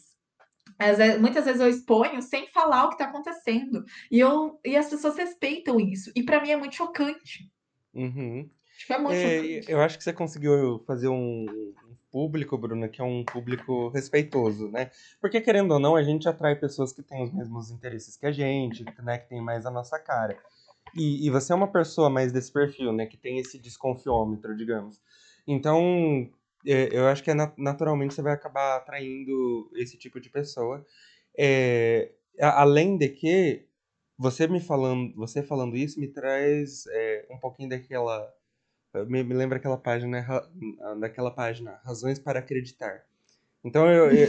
Vezes, 0.79 1.21
muitas 1.21 1.45
vezes 1.45 1.61
eu 1.61 1.69
exponho 1.69 2.19
sem 2.19 2.47
falar 2.47 2.85
o 2.85 2.87
que 2.89 2.95
está 2.95 3.05
acontecendo. 3.05 3.85
E, 4.09 4.19
eu, 4.19 4.59
e 4.65 4.75
as 4.75 4.89
pessoas 4.89 5.15
respeitam 5.15 5.79
isso. 5.79 6.11
E 6.15 6.23
para 6.23 6.41
mim 6.41 6.49
é 6.49 6.57
muito 6.57 6.73
chocante. 6.73 7.47
Uhum. 7.93 8.49
Tipo, 8.79 8.93
é 8.93 8.97
muito 8.97 9.13
é, 9.13 9.37
chocante. 9.37 9.71
Eu 9.71 9.81
acho 9.81 9.97
que 9.99 10.03
você 10.03 10.11
conseguiu 10.11 10.83
fazer 10.87 11.09
um, 11.09 11.45
público, 12.13 12.55
Bruna, 12.55 12.87
que 12.87 13.01
é 13.01 13.03
um 13.03 13.25
público 13.25 13.89
respeitoso, 13.89 14.69
né? 14.69 14.91
Porque, 15.19 15.41
querendo 15.41 15.71
ou 15.71 15.79
não, 15.79 15.95
a 15.95 16.03
gente 16.03 16.29
atrai 16.29 16.55
pessoas 16.55 16.93
que 16.93 17.01
têm 17.01 17.23
os 17.23 17.33
mesmos 17.33 17.71
interesses 17.71 18.15
que 18.15 18.27
a 18.27 18.31
gente, 18.31 18.85
né? 19.01 19.17
Que 19.17 19.29
tem 19.29 19.41
mais 19.41 19.65
a 19.65 19.71
nossa 19.71 19.97
cara. 19.97 20.37
E, 20.95 21.25
e 21.25 21.29
você 21.29 21.53
é 21.53 21.55
uma 21.55 21.71
pessoa 21.71 22.09
mais 22.09 22.31
desse 22.31 22.51
perfil, 22.51 22.93
né? 22.93 23.05
Que 23.05 23.17
tem 23.17 23.39
esse 23.39 23.57
desconfiômetro, 23.59 24.55
digamos. 24.55 25.01
Então, 25.47 26.29
é, 26.65 26.89
eu 26.91 27.07
acho 27.07 27.23
que 27.23 27.31
é 27.31 27.35
naturalmente 27.57 28.13
você 28.13 28.21
vai 28.21 28.33
acabar 28.33 28.77
atraindo 28.77 29.69
esse 29.75 29.97
tipo 29.97 30.19
de 30.19 30.29
pessoa. 30.29 30.85
É, 31.37 32.11
além 32.39 32.97
de 32.97 33.09
que, 33.09 33.65
você 34.17 34.47
me 34.47 34.59
falando, 34.59 35.13
você 35.15 35.41
falando 35.43 35.75
isso 35.75 35.99
me 35.99 36.07
traz 36.07 36.85
é, 36.87 37.27
um 37.31 37.39
pouquinho 37.39 37.69
daquela 37.69 38.31
me, 39.07 39.23
me 39.23 39.33
lembra 39.33 39.57
aquela 39.57 39.77
página, 39.77 40.23
daquela 40.99 41.31
página, 41.31 41.81
Razões 41.83 42.19
para 42.19 42.39
Acreditar. 42.39 43.03
Então 43.63 43.89
eu, 43.89 44.11
eu, 44.11 44.27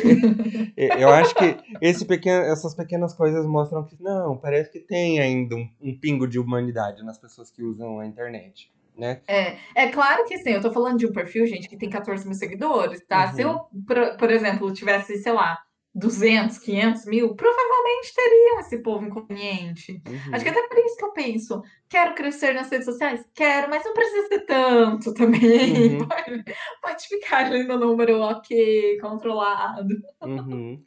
eu, 0.77 0.89
eu, 0.99 1.09
acho 1.09 1.35
que 1.35 1.57
esse 1.81 2.05
pequeno, 2.05 2.45
essas 2.45 2.75
pequenas 2.75 3.15
coisas 3.15 3.45
mostram 3.45 3.85
que 3.85 4.01
não, 4.01 4.37
parece 4.37 4.71
que 4.71 4.79
tem 4.79 5.19
ainda 5.19 5.57
um, 5.57 5.69
um, 5.81 5.99
pingo 5.99 6.29
de 6.29 6.39
humanidade 6.39 7.05
nas 7.05 7.19
pessoas 7.19 7.51
que 7.51 7.63
usam 7.63 7.99
a 7.99 8.07
internet. 8.07 8.73
Né? 8.97 9.21
É, 9.27 9.57
é 9.75 9.89
claro 9.89 10.25
que 10.25 10.39
sim, 10.39 10.51
eu 10.51 10.61
tô 10.61 10.71
falando 10.71 10.99
de 10.99 11.07
um 11.07 11.13
perfil, 11.13 11.49
gente, 11.49 11.69
que 11.69 11.77
tem 11.77 11.91
14 11.91 12.25
mil 12.25 12.37
seguidores, 12.37 13.05
tá? 13.09 13.27
Uhum. 13.27 13.33
Se 13.35 13.43
eu, 13.43 13.61
por, 13.85 14.17
por 14.17 14.31
exemplo, 14.31 14.73
tivesse, 14.73 15.19
sei 15.19 15.33
lá, 15.33 15.59
200, 15.95 16.59
500 16.59 17.07
mil, 17.07 17.35
provavelmente 17.37 18.15
teriam 18.15 18.61
esse 18.61 18.79
povo 18.79 19.07
inconveniente. 19.07 20.03
Uhum. 20.07 20.35
Acho 20.35 20.45
que 20.45 20.51
até 20.51 20.67
por 20.67 20.79
isso 20.79 20.97
que 20.97 21.05
eu 21.05 21.13
penso, 21.13 21.63
quero 21.89 22.15
crescer 22.15 22.53
nas 22.53 22.69
redes 22.69 22.85
sociais? 22.85 23.25
Quero, 23.33 23.71
mas 23.71 23.85
não 23.85 23.95
precisa 23.95 24.27
ser 24.27 24.41
tanto 24.41 25.15
também. 25.15 25.99
Uhum. 25.99 26.09
Pode, 26.09 26.45
pode, 26.83 27.09
ficar 27.09 27.47
ali 27.47 27.63
no 27.65 27.79
número 27.79 28.21
ok, 28.21 28.99
controlado. 29.01 29.95
Uhum. 30.23 30.83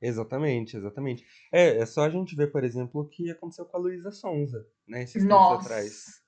Exatamente, 0.00 0.76
exatamente. 0.76 1.24
É, 1.52 1.78
é 1.78 1.86
só 1.86 2.02
a 2.02 2.10
gente 2.10 2.36
ver, 2.36 2.52
por 2.52 2.62
exemplo, 2.62 3.00
o 3.00 3.08
que 3.08 3.30
aconteceu 3.30 3.64
com 3.64 3.76
a 3.76 3.80
Luísa 3.80 4.10
Sonza, 4.10 4.66
né, 4.86 5.02
esses 5.02 5.22
tempos 5.22 5.66
atrás. 5.66 6.22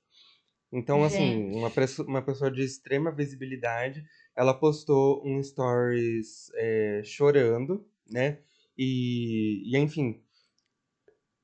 Então, 0.72 1.04
assim, 1.04 1.52
uma, 1.54 1.70
uma 2.08 2.22
pessoa 2.22 2.50
de 2.50 2.62
extrema 2.62 3.12
visibilidade, 3.12 4.04
ela 4.36 4.52
postou 4.52 5.22
um 5.24 5.40
stories 5.40 6.50
é, 6.56 7.02
chorando, 7.04 7.86
né? 8.10 8.38
E, 8.76 9.62
e 9.64 9.78
enfim, 9.78 10.20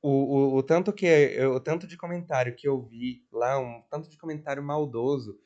o, 0.01 0.09
o, 0.09 0.55
o, 0.57 0.63
tanto 0.63 0.91
que 0.91 1.39
o 1.45 1.59
tanto 1.59 1.87
de 1.87 1.95
comentário 1.95 2.55
que 2.55 2.67
eu 2.67 2.81
vi 2.81 3.23
lá, 3.31 3.59
um 3.59 3.81
tanto 3.89 4.09
de 4.09 4.17
comentário 4.17 4.63
maldoso. 4.63 5.37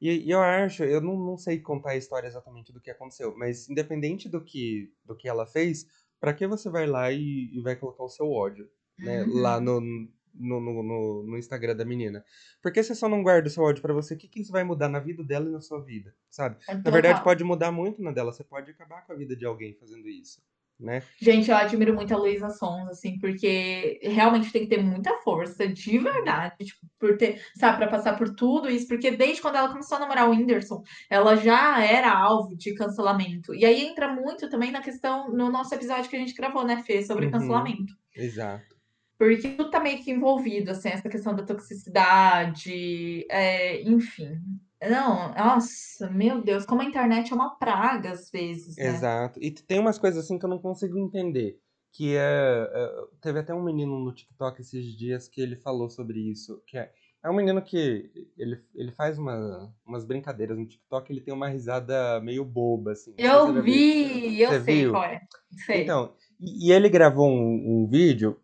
E, 0.00 0.26
e, 0.26 0.30
eu 0.30 0.40
acho, 0.40 0.84
eu 0.84 1.00
não, 1.00 1.16
não 1.16 1.36
sei 1.36 1.60
contar 1.60 1.90
a 1.90 1.96
história 1.96 2.26
exatamente 2.26 2.72
do 2.72 2.80
que 2.80 2.90
aconteceu, 2.90 3.34
mas 3.36 3.68
independente 3.70 4.28
do 4.28 4.42
que 4.44 4.92
do 5.04 5.16
que 5.16 5.28
ela 5.28 5.46
fez, 5.46 5.86
para 6.20 6.34
que 6.34 6.46
você 6.46 6.68
vai 6.68 6.86
lá 6.86 7.10
e, 7.10 7.50
e, 7.52 7.60
vai 7.62 7.76
colocar 7.76 8.04
o 8.04 8.08
seu 8.08 8.30
ódio, 8.30 8.68
né? 8.98 9.22
Uhum. 9.22 9.40
Lá 9.40 9.60
no, 9.60 9.80
no, 9.80 10.60
no, 10.60 11.22
no, 11.24 11.38
Instagram 11.38 11.76
da 11.76 11.84
menina. 11.84 12.24
Porque 12.62 12.82
você 12.82 12.94
só 12.94 13.08
não 13.08 13.22
guarda 13.22 13.48
o 13.48 13.50
seu 13.50 13.62
ódio 13.62 13.80
para 13.80 13.94
você, 13.94 14.14
o 14.14 14.18
que, 14.18 14.28
que 14.28 14.40
isso 14.40 14.52
vai 14.52 14.64
mudar 14.64 14.88
na 14.88 15.00
vida 15.00 15.24
dela 15.24 15.48
e 15.48 15.52
na 15.52 15.60
sua 15.60 15.80
vida, 15.80 16.14
sabe? 16.28 16.56
É 16.68 16.74
na 16.74 16.90
verdade, 16.90 17.22
pode 17.22 17.44
mudar 17.44 17.72
muito 17.72 18.02
na 18.02 18.12
dela. 18.12 18.32
Você 18.32 18.44
pode 18.44 18.70
acabar 18.70 19.06
com 19.06 19.12
a 19.12 19.16
vida 19.16 19.34
de 19.36 19.46
alguém 19.46 19.74
fazendo 19.74 20.08
isso 20.08 20.42
né? 20.82 21.02
Gente, 21.20 21.50
eu 21.50 21.56
admiro 21.56 21.94
muito 21.94 22.12
a 22.12 22.16
Luísa 22.16 22.50
Sons, 22.50 22.88
assim, 22.88 23.18
porque 23.18 24.00
realmente 24.02 24.52
tem 24.52 24.62
que 24.62 24.68
ter 24.68 24.82
muita 24.82 25.16
força, 25.18 25.66
de 25.66 25.98
verdade, 25.98 26.64
tipo, 26.64 26.80
por 26.98 27.16
ter, 27.16 27.40
sabe, 27.56 27.78
para 27.78 27.88
passar 27.88 28.16
por 28.18 28.34
tudo 28.34 28.68
isso, 28.68 28.88
porque 28.88 29.10
desde 29.10 29.40
quando 29.40 29.56
ela 29.56 29.68
começou 29.68 29.96
a 29.96 30.00
namorar 30.00 30.28
o 30.28 30.32
Whindersson, 30.32 30.82
ela 31.08 31.36
já 31.36 31.82
era 31.84 32.12
alvo 32.12 32.56
de 32.56 32.74
cancelamento. 32.74 33.54
E 33.54 33.64
aí 33.64 33.86
entra 33.86 34.08
muito 34.08 34.50
também 34.50 34.70
na 34.70 34.82
questão, 34.82 35.30
no 35.30 35.50
nosso 35.50 35.74
episódio 35.74 36.10
que 36.10 36.16
a 36.16 36.18
gente 36.18 36.34
gravou, 36.34 36.64
né, 36.64 36.82
Fê, 36.84 37.02
sobre 37.02 37.26
uhum, 37.26 37.32
cancelamento. 37.32 37.94
Exato. 38.14 38.72
Porque 39.18 39.50
tudo 39.50 39.70
tá 39.70 39.78
meio 39.78 40.02
que 40.02 40.10
envolvido, 40.10 40.72
assim, 40.72 40.88
essa 40.88 41.08
questão 41.08 41.34
da 41.34 41.44
toxicidade, 41.44 43.24
é, 43.30 43.80
enfim. 43.82 44.40
Não, 44.88 45.32
nossa, 45.34 46.10
meu 46.10 46.42
Deus, 46.42 46.66
como 46.66 46.82
a 46.82 46.84
internet 46.84 47.32
é 47.32 47.34
uma 47.34 47.56
praga 47.56 48.10
às 48.10 48.30
vezes, 48.30 48.76
né? 48.76 48.88
Exato. 48.88 49.38
E 49.42 49.50
tem 49.50 49.78
umas 49.78 49.98
coisas 49.98 50.24
assim 50.24 50.38
que 50.38 50.44
eu 50.44 50.50
não 50.50 50.58
consigo 50.58 50.98
entender. 50.98 51.58
Que 51.92 52.16
é, 52.16 52.70
é. 52.72 52.88
Teve 53.20 53.40
até 53.40 53.54
um 53.54 53.62
menino 53.62 53.98
no 53.98 54.14
TikTok 54.14 54.60
esses 54.60 54.96
dias 54.96 55.28
que 55.28 55.40
ele 55.40 55.56
falou 55.56 55.90
sobre 55.90 56.18
isso. 56.18 56.62
Que 56.66 56.78
é, 56.78 56.90
é 57.24 57.30
um 57.30 57.36
menino 57.36 57.62
que 57.62 58.10
ele, 58.36 58.60
ele 58.74 58.90
faz 58.90 59.18
uma, 59.18 59.72
umas 59.86 60.04
brincadeiras 60.04 60.58
no 60.58 60.66
TikTok, 60.66 61.12
ele 61.12 61.20
tem 61.20 61.32
uma 61.32 61.48
risada 61.48 62.20
meio 62.20 62.44
boba, 62.44 62.92
assim. 62.92 63.14
Eu 63.16 63.62
vi, 63.62 64.40
eu 64.40 64.50
sei 64.62 64.82
viu? 64.82 64.90
qual 64.90 65.04
é. 65.04 65.20
Sei. 65.66 65.82
Então, 65.82 66.14
e, 66.40 66.68
e 66.68 66.72
ele 66.72 66.88
gravou 66.88 67.28
um, 67.28 67.84
um 67.84 67.86
vídeo 67.86 68.40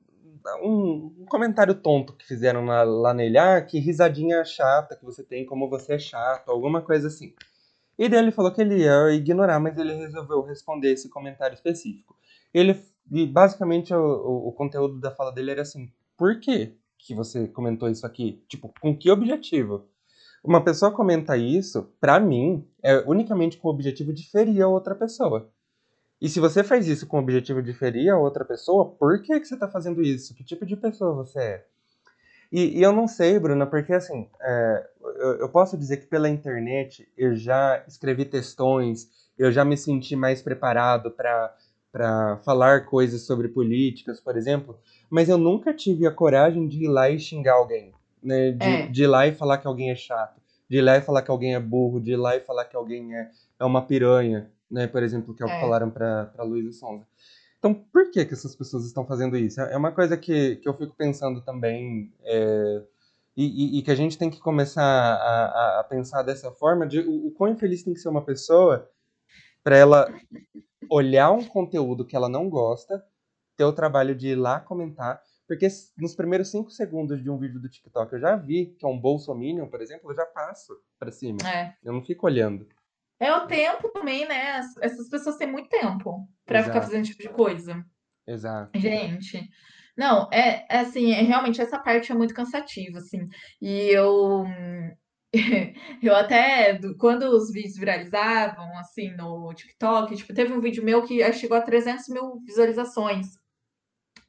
um, 0.56 1.14
um 1.20 1.26
comentário 1.26 1.74
tonto 1.74 2.12
que 2.14 2.26
fizeram 2.26 2.64
lá, 2.64 2.82
lá 2.82 3.14
nele, 3.14 3.38
ah, 3.38 3.60
que 3.60 3.78
risadinha 3.78 4.44
chata 4.44 4.96
que 4.96 5.04
você 5.04 5.22
tem, 5.22 5.46
como 5.46 5.68
você 5.68 5.94
é 5.94 5.98
chato, 5.98 6.50
alguma 6.50 6.82
coisa 6.82 7.08
assim. 7.08 7.34
E 7.98 8.08
daí 8.08 8.20
ele 8.20 8.30
falou 8.30 8.52
que 8.52 8.60
ele 8.60 8.78
ia 8.78 9.10
ignorar, 9.12 9.58
mas 9.58 9.76
ele 9.76 9.94
resolveu 9.94 10.42
responder 10.42 10.92
esse 10.92 11.08
comentário 11.08 11.54
específico. 11.54 12.16
Ele, 12.54 12.76
basicamente, 13.26 13.92
o, 13.92 13.98
o, 13.98 14.48
o 14.48 14.52
conteúdo 14.52 15.00
da 15.00 15.10
fala 15.10 15.32
dele 15.32 15.50
era 15.50 15.62
assim, 15.62 15.90
por 16.16 16.38
que 16.40 16.76
que 16.98 17.14
você 17.14 17.48
comentou 17.48 17.88
isso 17.88 18.06
aqui? 18.06 18.42
Tipo, 18.48 18.72
com 18.80 18.96
que 18.96 19.10
objetivo? 19.10 19.88
Uma 20.44 20.62
pessoa 20.62 20.92
comenta 20.92 21.36
isso, 21.36 21.92
pra 22.00 22.20
mim, 22.20 22.66
é 22.82 22.98
unicamente 23.06 23.56
com 23.56 23.68
o 23.68 23.70
objetivo 23.70 24.12
de 24.12 24.28
ferir 24.30 24.62
a 24.62 24.68
outra 24.68 24.94
pessoa. 24.94 25.50
E 26.20 26.28
se 26.28 26.40
você 26.40 26.64
faz 26.64 26.88
isso 26.88 27.06
com 27.06 27.16
o 27.16 27.20
objetivo 27.20 27.62
de 27.62 27.72
ferir 27.72 28.10
a 28.10 28.18
outra 28.18 28.44
pessoa, 28.44 28.90
por 28.90 29.22
que, 29.22 29.38
que 29.38 29.46
você 29.46 29.54
está 29.54 29.68
fazendo 29.68 30.02
isso? 30.02 30.34
Que 30.34 30.42
tipo 30.42 30.66
de 30.66 30.76
pessoa 30.76 31.14
você 31.14 31.38
é? 31.38 31.64
E, 32.50 32.78
e 32.78 32.82
eu 32.82 32.92
não 32.92 33.06
sei, 33.06 33.38
Bruna, 33.38 33.66
porque 33.66 33.92
assim, 33.92 34.28
é, 34.40 34.88
eu, 35.00 35.38
eu, 35.40 35.48
posso 35.48 35.76
dizer 35.76 35.98
que 35.98 36.06
pela 36.06 36.28
internet 36.28 37.06
eu 37.16 37.36
já 37.36 37.84
escrevi 37.86 38.24
textões, 38.24 39.08
eu 39.38 39.52
já 39.52 39.64
me 39.64 39.76
senti 39.76 40.16
mais 40.16 40.40
preparado 40.42 41.10
para 41.10 42.38
falar 42.38 42.86
coisas 42.86 43.22
sobre 43.22 43.48
políticas, 43.48 44.18
por 44.18 44.36
exemplo, 44.36 44.78
mas 45.10 45.28
eu 45.28 45.38
nunca 45.38 45.74
tive 45.74 46.06
a 46.06 46.10
coragem 46.10 46.66
de 46.66 46.84
ir 46.84 46.88
lá 46.88 47.10
e 47.10 47.18
xingar 47.18 47.54
alguém, 47.54 47.92
né? 48.22 48.52
De, 48.52 48.66
é. 48.66 48.86
de 48.86 49.02
ir 49.04 49.06
lá 49.06 49.26
e 49.26 49.34
falar 49.34 49.58
que 49.58 49.66
alguém 49.66 49.90
é 49.90 49.96
chato, 49.96 50.40
de 50.68 50.78
ir 50.78 50.82
lá 50.82 50.96
e 50.96 51.02
falar 51.02 51.22
que 51.22 51.30
alguém 51.30 51.54
é 51.54 51.60
burro, 51.60 52.00
de 52.00 52.12
ir 52.12 52.16
lá 52.16 52.34
e 52.34 52.40
falar 52.40 52.64
que 52.64 52.76
alguém 52.76 53.14
é, 53.14 53.30
é 53.60 53.64
uma 53.64 53.82
piranha 53.82 54.50
né? 54.70 54.86
Por 54.86 55.02
exemplo, 55.02 55.34
que 55.34 55.42
é 55.42 55.46
o 55.46 55.48
que 55.48 55.54
é. 55.54 55.60
falaram 55.60 55.90
para 55.90 56.32
Luísa 56.40 56.72
Sonza. 56.72 57.06
Então, 57.58 57.74
por 57.74 58.10
que, 58.10 58.24
que 58.24 58.34
essas 58.34 58.54
pessoas 58.54 58.84
estão 58.84 59.04
fazendo 59.04 59.36
isso? 59.36 59.60
É 59.60 59.76
uma 59.76 59.90
coisa 59.90 60.16
que, 60.16 60.56
que 60.56 60.68
eu 60.68 60.74
fico 60.74 60.94
pensando 60.96 61.40
também, 61.40 62.12
é, 62.22 62.82
e, 63.36 63.78
e, 63.78 63.82
que 63.82 63.90
a 63.90 63.94
gente 63.94 64.16
tem 64.16 64.30
que 64.30 64.40
começar 64.40 64.82
a, 64.82 65.80
a, 65.80 65.84
pensar 65.84 66.22
dessa 66.22 66.50
forma, 66.52 66.86
de 66.86 67.00
o, 67.00 67.26
o 67.26 67.30
quão 67.32 67.50
infeliz 67.50 67.82
tem 67.82 67.94
que 67.94 68.00
ser 68.00 68.08
uma 68.08 68.22
pessoa 68.22 68.88
para 69.62 69.76
ela 69.76 70.12
olhar 70.90 71.30
um 71.30 71.44
conteúdo 71.44 72.04
que 72.04 72.16
ela 72.16 72.28
não 72.28 72.48
gosta, 72.48 73.04
ter 73.56 73.64
o 73.64 73.72
trabalho 73.72 74.14
de 74.14 74.28
ir 74.28 74.34
lá 74.36 74.60
comentar, 74.60 75.20
porque 75.46 75.66
nos 75.96 76.14
primeiros 76.14 76.50
cinco 76.50 76.70
segundos 76.70 77.22
de 77.22 77.30
um 77.30 77.38
vídeo 77.38 77.60
do 77.60 77.68
TikTok 77.68 78.12
eu 78.12 78.20
já 78.20 78.36
vi 78.36 78.66
que 78.78 78.84
é 78.84 78.88
um 78.88 78.98
bolsominion, 78.98 79.66
por 79.66 79.80
exemplo, 79.80 80.10
eu 80.10 80.14
já 80.14 80.26
passo 80.26 80.78
para 80.98 81.10
cima. 81.10 81.38
É. 81.48 81.74
Eu 81.82 81.92
não 81.92 82.02
fico 82.02 82.26
olhando. 82.26 82.66
É 83.20 83.32
o 83.34 83.46
tempo 83.46 83.88
também, 83.90 84.26
né? 84.26 84.60
Essas 84.80 85.08
pessoas 85.08 85.36
têm 85.36 85.50
muito 85.50 85.68
tempo 85.68 86.28
para 86.46 86.62
ficar 86.62 86.82
fazendo 86.82 87.02
esse 87.02 87.10
tipo 87.10 87.22
de 87.22 87.34
coisa. 87.34 87.84
Exato. 88.26 88.78
Gente, 88.78 89.48
não, 89.96 90.28
é, 90.32 90.64
é 90.68 90.80
assim, 90.80 91.12
é, 91.12 91.22
realmente 91.22 91.60
essa 91.60 91.78
parte 91.78 92.12
é 92.12 92.14
muito 92.14 92.32
cansativa, 92.32 92.98
assim. 92.98 93.26
E 93.60 93.88
eu 93.90 94.44
eu 96.02 96.14
até, 96.14 96.78
quando 96.98 97.24
os 97.24 97.52
vídeos 97.52 97.76
viralizavam, 97.76 98.78
assim, 98.78 99.10
no 99.16 99.52
TikTok, 99.52 100.16
tipo, 100.16 100.32
teve 100.32 100.52
um 100.52 100.60
vídeo 100.60 100.84
meu 100.84 101.02
que 101.02 101.32
chegou 101.32 101.56
a 101.56 101.62
300 101.62 102.08
mil 102.08 102.40
visualizações. 102.46 103.26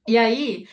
E 0.08 0.18
aí, 0.18 0.66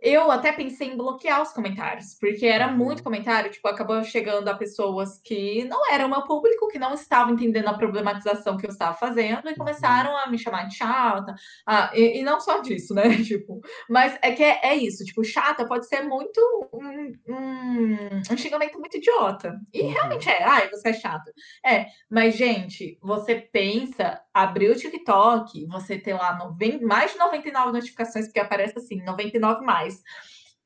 eu 0.00 0.30
até 0.30 0.52
pensei 0.52 0.88
em 0.88 0.96
bloquear 0.96 1.42
os 1.42 1.50
comentários, 1.52 2.14
porque 2.20 2.46
era 2.46 2.68
muito 2.68 3.02
comentário, 3.02 3.50
tipo, 3.50 3.66
acabou 3.68 4.02
chegando 4.04 4.46
a 4.48 4.54
pessoas 4.54 5.18
que 5.24 5.64
não 5.64 5.90
eram 5.92 6.08
meu 6.08 6.22
público, 6.22 6.68
que 6.68 6.78
não 6.78 6.94
estavam 6.94 7.34
entendendo 7.34 7.68
a 7.68 7.74
problematização 7.74 8.56
que 8.56 8.66
eu 8.66 8.70
estava 8.70 8.94
fazendo, 8.96 9.46
e 9.46 9.50
Uhum. 9.50 9.56
começaram 9.56 10.16
a 10.16 10.26
me 10.28 10.38
chamar 10.38 10.64
de 10.68 10.76
chata. 10.76 11.34
Ah, 11.66 11.90
e, 11.94 12.18
e 12.20 12.22
não 12.22 12.38
só 12.40 12.60
disso, 12.60 12.94
né? 12.94 13.02
Tipo, 13.26 13.60
mas 13.88 14.18
é 14.22 14.32
que 14.32 14.42
é, 14.42 14.60
é 14.62 14.74
isso, 14.76 15.04
tipo, 15.04 15.24
chata 15.24 15.66
pode 15.66 15.86
ser 15.88 16.02
muito 16.02 16.40
um, 16.72 17.12
um, 17.28 17.96
um 18.30 18.36
xingamento 18.36 18.78
muito 18.78 18.96
idiota. 18.98 19.58
E 19.72 19.82
Uhum. 19.82 19.90
realmente 19.92 20.28
é, 20.28 20.42
ai, 20.44 20.68
você 20.70 20.90
é 20.90 20.92
chata. 20.92 21.32
É, 21.64 21.86
mas, 22.10 22.36
gente, 22.36 22.98
você 23.02 23.34
pensa, 23.36 24.20
abrir 24.32 24.70
o 24.70 24.76
TikTok, 24.76 25.66
você 25.66 25.98
ter 25.98 26.14
lá 26.14 26.36
noven- 26.36 26.80
mais 26.82 27.12
de 27.12 27.18
99 27.18 27.72
notificações, 27.72 28.26
porque 28.26 28.40
aparece 28.40 28.78
assim, 28.78 29.02
99 29.04 29.64
mais. 29.64 29.85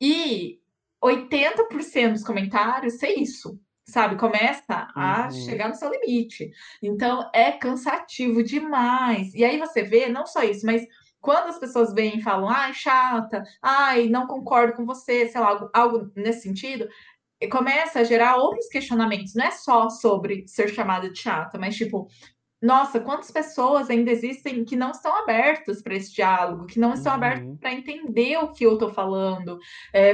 E 0.00 0.58
80% 1.02 2.12
dos 2.12 2.24
comentários 2.24 2.94
ser 2.98 3.14
isso. 3.18 3.58
Sabe, 3.86 4.16
começa 4.16 4.86
a 4.94 5.24
Uhum. 5.24 5.30
chegar 5.32 5.68
no 5.68 5.74
seu 5.74 5.90
limite. 5.90 6.50
Então 6.80 7.28
é 7.34 7.50
cansativo 7.52 8.42
demais. 8.42 9.34
E 9.34 9.44
aí 9.44 9.58
você 9.58 9.82
vê, 9.82 10.08
não 10.08 10.26
só 10.26 10.42
isso, 10.44 10.64
mas 10.64 10.86
quando 11.20 11.48
as 11.48 11.58
pessoas 11.58 11.92
vêm 11.92 12.18
e 12.18 12.22
falam, 12.22 12.48
ai, 12.48 12.72
chata, 12.72 13.42
ai, 13.60 14.08
não 14.08 14.26
concordo 14.28 14.74
com 14.74 14.86
você, 14.86 15.28
sei 15.28 15.40
lá, 15.40 15.48
algo, 15.48 15.70
algo 15.74 16.12
nesse 16.14 16.42
sentido, 16.42 16.88
começa 17.50 18.00
a 18.00 18.04
gerar 18.04 18.36
outros 18.36 18.68
questionamentos. 18.68 19.34
Não 19.34 19.44
é 19.44 19.50
só 19.50 19.88
sobre 19.90 20.46
ser 20.46 20.68
chamada 20.68 21.10
de 21.10 21.18
chata, 21.18 21.58
mas 21.58 21.74
tipo, 21.76 22.06
nossa, 22.62 23.00
quantas 23.00 23.30
pessoas 23.30 23.88
ainda 23.88 24.10
existem 24.10 24.64
que 24.64 24.76
não 24.76 24.90
estão 24.90 25.16
abertas 25.16 25.82
para 25.82 25.94
esse 25.94 26.12
diálogo, 26.14 26.66
que 26.66 26.78
não 26.78 26.92
estão 26.92 27.12
abertas 27.12 27.44
Uhum. 27.46 27.56
para 27.56 27.72
entender 27.72 28.36
o 28.38 28.52
que 28.52 28.64
eu 28.64 28.74
estou 28.74 28.90
falando, 28.92 29.58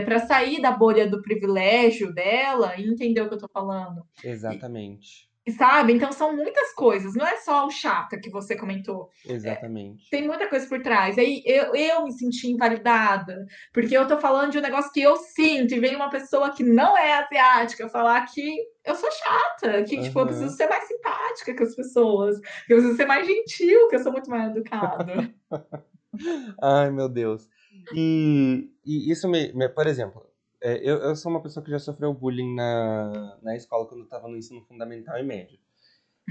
para 0.04 0.20
sair 0.26 0.60
da 0.60 0.70
bolha 0.70 1.08
do 1.08 1.20
privilégio 1.22 2.12
dela 2.14 2.74
e 2.76 2.88
entender 2.88 3.20
o 3.20 3.26
que 3.26 3.34
eu 3.34 3.38
estou 3.38 3.50
falando. 3.52 4.02
Exatamente. 4.22 5.26
E 5.44 5.52
sabe? 5.52 5.92
Então 5.92 6.10
são 6.10 6.34
muitas 6.34 6.72
coisas, 6.74 7.14
não 7.14 7.24
é 7.24 7.36
só 7.36 7.66
o 7.66 7.70
chata 7.70 8.18
que 8.18 8.28
você 8.28 8.56
comentou. 8.56 9.10
Exatamente. 9.24 10.10
Tem 10.10 10.26
muita 10.26 10.48
coisa 10.48 10.68
por 10.68 10.82
trás. 10.82 11.16
Aí 11.18 11.40
eu, 11.46 11.72
eu 11.72 12.02
me 12.04 12.12
senti 12.12 12.48
invalidada, 12.48 13.46
porque 13.72 13.96
eu 13.96 14.08
tô 14.08 14.18
falando 14.18 14.50
de 14.50 14.58
um 14.58 14.62
negócio 14.62 14.90
que 14.92 15.00
eu 15.00 15.14
sinto, 15.16 15.72
e 15.72 15.78
vem 15.78 15.94
uma 15.94 16.10
pessoa 16.10 16.50
que 16.50 16.64
não 16.64 16.98
é 16.98 17.12
asiática 17.12 17.88
falar 17.88 18.26
que 18.26 18.56
eu 18.86 18.94
sou 18.94 19.10
chata, 19.10 19.82
que 19.84 20.00
tipo, 20.00 20.20
eu 20.20 20.26
preciso 20.26 20.56
ser 20.56 20.68
mais 20.68 20.84
simpática 20.86 21.56
com 21.56 21.62
as 21.64 21.74
pessoas, 21.74 22.38
que 22.66 22.72
eu 22.72 22.76
preciso 22.76 22.96
ser 22.96 23.06
mais 23.06 23.26
gentil, 23.26 23.88
que 23.88 23.96
eu 23.96 24.00
sou 24.00 24.12
muito 24.12 24.30
mais 24.30 24.54
educada. 24.54 25.34
Ai, 26.62 26.90
meu 26.90 27.08
Deus. 27.08 27.48
E, 27.94 28.70
e 28.84 29.10
isso 29.10 29.28
me, 29.28 29.52
me- 29.52 29.68
Por 29.68 29.86
exemplo, 29.86 30.22
é, 30.62 30.76
eu, 30.78 30.96
eu 30.98 31.16
sou 31.16 31.30
uma 31.30 31.42
pessoa 31.42 31.62
que 31.64 31.70
já 31.70 31.78
sofreu 31.78 32.12
bullying 32.14 32.54
na, 32.54 33.38
na 33.42 33.56
escola 33.56 33.86
quando 33.86 34.00
eu 34.02 34.08
tava 34.08 34.28
no 34.28 34.36
ensino 34.36 34.64
fundamental 34.66 35.18
e 35.18 35.22
médio. 35.22 35.58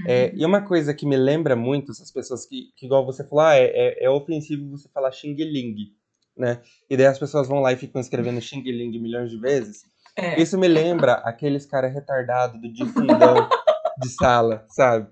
É, 0.06 0.30
e 0.34 0.44
uma 0.44 0.60
coisa 0.60 0.92
que 0.92 1.06
me 1.06 1.16
lembra 1.16 1.56
muito 1.56 1.90
essas 1.90 2.12
pessoas 2.12 2.44
que, 2.44 2.70
que 2.76 2.84
igual 2.84 3.06
você 3.06 3.24
falou, 3.24 3.44
ah, 3.44 3.54
é, 3.56 3.64
é, 3.64 4.04
é 4.04 4.10
ofensivo 4.10 4.68
você 4.70 4.88
falar 4.90 5.10
xing-ling, 5.10 5.94
né? 6.36 6.60
E 6.90 6.96
daí 6.98 7.06
as 7.06 7.18
pessoas 7.18 7.48
vão 7.48 7.60
lá 7.60 7.72
e 7.72 7.76
ficam 7.76 7.98
escrevendo 8.00 8.40
xing-ling 8.40 8.90
milhões 9.00 9.30
de 9.30 9.38
vezes. 9.38 9.84
É. 10.16 10.40
Isso 10.40 10.56
me 10.58 10.66
lembra 10.66 11.14
aqueles 11.14 11.66
cara 11.66 11.88
retardado 11.88 12.58
do 12.58 12.72
de 12.72 12.86
fundão 12.86 13.48
de 13.98 14.08
sala, 14.08 14.64
sabe? 14.68 15.08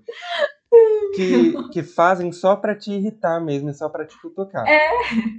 Que, 1.15 1.69
que 1.69 1.83
fazem 1.83 2.31
só 2.31 2.55
pra 2.55 2.75
te 2.75 2.91
irritar 2.91 3.39
mesmo, 3.39 3.69
e 3.69 3.73
só 3.73 3.87
pra 3.87 4.05
te 4.05 4.19
cutucar. 4.19 4.67
É. 4.67 4.89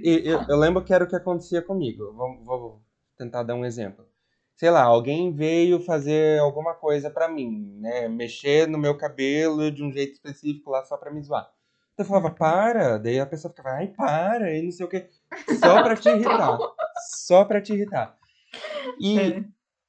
E 0.01 0.21
eu, 0.25 0.41
eu 0.49 0.57
lembro 0.57 0.83
que 0.83 0.93
era 0.93 1.03
o 1.03 1.07
que 1.07 1.15
acontecia 1.15 1.61
comigo. 1.61 2.11
Vou, 2.13 2.43
vou 2.43 2.81
tentar 3.17 3.43
dar 3.43 3.53
um 3.53 3.65
exemplo. 3.65 4.05
Sei 4.55 4.71
lá, 4.71 4.81
alguém 4.81 5.31
veio 5.31 5.79
fazer 5.79 6.39
alguma 6.39 6.73
coisa 6.73 7.11
pra 7.11 7.27
mim, 7.27 7.77
né? 7.79 8.07
Mexer 8.07 8.67
no 8.67 8.77
meu 8.77 8.97
cabelo 8.97 9.69
de 9.69 9.83
um 9.83 9.91
jeito 9.91 10.13
específico 10.13 10.71
lá 10.71 10.83
só 10.83 10.97
pra 10.97 11.11
me 11.11 11.21
zoar. 11.21 11.47
Então 11.93 12.03
eu 12.03 12.07
falava, 12.07 12.31
para. 12.31 12.97
Daí 12.97 13.19
a 13.19 13.25
pessoa 13.25 13.53
ficava, 13.53 13.75
ai, 13.75 13.87
para, 13.89 14.51
e 14.55 14.63
não 14.63 14.71
sei 14.71 14.85
o 14.85 14.89
quê. 14.89 15.07
Só 15.59 15.83
pra 15.83 15.95
te 15.95 16.09
irritar. 16.09 16.57
Só 17.11 17.45
pra 17.45 17.61
te 17.61 17.73
irritar. 17.73 18.17
E 18.99 19.19
É. 19.19 19.43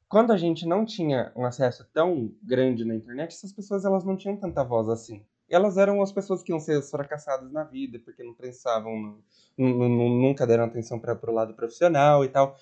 quando 0.09 0.33
a 0.33 0.37
gente 0.37 0.67
não 0.67 0.85
tinha 0.85 1.33
um 1.37 1.45
acesso 1.45 1.87
tão 1.93 2.33
grande 2.43 2.85
na 2.85 2.95
internet, 2.95 3.33
essas 3.33 3.53
pessoas 3.53 3.85
elas 3.85 4.05
não 4.05 4.17
tinham 4.17 4.37
tanta 4.37 4.65
voz 4.65 4.89
assim. 4.89 5.23
Elas 5.49 5.77
eram 5.79 6.03
as 6.03 6.13
pessoas 6.13 6.43
que 6.43 6.53
iam 6.53 6.61
ser 6.61 6.79
as 6.79 6.91
fracassadas 6.91 7.51
na 7.51 7.65
vida, 7.65 7.99
porque 8.05 8.23
não 8.23 8.35
pensavam, 8.35 9.19
nunca 9.57 10.47
deram 10.47 10.65
atenção 10.65 10.99
para 10.99 11.19
o 11.31 11.35
lado 11.35 11.55
profissional 11.55 12.25
e 12.25 12.29
tal. 12.29 12.57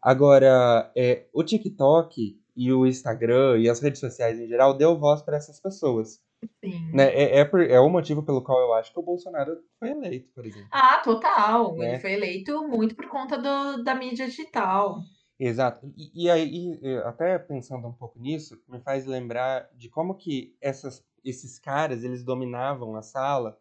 Agora, 0.00 0.90
é, 0.94 1.26
o 1.32 1.42
TikTok 1.42 2.38
e 2.54 2.72
o 2.72 2.86
Instagram 2.86 3.58
e 3.58 3.68
as 3.68 3.80
redes 3.80 4.00
sociais 4.00 4.38
em 4.38 4.46
geral 4.46 4.74
deu 4.74 4.96
voz 4.98 5.22
para 5.22 5.36
essas 5.36 5.58
pessoas. 5.60 6.20
Sim. 6.62 6.92
Né? 6.92 7.04
É, 7.14 7.38
é, 7.40 7.44
por- 7.44 7.62
é 7.62 7.80
o 7.80 7.88
motivo 7.88 8.22
pelo 8.22 8.42
qual 8.42 8.60
eu 8.60 8.74
acho 8.74 8.92
que 8.92 8.98
o 8.98 9.02
Bolsonaro 9.02 9.58
foi 9.78 9.90
eleito, 9.90 10.30
por 10.32 10.44
exemplo. 10.44 10.68
Ah, 10.70 11.00
total. 11.02 11.74
Né? 11.76 11.92
Ele 11.92 11.98
foi 11.98 12.12
eleito 12.12 12.68
muito 12.68 12.94
por 12.94 13.08
conta 13.08 13.36
do, 13.38 13.82
da 13.82 13.94
mídia 13.94 14.26
digital. 14.26 15.00
Exato. 15.38 15.92
E, 15.96 16.24
e 16.24 16.30
aí, 16.30 16.78
e, 16.82 16.96
até 16.98 17.38
pensando 17.38 17.86
um 17.86 17.92
pouco 17.92 18.18
nisso, 18.18 18.60
me 18.68 18.80
faz 18.80 19.04
lembrar 19.06 19.68
de 19.74 19.88
como 19.88 20.14
que 20.16 20.56
essas, 20.60 21.04
esses 21.24 21.58
caras, 21.58 22.02
eles 22.04 22.24
dominavam 22.24 22.96
a 22.96 23.02
sala 23.02 23.58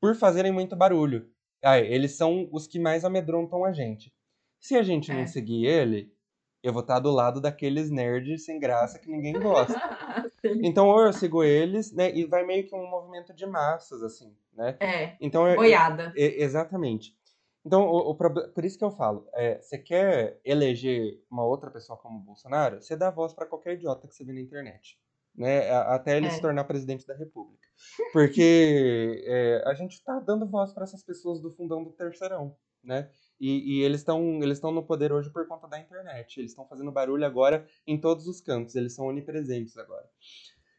por 0.00 0.14
fazerem 0.16 0.52
muito 0.52 0.74
barulho. 0.76 1.30
Ah, 1.62 1.78
eles 1.78 2.16
são 2.16 2.48
os 2.52 2.66
que 2.66 2.78
mais 2.78 3.04
amedrontam 3.04 3.64
a 3.64 3.72
gente. 3.72 4.12
Se 4.60 4.76
a 4.76 4.82
gente 4.82 5.12
não 5.12 5.22
É. 5.22 5.26
seguir 5.26 5.66
ele, 5.66 6.12
eu 6.62 6.72
vou 6.72 6.82
estar 6.82 6.98
do 6.98 7.10
lado 7.10 7.40
daqueles 7.40 7.90
nerds 7.90 8.44
sem 8.44 8.58
graça 8.58 8.98
que 8.98 9.10
ninguém 9.10 9.34
gosta. 9.40 9.80
Então, 10.62 10.88
ou 10.88 11.00
eu 11.02 11.12
sigo 11.12 11.44
eles, 11.44 11.92
né, 11.92 12.12
e 12.12 12.24
vai 12.24 12.44
meio 12.44 12.66
que 12.66 12.74
um 12.74 12.88
movimento 12.88 13.32
de 13.32 13.46
massas, 13.46 14.02
assim, 14.02 14.36
né? 14.52 14.76
É, 14.80 15.16
Então, 15.20 15.48
eu, 15.48 15.56
boiada. 15.56 16.12
e- 16.16 16.42
exatamente. 16.42 17.16
Então, 17.64 17.86
o, 17.86 18.10
o 18.10 18.14
por 18.16 18.64
isso 18.64 18.76
que 18.76 18.84
eu 18.84 18.90
falo, 18.90 19.28
é, 19.34 19.60
você 19.60 19.78
quer 19.78 20.40
eleger 20.44 21.22
uma 21.30 21.44
outra 21.44 21.70
pessoa 21.70 21.96
como 21.96 22.18
Bolsonaro, 22.20 22.82
você 22.82 22.96
dá 22.96 23.10
voz 23.10 23.32
para 23.32 23.46
qualquer 23.46 23.74
idiota 23.74 24.08
que 24.08 24.14
você 24.14 24.24
vê 24.24 24.32
na 24.32 24.40
internet, 24.40 24.98
né? 25.34 25.70
Até 25.70 26.16
ele 26.16 26.26
É. 26.26 26.30
se 26.30 26.40
tornar 26.40 26.64
presidente 26.64 27.06
da 27.06 27.14
República. 27.14 27.68
Porque 28.12 29.22
é, 29.26 29.62
a 29.64 29.74
gente 29.74 30.02
tá 30.02 30.18
dando 30.18 30.48
voz 30.48 30.72
para 30.72 30.84
essas 30.84 31.04
pessoas 31.04 31.40
do 31.40 31.52
fundão 31.52 31.84
do 31.84 31.92
terceirão, 31.92 32.56
né? 32.82 33.10
E, 33.40 33.78
e 33.78 33.82
eles 33.82 34.00
estão 34.00 34.40
eles 34.42 34.60
no 34.60 34.84
poder 34.84 35.12
hoje 35.12 35.30
por 35.30 35.46
conta 35.48 35.66
da 35.68 35.78
internet. 35.78 36.38
Eles 36.38 36.52
estão 36.52 36.66
fazendo 36.66 36.92
barulho 36.92 37.24
agora 37.24 37.66
em 37.86 38.00
todos 38.00 38.26
os 38.28 38.40
cantos. 38.40 38.74
Eles 38.76 38.94
são 38.94 39.06
onipresentes 39.06 39.76
agora. 39.76 40.08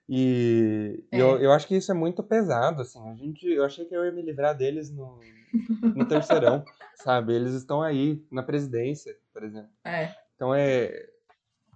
E 0.08 1.06
É. 1.12 1.22
eu, 1.22 1.42
eu 1.42 1.52
acho 1.52 1.68
que 1.68 1.76
isso 1.76 1.92
é 1.92 1.96
muito 1.96 2.24
pesado, 2.24 2.82
assim. 2.82 3.00
A 3.10 3.16
gente, 3.16 3.46
eu 3.46 3.64
achei 3.64 3.86
que 3.86 3.96
eu 3.96 4.06
ia 4.06 4.12
me 4.12 4.22
livrar 4.22 4.56
deles 4.56 4.90
no, 4.90 5.20
no 5.96 6.06
terceirão, 6.08 6.64
sabe? 6.96 7.34
Eles 7.34 7.54
estão 7.54 7.82
aí 7.82 8.26
na 8.32 8.44
presidência, 8.44 9.16
por 9.32 9.44
exemplo. 9.44 9.70
É. 9.84 10.14
Então 10.36 10.54
é. 10.54 11.08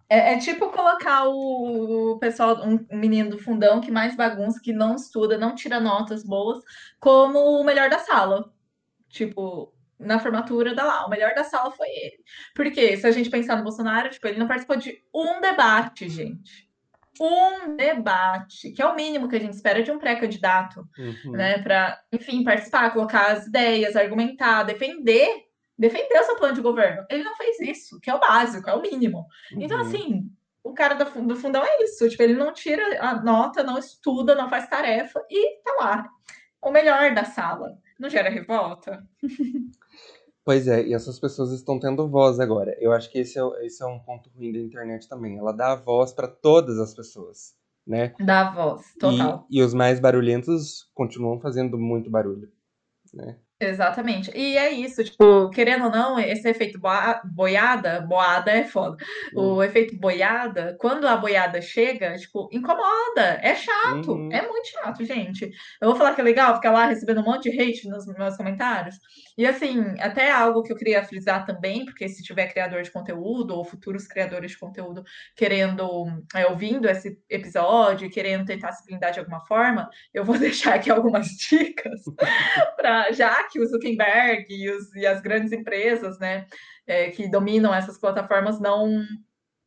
É, 0.10 0.34
é 0.34 0.38
tipo 0.38 0.72
colocar 0.72 1.28
o, 1.28 2.18
pessoal, 2.20 2.66
um, 2.66 2.86
um 2.90 2.98
menino 2.98 3.32
do 3.32 3.40
fundão 3.40 3.82
que 3.82 3.92
mais 3.92 4.16
bagunça, 4.16 4.62
que 4.62 4.72
não 4.72 4.96
estuda, 4.96 5.38
não 5.38 5.54
tira 5.54 5.80
notas 5.80 6.24
boas, 6.24 6.64
como 7.00 7.40
o 7.40 7.64
melhor 7.64 7.90
da 7.90 8.00
sala. 8.00 8.52
Tipo, 9.10 9.74
na 10.00 10.20
formatura 10.20 10.74
da 10.74 10.84
lá, 10.84 11.06
o 11.06 11.10
melhor 11.10 11.34
da 11.34 11.44
sala 11.44 11.72
foi 11.72 11.88
ele. 11.90 12.24
Porque 12.56 12.98
se 12.98 13.06
a 13.06 13.12
gente 13.12 13.30
pensar 13.30 13.58
no 13.58 13.64
Bolsonaro, 13.64 14.10
tipo, 14.10 14.28
ele 14.28 14.40
não 14.40 14.48
participou 14.48 14.78
de 14.78 15.04
um 15.14 15.42
debate, 15.42 16.08
gente. 16.08 16.67
Um 17.20 17.76
debate, 17.76 18.72
que 18.72 18.82
é 18.82 18.86
o 18.86 18.96
mínimo 18.96 19.28
que 19.28 19.36
a 19.36 19.40
gente 19.40 19.54
espera 19.54 19.82
de 19.82 19.92
um 19.92 20.00
pré-candidato, 20.00 20.88
uhum, 20.98 21.32
né? 21.32 21.60
Para, 21.60 22.00
enfim, 22.12 22.44
participar, 22.44 22.92
colocar 22.92 23.32
as 23.32 23.48
ideias, 23.48 23.96
argumentar, 23.96 24.64
defender, 24.64 25.46
defender 25.78 26.20
o 26.20 26.24
seu 26.24 26.36
plano 26.36 26.56
de 26.56 26.62
governo. 26.62 27.06
Ele 27.10 27.24
não 27.24 27.36
fez 27.36 27.60
isso, 27.60 28.00
que 28.00 28.10
é 28.10 28.16
o 28.16 28.20
básico, 28.20 28.70
é 28.70 28.74
o 28.74 28.82
mínimo. 28.82 29.26
Então, 29.52 29.80
uhum. 29.80 29.86
assim, 29.86 30.32
o 30.64 30.74
cara 30.74 30.96
do, 30.96 31.22
do 31.22 31.36
fundão 31.36 31.64
é 31.64 31.84
isso. 31.84 32.08
Tipo, 32.10 32.24
ele 32.24 32.34
não 32.34 32.54
tira 32.54 32.84
a 33.02 33.22
nota, 33.22 33.64
não 33.64 33.78
estuda, 33.78 34.36
não 34.36 34.50
faz 34.50 34.68
tarefa 34.68 35.24
e 35.30 35.62
tá 35.64 35.76
lá. 35.80 36.10
O 36.62 36.72
melhor 36.72 37.14
da 37.14 37.24
sala. 37.24 37.78
Não 38.00 38.10
gera 38.10 38.30
revolta? 38.30 39.04
Pois 40.48 40.66
é, 40.66 40.82
e 40.88 40.94
essas 40.94 41.20
pessoas 41.20 41.52
estão 41.52 41.78
tendo 41.78 42.08
voz 42.08 42.40
agora. 42.40 42.74
Eu 42.80 42.94
acho 42.94 43.12
que 43.12 43.20
esse 43.20 43.38
é, 43.38 43.66
esse 43.66 43.84
é 43.84 43.86
um 43.86 44.00
ponto 44.00 44.30
ruim 44.30 44.54
da 44.54 44.60
internet 44.60 45.06
também. 45.10 45.38
Ela 45.38 45.52
dá 45.52 45.76
voz 45.76 46.14
para 46.14 46.26
todas 46.26 46.80
as 46.80 46.94
pessoas, 46.94 47.54
né? 47.86 48.14
Dá 48.18 48.50
voz, 48.52 48.82
total. 48.98 49.46
E, 49.50 49.58
e 49.60 49.62
os 49.62 49.74
mais 49.74 50.00
barulhentos 50.00 50.90
continuam 50.94 51.38
fazendo 51.38 51.78
muito 51.78 52.10
barulho, 52.10 52.50
né? 53.14 53.38
Exatamente. 53.60 54.30
E 54.36 54.56
é 54.56 54.72
isso, 54.72 55.04
tipo, 55.04 55.50
querendo 55.50 55.86
ou 55.86 55.92
não, 55.92 56.20
esse 56.20 56.48
efeito 56.48 56.80
boiada, 57.34 58.02
boada 58.02 58.52
é 58.52 58.64
foda. 58.66 58.96
O 59.36 59.56
Hum. 59.56 59.64
efeito 59.64 59.98
boiada, 59.98 60.78
quando 60.80 61.08
a 61.08 61.18
boiada 61.18 61.60
chega, 61.60 62.16
tipo, 62.18 62.48
incomoda, 62.52 63.40
é 63.42 63.56
chato, 63.56 64.12
Uhum. 64.14 64.30
é 64.32 64.48
muito 64.48 64.68
chato, 64.70 65.04
gente. 65.04 65.50
Eu 65.82 65.88
vou 65.90 65.96
falar 65.98 66.14
que 66.14 66.22
é 66.22 66.24
legal 66.24 66.54
ficar 66.56 66.70
lá 66.72 66.86
recebendo 66.86 67.22
um 67.22 67.24
monte 67.24 67.50
de 67.50 67.60
hate 67.60 67.88
nos 67.90 68.06
meus 68.06 68.38
comentários. 68.38 68.96
E 69.36 69.46
assim, 69.46 69.84
até 70.00 70.30
algo 70.32 70.62
que 70.62 70.72
eu 70.72 70.78
queria 70.78 71.04
frisar 71.04 71.44
também, 71.46 71.84
porque 71.86 72.08
se 72.10 72.22
tiver 72.24 72.48
criador 72.52 72.84
de 72.84 72.92
conteúdo 72.92 73.56
ou 73.56 73.66
futuros 73.66 74.06
criadores 74.08 74.52
de 74.52 74.58
conteúdo 74.60 75.04
querendo, 75.36 76.06
é, 76.36 76.46
ouvindo 76.48 76.88
esse 76.88 77.18
episódio, 77.30 78.10
querendo 78.10 78.46
tentar 78.46 78.72
se 78.74 78.86
blindar 78.86 79.12
de 79.12 79.20
alguma 79.20 79.42
forma, 79.48 79.90
eu 80.14 80.24
vou 80.24 80.38
deixar 80.40 80.76
aqui 80.76 80.92
algumas 80.92 81.28
dicas 81.30 82.02
para 82.76 83.12
já 83.12 83.40
que 83.50 83.60
o 83.60 83.66
Zuckerberg 83.66 84.46
e, 84.50 84.70
os, 84.70 84.96
e 84.96 85.06
as 85.06 85.22
grandes 85.22 85.52
empresas, 85.52 86.20
né, 86.20 86.46
é, 86.86 87.10
que 87.12 87.30
dominam 87.30 87.74
essas 87.74 87.98
plataformas 87.98 88.60
não 88.60 89.06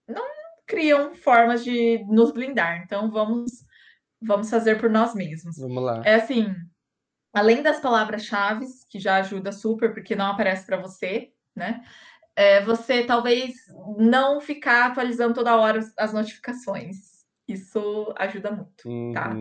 não 0.08 0.24
criam 0.66 1.14
formas 1.14 1.64
de 1.64 2.04
nos 2.08 2.32
blindar. 2.32 2.82
Então 2.84 3.10
vamos 3.10 3.64
vamos 4.20 4.50
fazer 4.50 4.78
por 4.78 4.90
nós 4.90 5.14
mesmos. 5.14 5.56
Vamos 5.58 5.82
lá. 5.82 6.02
É 6.04 6.16
assim, 6.16 6.54
além 7.32 7.62
das 7.62 7.80
palavras-chave, 7.80 8.66
que 8.88 8.98
já 8.98 9.16
ajuda 9.16 9.52
super 9.52 9.94
porque 9.94 10.14
não 10.14 10.26
aparece 10.26 10.66
para 10.66 10.76
você, 10.76 11.32
né? 11.56 11.82
É, 12.36 12.62
você 12.62 13.04
talvez 13.04 13.54
não 13.98 14.40
ficar 14.40 14.86
atualizando 14.86 15.34
toda 15.34 15.56
hora 15.56 15.80
as 15.98 16.12
notificações. 16.12 17.10
Isso 17.46 18.14
ajuda 18.16 18.52
muito, 18.52 19.12
tá? 19.12 19.34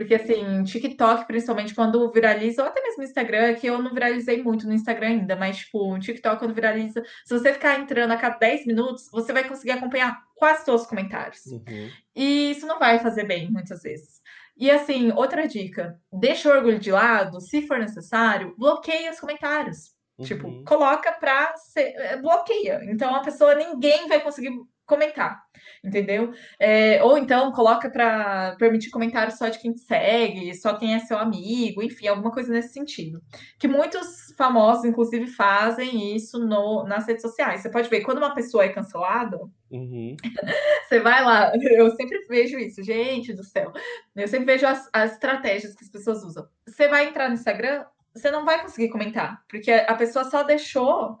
Porque 0.00 0.14
assim, 0.14 0.64
TikTok, 0.64 1.26
principalmente 1.26 1.74
quando 1.74 2.10
viraliza, 2.10 2.62
ou 2.62 2.68
até 2.68 2.80
mesmo 2.80 3.02
Instagram, 3.02 3.54
que 3.54 3.66
eu 3.66 3.82
não 3.82 3.92
viralizei 3.92 4.42
muito 4.42 4.66
no 4.66 4.72
Instagram 4.72 5.08
ainda, 5.08 5.36
mas 5.36 5.58
tipo, 5.58 5.92
o 5.92 5.98
TikTok 5.98 6.38
quando 6.38 6.54
viraliza, 6.54 7.02
se 7.26 7.38
você 7.38 7.52
ficar 7.52 7.78
entrando 7.78 8.10
a 8.12 8.16
cada 8.16 8.38
10 8.38 8.64
minutos, 8.66 9.10
você 9.12 9.30
vai 9.30 9.46
conseguir 9.46 9.72
acompanhar 9.72 10.22
quase 10.34 10.64
todos 10.64 10.82
os 10.82 10.86
comentários. 10.86 11.44
Uhum. 11.44 11.90
E 12.16 12.52
isso 12.52 12.66
não 12.66 12.78
vai 12.78 12.98
fazer 12.98 13.24
bem, 13.24 13.50
muitas 13.50 13.82
vezes. 13.82 14.20
E 14.56 14.70
assim, 14.70 15.12
outra 15.12 15.46
dica: 15.46 16.00
deixa 16.10 16.48
o 16.48 16.52
orgulho 16.56 16.78
de 16.78 16.90
lado, 16.90 17.38
se 17.42 17.66
for 17.66 17.78
necessário, 17.78 18.54
bloqueia 18.56 19.10
os 19.10 19.20
comentários. 19.20 19.90
Tipo, 20.22 20.48
Uhum. 20.48 20.64
coloca 20.64 21.12
pra 21.12 21.54
ser. 21.56 21.92
é, 21.96 22.16
bloqueia. 22.16 22.80
Então 22.84 23.14
a 23.14 23.20
pessoa, 23.20 23.54
ninguém 23.54 24.08
vai 24.08 24.20
conseguir 24.20 24.50
comentar, 24.90 25.40
entendeu? 25.82 26.32
É, 26.58 27.02
ou 27.02 27.16
então 27.16 27.52
coloca 27.52 27.88
para 27.88 28.56
permitir 28.58 28.90
comentários 28.90 29.38
só 29.38 29.48
de 29.48 29.58
quem 29.58 29.72
te 29.72 29.80
segue, 29.80 30.54
só 30.54 30.74
quem 30.74 30.94
é 30.94 30.98
seu 30.98 31.16
amigo, 31.16 31.82
enfim, 31.82 32.08
alguma 32.08 32.32
coisa 32.32 32.52
nesse 32.52 32.74
sentido. 32.74 33.22
Que 33.58 33.68
muitos 33.68 34.34
famosos, 34.36 34.84
inclusive, 34.84 35.28
fazem 35.28 36.14
isso 36.16 36.38
no, 36.38 36.84
nas 36.84 37.06
redes 37.06 37.22
sociais. 37.22 37.62
Você 37.62 37.70
pode 37.70 37.88
ver, 37.88 38.02
quando 38.02 38.18
uma 38.18 38.34
pessoa 38.34 38.64
é 38.64 38.68
cancelada, 38.68 39.38
Uhum. 39.70 40.16
você 40.88 40.98
vai 40.98 41.24
lá, 41.24 41.52
eu 41.62 41.94
sempre 41.94 42.18
vejo 42.28 42.58
isso, 42.58 42.82
gente 42.82 43.32
do 43.32 43.44
céu. 43.44 43.72
Eu 44.16 44.26
sempre 44.26 44.46
vejo 44.46 44.66
as, 44.66 44.88
as 44.92 45.12
estratégias 45.12 45.76
que 45.76 45.84
as 45.84 45.90
pessoas 45.90 46.24
usam. 46.24 46.48
Você 46.66 46.88
vai 46.88 47.06
entrar 47.06 47.28
no 47.28 47.34
Instagram, 47.34 47.84
você 48.14 48.30
não 48.30 48.44
vai 48.44 48.60
conseguir 48.62 48.88
comentar, 48.88 49.42
porque 49.48 49.70
a 49.70 49.94
pessoa 49.94 50.24
só 50.24 50.42
deixou, 50.42 51.16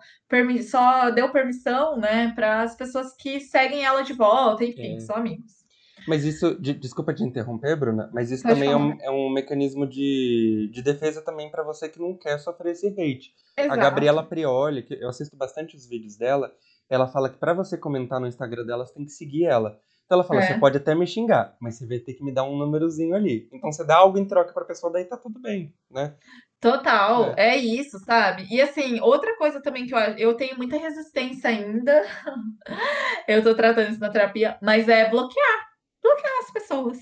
só 0.68 1.10
deu 1.10 1.30
permissão, 1.30 1.96
né, 1.98 2.32
para 2.34 2.62
as 2.62 2.74
pessoas 2.76 3.14
que 3.16 3.40
seguem 3.40 3.84
ela 3.84 4.02
de 4.02 4.12
volta, 4.12 4.64
enfim, 4.64 4.96
É. 4.96 5.00
são 5.00 5.16
amigos. 5.16 5.60
Mas 6.08 6.24
isso, 6.24 6.58
de- 6.60 6.72
desculpa 6.74 7.12
te 7.12 7.22
interromper, 7.22 7.76
Bruna, 7.76 8.10
mas 8.12 8.30
isso 8.30 8.42
Pode 8.42 8.54
também 8.54 8.70
é 8.72 8.76
um, 8.76 8.98
é 9.02 9.10
um 9.10 9.30
mecanismo 9.30 9.86
de, 9.86 10.70
de 10.72 10.82
defesa 10.82 11.20
também 11.22 11.50
pra 11.50 11.62
você 11.62 11.88
que 11.88 12.00
não 12.00 12.16
quer 12.16 12.38
sofrer 12.38 12.72
esse 12.72 12.88
hate. 12.88 13.34
A 13.56 13.62
Exato. 13.64 13.80
Gabriela 13.80 14.22
Prioli, 14.24 14.82
que 14.82 14.94
eu 14.94 15.08
assisto 15.10 15.36
bastante 15.36 15.76
os 15.76 15.86
vídeos 15.86 16.16
dela, 16.16 16.50
ela 16.88 17.06
fala 17.06 17.28
que 17.28 17.36
pra 17.38 17.52
você 17.52 17.76
comentar 17.76 18.18
no 18.18 18.26
Instagram 18.26 18.64
dela, 18.64 18.86
você 18.86 18.94
tem 18.94 19.04
que 19.04 19.12
seguir 19.12 19.44
ela. 19.44 19.78
Então 20.06 20.16
ela 20.18 20.24
fala, 20.26 20.42
É. 20.42 20.46
você 20.48 20.58
pode 20.58 20.76
até 20.78 20.92
me 20.94 21.06
xingar, 21.06 21.54
mas 21.60 21.76
você 21.76 21.86
vai 21.86 21.98
ter 21.98 22.14
que 22.14 22.24
me 22.24 22.32
dar 22.32 22.42
um 22.44 22.56
númerozinho 22.56 23.14
ali. 23.14 23.48
Então 23.52 23.70
você 23.70 23.84
dá 23.84 23.96
algo 23.98 24.18
em 24.18 24.24
troca 24.26 24.52
pra 24.54 24.64
pessoa, 24.64 24.90
daí 24.92 25.04
tá 25.04 25.16
tudo 25.18 25.38
bem, 25.38 25.72
né? 25.90 26.16
Total, 26.60 27.32
é. 27.36 27.56
isso, 27.56 27.98
sabe? 28.00 28.46
E 28.50 28.60
assim, 28.60 29.00
outra 29.00 29.34
coisa 29.36 29.62
também 29.62 29.86
que 29.86 29.94
eu, 29.94 29.98
eu 30.18 30.34
tenho 30.34 30.56
muita 30.58 30.76
resistência 30.76 31.48
ainda, 31.48 32.02
eu 33.26 33.42
tô 33.42 33.54
tratando 33.54 33.90
isso 33.90 34.00
na 34.00 34.10
terapia, 34.10 34.58
mas 34.62 34.88
é 34.88 35.08
bloquear, 35.08 35.68
bloquear 36.02 36.32
as 36.44 36.50
pessoas. 36.52 36.98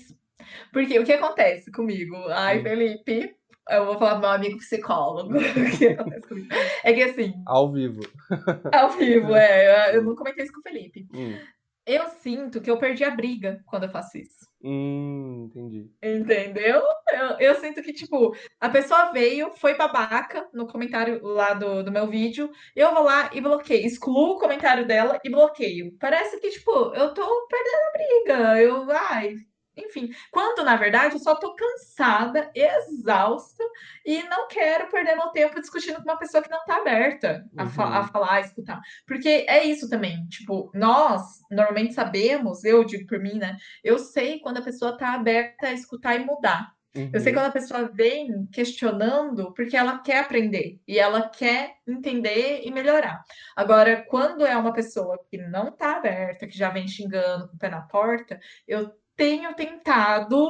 Porque 0.71 0.97
o 0.97 1.03
que 1.05 1.11
acontece 1.13 1.71
comigo? 1.71 2.15
Ai, 2.29 2.59
Hum. 2.59 2.63
Felipe, 2.63 3.35
eu 3.69 3.85
vou 3.85 3.99
falar 3.99 4.11
pro 4.13 4.21
meu 4.21 4.29
amigo 4.29 4.57
psicólogo, 4.59 5.33
o 5.37 5.77
que 5.77 5.87
acontece 5.89 6.27
comigo? 6.27 6.47
É 6.83 6.93
que 6.93 7.03
assim, 7.03 7.33
Ao 7.45 7.71
vivo. 7.71 8.01
ao 8.73 8.89
vivo, 8.91 9.35
é, 9.35 9.95
eu 9.95 10.03
não 10.03 10.15
comentei 10.15 10.45
isso 10.45 10.53
com 10.53 10.59
o 10.61 10.63
Felipe. 10.63 11.05
Hum, 11.13 11.37
Eu 11.89 12.07
sinto 12.09 12.61
que 12.61 12.69
eu 12.71 12.77
perdi 12.79 13.03
a 13.03 13.11
briga 13.11 13.61
quando 13.65 13.83
eu 13.85 13.89
faço 13.89 14.17
isso. 14.17 14.47
hum, 14.61 15.45
entendi. 15.47 15.91
Entendeu? 16.01 16.81
Eu, 17.11 17.37
eu 17.39 17.55
sinto 17.55 17.81
que, 17.83 17.91
tipo, 17.91 18.33
a 18.59 18.69
pessoa 18.69 19.11
veio, 19.11 19.51
foi 19.51 19.75
babaca 19.75 20.47
no 20.53 20.65
comentário 20.65 21.21
lá 21.23 21.53
do, 21.53 21.83
do 21.83 21.91
meu 21.91 22.07
vídeo, 22.07 22.49
eu 22.73 22.93
vou 22.93 23.03
lá 23.03 23.29
e 23.33 23.41
bloqueio, 23.41 23.85
excluo 23.85 24.35
o 24.35 24.39
comentário 24.39 24.87
dela 24.87 25.19
e 25.23 25.29
bloqueio. 25.29 25.93
Parece 25.99 26.39
que, 26.39 26.49
tipo, 26.51 26.71
eu 26.95 27.13
tô 27.13 27.47
perdendo 27.47 27.75
a 27.75 27.91
briga, 27.91 28.61
eu, 28.61 28.91
ai, 28.91 29.35
enfim. 29.85 30.09
Quando, 30.31 30.63
na 30.63 30.75
verdade, 30.75 31.15
eu 31.15 31.19
só 31.19 31.35
tô 31.35 31.53
cansada, 31.55 32.51
exausta 32.55 33.63
e 34.05 34.23
não 34.23 34.47
quero 34.47 34.87
perder 34.89 35.15
meu 35.15 35.29
tempo 35.29 35.59
discutindo 35.59 35.97
com 35.97 36.03
uma 36.03 36.17
pessoa 36.17 36.43
que 36.43 36.49
não 36.49 36.63
tá 36.65 36.77
aberta 36.77 37.45
a, 37.57 37.67
fa- 37.67 37.85
Uhum. 37.87 37.93
a 37.93 38.07
falar, 38.07 38.33
a 38.35 38.39
escutar. 38.41 38.79
Porque 39.07 39.45
é 39.47 39.63
isso 39.63 39.89
também, 39.89 40.25
tipo, 40.27 40.71
nós 40.73 41.21
normalmente 41.49 41.93
sabemos, 41.93 42.63
eu 42.63 42.83
digo 42.83 43.07
por 43.07 43.19
mim, 43.19 43.37
né? 43.37 43.57
Eu 43.83 43.97
sei 43.99 44.39
quando 44.39 44.57
a 44.57 44.61
pessoa 44.63 44.91
está 44.91 45.13
aberta 45.13 45.67
a 45.67 45.73
escutar 45.73 46.15
e 46.15 46.25
mudar. 46.25 46.71
Eu 47.13 47.19
sei 47.19 47.31
Uhum. 47.31 47.37
quando 47.39 47.45
a 47.45 47.51
pessoa 47.51 47.87
vem 47.93 48.47
questionando 48.51 49.53
porque 49.53 49.77
ela 49.77 49.99
quer 49.99 50.19
aprender 50.21 50.79
e 50.87 50.97
ela 50.97 51.29
quer 51.29 51.75
entender 51.87 52.61
e 52.63 52.71
melhorar. 52.71 53.21
Agora, 53.55 54.03
quando 54.09 54.43
é 54.43 54.57
uma 54.57 54.73
pessoa 54.73 55.19
que 55.29 55.37
não 55.37 55.67
está 55.67 55.97
aberta, 55.97 56.47
que 56.47 56.57
já 56.57 56.69
vem 56.71 56.87
xingando 56.87 57.47
com 57.47 57.55
o 57.55 57.59
pé 57.59 57.69
na 57.69 57.81
porta, 57.81 58.39
eu 58.67 58.91
tenho 59.19 59.53
tentado 59.53 60.49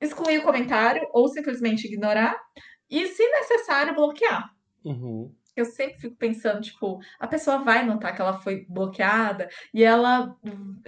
excluir 0.00 0.38
o 0.38 0.42
comentário 0.42 1.08
ou 1.12 1.28
simplesmente 1.28 1.86
ignorar 1.86 2.36
e, 2.90 3.06
se 3.06 3.24
necessário, 3.30 3.94
bloquear. 3.94 4.52
Uhum. 4.84 5.32
Eu 5.54 5.64
sempre 5.64 6.00
fico 6.00 6.16
pensando, 6.16 6.60
tipo, 6.60 6.98
a 7.20 7.28
pessoa 7.28 7.58
vai 7.58 7.86
notar 7.86 8.14
que 8.14 8.20
ela 8.20 8.40
foi 8.40 8.66
bloqueada 8.68 9.48
e 9.72 9.84
ela, 9.84 10.36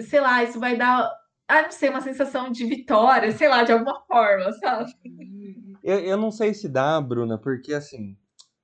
sei 0.01 0.21
lá, 0.21 0.43
isso 0.43 0.59
vai 0.59 0.77
dar, 0.77 1.09
ah, 1.47 1.63
não 1.63 1.71
sei, 1.71 1.89
uma 1.89 2.01
sensação 2.01 2.51
de 2.51 2.67
vitória, 2.67 3.31
sei 3.31 3.49
lá, 3.49 3.63
de 3.63 3.73
alguma 3.73 4.03
forma, 4.03 4.53
sabe? 4.55 4.93
Eu, 5.83 6.01
eu 6.01 6.17
não 6.17 6.33
sei 6.33 6.53
se 6.53 6.69
dá, 6.69 7.01
Bruna, 7.01 7.39
porque 7.39 7.73
assim, 7.73 8.17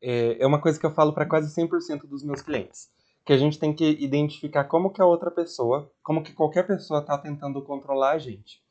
é, 0.02 0.42
é 0.42 0.46
uma 0.46 0.60
coisa 0.60 0.78
que 0.78 0.84
eu 0.84 0.92
falo 0.92 1.14
para 1.14 1.24
quase 1.24 1.54
100% 1.54 2.06
dos 2.08 2.24
meus 2.24 2.42
clientes. 2.42 2.90
Que 3.24 3.32
a 3.32 3.38
gente 3.38 3.58
tem 3.58 3.72
que 3.72 3.84
identificar 3.84 4.64
como 4.64 4.90
que 4.90 5.00
a 5.00 5.06
outra 5.06 5.30
pessoa, 5.30 5.90
como 6.02 6.22
que 6.22 6.32
qualquer 6.32 6.66
pessoa 6.66 7.00
tá 7.02 7.16
tentando 7.16 7.62
controlar 7.62 8.12
a 8.12 8.18
gente. 8.18 8.62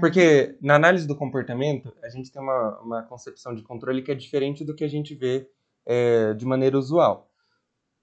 Porque 0.00 0.56
na 0.60 0.76
análise 0.76 1.06
do 1.06 1.16
comportamento, 1.16 1.92
a 2.02 2.08
gente 2.08 2.30
tem 2.30 2.40
uma, 2.40 2.80
uma 2.80 3.02
concepção 3.02 3.54
de 3.54 3.62
controle 3.62 4.02
que 4.02 4.12
é 4.12 4.14
diferente 4.14 4.64
do 4.64 4.74
que 4.74 4.84
a 4.84 4.88
gente 4.88 5.14
vê 5.14 5.48
é, 5.84 6.32
de 6.34 6.46
maneira 6.46 6.78
usual. 6.78 7.28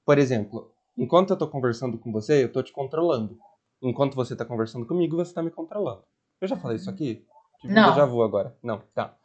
Por 0.05 0.17
exemplo, 0.17 0.71
enquanto 0.97 1.29
eu 1.31 1.37
tô 1.37 1.47
conversando 1.47 1.97
com 1.97 2.11
você, 2.11 2.43
eu 2.43 2.51
tô 2.51 2.61
te 2.61 2.73
controlando. 2.73 3.37
Enquanto 3.81 4.15
você 4.15 4.35
tá 4.35 4.43
conversando 4.45 4.85
comigo, 4.85 5.15
você 5.15 5.33
tá 5.33 5.41
me 5.41 5.49
controlando. 5.51 6.03
Eu 6.39 6.47
já 6.47 6.57
falei 6.57 6.77
isso 6.77 6.89
aqui? 6.89 7.25
Tive 7.61 7.73
Não. 7.73 7.87
um 7.87 7.89
déjà 7.89 8.05
vu 8.05 8.21
agora. 8.21 8.55
Não, 8.61 8.81
tá. 8.93 9.15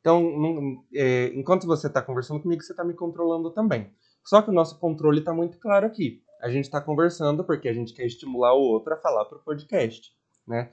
Então, 0.00 0.22
não- 0.22 0.84
é, 0.94 1.26
enquanto 1.34 1.66
você 1.66 1.86
está 1.88 2.00
conversando 2.00 2.40
comigo, 2.40 2.62
você 2.62 2.72
está 2.72 2.84
me 2.84 2.94
controlando 2.94 3.50
também. 3.50 3.90
Só 4.24 4.42
que 4.42 4.50
o 4.50 4.54
nosso 4.54 4.78
controle 4.78 5.20
está 5.20 5.32
muito 5.32 5.58
claro 5.58 5.86
aqui. 5.86 6.22
A 6.40 6.48
gente 6.48 6.64
está 6.64 6.80
conversando 6.80 7.44
porque 7.44 7.68
a 7.68 7.72
gente 7.72 7.92
quer 7.92 8.06
estimular 8.06 8.54
o 8.54 8.60
outro 8.60 8.94
a 8.94 8.96
falar 8.96 9.24
para 9.24 9.38
o 9.38 9.42
podcast, 9.42 10.12
né? 10.46 10.70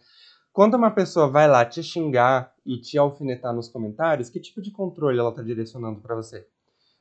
Quando 0.54 0.74
uma 0.74 0.90
pessoa 0.90 1.28
vai 1.28 1.48
lá 1.48 1.64
te 1.64 1.84
xingar 1.84 2.52
e 2.66 2.82
te 2.82 2.98
alfinetar 2.98 3.54
nos 3.54 3.68
comentários, 3.68 4.30
que 4.30 4.40
tipo 4.40 4.62
de 4.62 4.72
controle 4.72 5.20
ela 5.20 5.30
está 5.30 5.44
direcionando 5.44 6.02
para 6.02 6.16
você? 6.16 6.48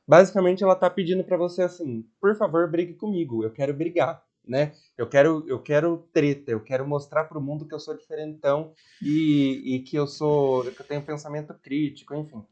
Basicamente, 0.07 0.63
ela 0.63 0.73
está 0.73 0.89
pedindo 0.89 1.23
para 1.23 1.37
você 1.37 1.63
assim: 1.63 2.05
por 2.21 2.35
favor, 2.35 2.69
brigue 2.69 2.93
comigo. 2.93 3.43
Eu 3.43 3.51
quero 3.51 3.73
brigar, 3.73 4.23
né? 4.47 4.73
Eu 4.97 5.07
quero, 5.07 5.43
eu 5.47 5.59
quero 5.59 6.07
treta. 6.13 6.51
Eu 6.51 6.61
quero 6.61 6.87
mostrar 6.87 7.25
para 7.25 7.37
o 7.37 7.41
mundo 7.41 7.67
que 7.67 7.73
eu 7.73 7.79
sou 7.79 7.97
diferentão 7.97 8.73
e, 9.01 9.75
e 9.75 9.79
que 9.79 9.95
eu 9.95 10.07
sou, 10.07 10.63
que 10.63 10.79
eu 10.79 10.85
tenho 10.85 11.01
pensamento 11.01 11.53
crítico, 11.55 12.15
enfim. 12.15 12.45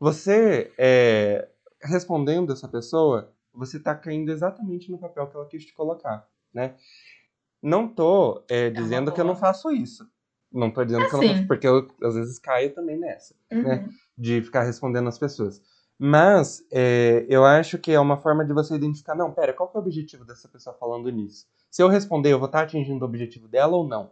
Você 0.00 0.72
é, 0.76 1.48
respondendo 1.82 2.52
essa 2.52 2.68
pessoa, 2.68 3.32
você 3.52 3.76
está 3.76 3.94
caindo 3.94 4.30
exatamente 4.30 4.90
no 4.90 4.98
papel 4.98 5.26
que 5.26 5.36
ela 5.36 5.46
quis 5.46 5.64
te 5.64 5.74
colocar, 5.74 6.26
né? 6.52 6.74
Não 7.62 7.86
tô 7.86 8.42
é, 8.48 8.70
dizendo 8.70 9.12
que 9.12 9.20
eu 9.20 9.24
não 9.24 9.36
faço 9.36 9.70
isso. 9.70 10.08
Não 10.50 10.70
tô 10.70 10.84
dizendo 10.84 11.08
que 11.08 11.14
eu 11.14 11.18
não 11.18 11.24
Assim. 11.24 11.34
faço, 11.34 11.46
porque 11.46 11.66
eu 11.66 11.88
às 12.02 12.14
vezes 12.14 12.38
caio 12.38 12.74
também 12.74 12.98
nessa 12.98 13.34
Uhum. 13.50 13.62
né? 13.62 13.88
de 14.16 14.42
ficar 14.42 14.62
respondendo 14.62 15.08
as 15.08 15.18
pessoas. 15.18 15.62
Mas 15.98 16.64
é, 16.70 17.24
eu 17.28 17.44
acho 17.44 17.78
que 17.78 17.92
é 17.92 18.00
uma 18.00 18.16
forma 18.16 18.44
de 18.44 18.52
você 18.52 18.74
identificar, 18.74 19.14
não, 19.14 19.32
pera, 19.32 19.52
qual 19.52 19.68
que 19.68 19.76
é 19.76 19.80
o 19.80 19.82
objetivo 19.82 20.24
dessa 20.24 20.48
pessoa 20.48 20.74
falando 20.74 21.08
nisso? 21.10 21.46
Se 21.70 21.82
eu 21.82 21.88
responder, 21.88 22.32
eu 22.32 22.38
vou 22.38 22.46
estar 22.46 22.62
atingindo 22.62 23.04
o 23.04 23.08
objetivo 23.08 23.46
dela 23.46 23.76
ou 23.76 23.86
não? 23.86 24.10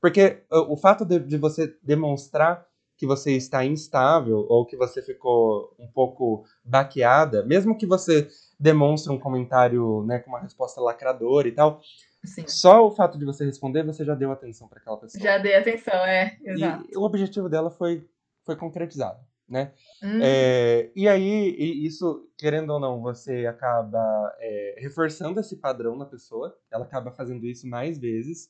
Porque 0.00 0.42
o, 0.50 0.74
o 0.74 0.76
fato 0.76 1.04
de, 1.04 1.18
de 1.18 1.36
você 1.36 1.76
demonstrar 1.82 2.66
que 2.96 3.06
você 3.06 3.32
está 3.32 3.64
instável 3.64 4.46
ou 4.48 4.64
que 4.64 4.76
você 4.76 5.02
ficou 5.02 5.74
um 5.78 5.86
pouco 5.86 6.44
baqueada, 6.64 7.44
mesmo 7.44 7.76
que 7.76 7.86
você 7.86 8.28
demonstre 8.58 9.12
um 9.12 9.18
comentário 9.18 10.04
né, 10.04 10.20
com 10.20 10.30
uma 10.30 10.40
resposta 10.40 10.80
lacradora 10.80 11.48
e 11.48 11.52
tal, 11.52 11.80
Sim. 12.24 12.46
só 12.46 12.86
o 12.86 12.90
fato 12.90 13.18
de 13.18 13.24
você 13.24 13.44
responder, 13.44 13.84
você 13.84 14.04
já 14.04 14.14
deu 14.14 14.30
atenção 14.30 14.68
para 14.68 14.78
aquela 14.78 14.96
pessoa. 14.96 15.22
Já 15.22 15.38
dei 15.38 15.54
atenção, 15.54 15.94
é, 15.94 16.38
exato. 16.42 16.86
E 16.90 16.96
o 16.96 17.02
objetivo 17.02 17.48
dela 17.48 17.70
foi, 17.70 18.08
foi 18.44 18.56
concretizado, 18.56 19.20
né? 19.48 19.72
Hum. 20.02 20.20
É, 20.22 20.90
e 20.94 21.08
aí, 21.08 21.84
isso, 21.84 22.28
querendo 22.38 22.70
ou 22.70 22.80
não, 22.80 23.02
você 23.02 23.44
acaba 23.46 24.34
é, 24.38 24.76
reforçando 24.78 25.40
esse 25.40 25.56
padrão 25.56 25.96
na 25.96 26.06
pessoa, 26.06 26.56
ela 26.70 26.84
acaba 26.84 27.10
fazendo 27.10 27.44
isso 27.44 27.68
mais 27.68 27.98
vezes, 27.98 28.48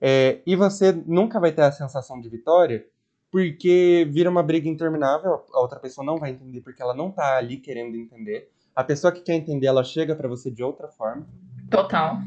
é, 0.00 0.40
e 0.46 0.54
você 0.54 0.92
nunca 0.92 1.40
vai 1.40 1.50
ter 1.50 1.62
a 1.62 1.72
sensação 1.72 2.20
de 2.20 2.28
vitória, 2.28 2.86
porque 3.30 4.08
vira 4.10 4.30
uma 4.30 4.42
briga 4.42 4.68
interminável, 4.68 5.44
a 5.52 5.60
outra 5.60 5.78
pessoa 5.78 6.04
não 6.04 6.16
vai 6.16 6.30
entender 6.30 6.60
porque 6.60 6.82
ela 6.82 6.94
não 6.94 7.10
tá 7.10 7.36
ali 7.36 7.58
querendo 7.58 7.96
entender. 7.96 8.50
A 8.74 8.84
pessoa 8.84 9.12
que 9.12 9.20
quer 9.20 9.34
entender, 9.34 9.66
ela 9.66 9.84
chega 9.84 10.14
para 10.14 10.28
você 10.28 10.50
de 10.50 10.62
outra 10.62 10.88
forma. 10.88 11.26
Total. 11.70 12.18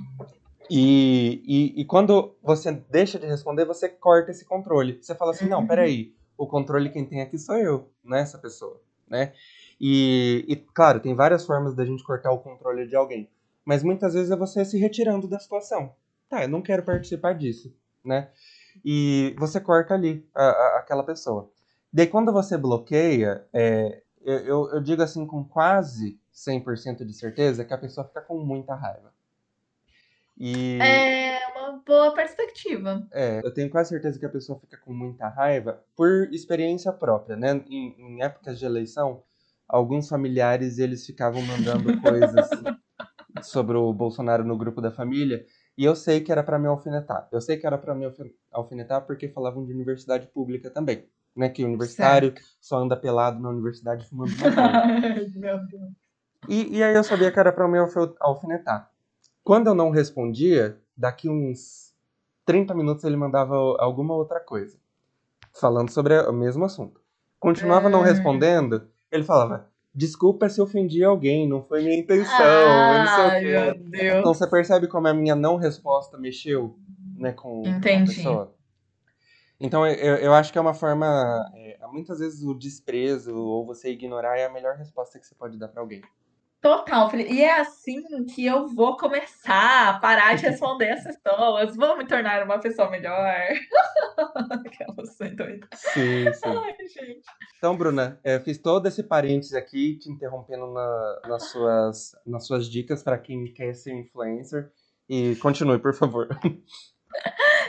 E, 0.69 1.41
e, 1.45 1.81
e, 1.81 1.85
quando 1.85 2.35
você 2.41 2.71
deixa 2.89 3.19
de 3.19 3.25
responder, 3.25 3.65
você 3.65 3.89
corta 3.89 4.31
esse 4.31 4.45
controle. 4.45 4.99
Você 5.01 5.15
fala 5.15 5.31
assim, 5.31 5.47
não, 5.47 5.65
peraí, 5.67 6.13
o 6.37 6.47
controle 6.47 6.89
quem 6.89 7.05
tem 7.05 7.21
aqui 7.21 7.37
sou 7.37 7.57
eu, 7.57 7.89
não 8.03 8.17
é 8.17 8.21
essa 8.21 8.37
pessoa, 8.37 8.79
né? 9.07 9.33
E, 9.79 10.45
e, 10.47 10.55
claro, 10.55 10.99
tem 10.99 11.15
várias 11.15 11.45
formas 11.45 11.75
da 11.75 11.83
gente 11.83 12.03
cortar 12.03 12.31
o 12.31 12.39
controle 12.39 12.87
de 12.87 12.95
alguém. 12.95 13.29
Mas 13.65 13.83
muitas 13.83 14.13
vezes 14.13 14.31
é 14.31 14.35
você 14.35 14.63
se 14.63 14.77
retirando 14.77 15.27
da 15.27 15.39
situação. 15.39 15.93
Tá, 16.29 16.43
eu 16.43 16.49
não 16.49 16.61
quero 16.61 16.83
participar 16.83 17.33
disso, 17.33 17.75
né? 18.03 18.29
E 18.83 19.35
você 19.37 19.59
corta 19.59 19.93
ali 19.93 20.27
a, 20.33 20.43
a, 20.43 20.77
aquela 20.79 21.03
pessoa. 21.03 21.49
Daí 21.91 22.07
quando 22.07 22.31
você 22.31 22.57
bloqueia, 22.57 23.45
é, 23.53 24.01
eu, 24.23 24.69
eu 24.71 24.81
digo 24.81 25.01
assim 25.01 25.25
com 25.25 25.43
quase 25.43 26.19
100% 26.33 27.05
de 27.05 27.13
certeza 27.13 27.65
que 27.65 27.73
a 27.73 27.77
pessoa 27.77 28.07
fica 28.07 28.21
com 28.21 28.37
muita 28.37 28.75
raiva. 28.75 29.11
E... 30.37 30.79
É 30.81 31.39
uma 31.55 31.83
boa 31.85 32.13
perspectiva. 32.13 33.07
É, 33.11 33.41
eu 33.43 33.53
tenho 33.53 33.69
quase 33.69 33.89
certeza 33.89 34.17
que 34.17 34.25
a 34.25 34.29
pessoa 34.29 34.59
fica 34.59 34.77
com 34.77 34.93
muita 34.93 35.27
raiva 35.27 35.83
por 35.95 36.29
experiência 36.31 36.91
própria, 36.91 37.35
né? 37.35 37.63
Em, 37.69 37.95
em 37.99 38.23
épocas 38.23 38.57
de 38.57 38.65
eleição, 38.65 39.23
alguns 39.67 40.09
familiares 40.09 40.79
eles 40.79 41.05
ficavam 41.05 41.41
mandando 41.41 41.99
coisas 42.01 42.49
sobre 43.43 43.77
o 43.77 43.93
Bolsonaro 43.93 44.43
no 44.43 44.57
grupo 44.57 44.81
da 44.81 44.91
família 44.91 45.45
e 45.77 45.85
eu 45.85 45.95
sei 45.95 46.21
que 46.21 46.31
era 46.31 46.43
para 46.43 46.59
me 46.59 46.67
alfinetar. 46.67 47.27
Eu 47.31 47.41
sei 47.41 47.57
que 47.57 47.65
era 47.65 47.77
para 47.77 47.95
me 47.95 48.05
alfinetar 48.51 49.01
porque 49.05 49.27
falavam 49.29 49.65
de 49.65 49.73
universidade 49.73 50.27
pública 50.27 50.69
também. 50.69 51.07
Né, 51.33 51.47
que 51.47 51.63
o 51.63 51.67
universitário 51.67 52.33
certo. 52.33 52.45
só 52.59 52.77
anda 52.79 52.97
pelado 52.97 53.39
na 53.39 53.47
universidade 53.47 54.05
fumando 54.05 54.31
Meu 55.39 55.65
Deus. 55.65 55.91
E, 56.49 56.77
e 56.77 56.83
aí 56.83 56.93
eu 56.93 57.05
sabia 57.05 57.31
que 57.31 57.39
era 57.39 57.53
para 57.53 57.69
me 57.69 57.77
alfinetar. 58.19 58.91
Quando 59.41 59.67
eu 59.67 59.73
não 59.73 59.91
respondia, 59.91 60.77
daqui 60.95 61.29
uns 61.29 61.93
30 62.45 62.73
minutos 62.75 63.05
ele 63.05 63.15
mandava 63.15 63.55
alguma 63.79 64.13
outra 64.13 64.41
coisa. 64.41 64.77
Falando 65.53 65.89
sobre 65.89 66.19
o 66.19 66.33
mesmo 66.33 66.65
assunto. 66.65 66.99
Continuava 67.39 67.87
é... 67.87 67.91
não 67.91 68.01
respondendo, 68.01 68.89
ele 69.09 69.23
falava, 69.23 69.70
Desculpa 69.93 70.47
se 70.47 70.61
ofendi 70.61 71.03
alguém, 71.03 71.47
não 71.47 71.61
foi 71.61 71.83
minha 71.83 71.97
intenção. 71.97 72.33
Ai, 72.39 73.43
meu 73.43 73.75
Deus. 73.75 74.19
Então 74.19 74.33
você 74.33 74.49
percebe 74.49 74.87
como 74.87 75.07
a 75.07 75.13
minha 75.13 75.35
não 75.35 75.57
resposta 75.57 76.17
mexeu 76.17 76.77
né, 77.17 77.33
com, 77.33 77.63
Entendi. 77.65 78.11
a 78.11 78.15
pessoa. 78.15 78.55
Então 79.59 79.85
eu, 79.85 80.15
eu 80.15 80.33
acho 80.33 80.51
que 80.51 80.57
é 80.57 80.61
uma 80.61 80.73
forma. 80.73 81.45
É, 81.55 81.77
muitas 81.91 82.19
vezes 82.19 82.41
o 82.41 82.53
desprezo 82.53 83.35
ou 83.35 83.65
você 83.65 83.91
ignorar 83.91 84.37
é 84.37 84.45
a 84.45 84.49
melhor 84.49 84.75
resposta 84.75 85.19
que 85.19 85.27
você 85.27 85.35
pode 85.35 85.57
dar 85.59 85.67
para 85.67 85.81
alguém. 85.81 86.01
Total, 86.61 87.09
Felipe. 87.09 87.33
E 87.33 87.41
é 87.41 87.59
assim 87.59 88.03
que 88.25 88.45
eu 88.45 88.67
vou 88.67 88.95
começar 88.95 89.89
a 89.89 89.99
parar 89.99 90.35
de 90.35 90.43
responder 90.45 90.91
as 90.93 91.03
pessoas. 91.03 91.75
Vou 91.75 91.97
me 91.97 92.05
tornar 92.05 92.43
uma 92.43 92.59
pessoa 92.59 92.87
melhor. 92.89 93.17
Aquela 94.65 94.93
doida. 95.35 95.67
Sim, 95.73 96.31
sim. 96.31 96.45
Ai, 96.45 96.75
gente. 96.87 97.25
Então, 97.57 97.75
Bruna, 97.75 98.19
é, 98.23 98.39
fiz 98.39 98.59
todo 98.59 98.87
esse 98.87 99.01
parênteses 99.01 99.55
aqui, 99.55 99.97
te 99.97 100.11
interrompendo 100.11 100.71
na, 100.71 101.21
nas, 101.27 101.49
suas, 101.49 102.11
nas 102.25 102.45
suas 102.45 102.69
dicas 102.69 103.01
para 103.01 103.17
quem 103.17 103.51
quer 103.51 103.73
ser 103.73 103.93
influencer. 103.93 104.71
E 105.09 105.35
continue, 105.37 105.79
por 105.79 105.95
favor. 105.95 106.29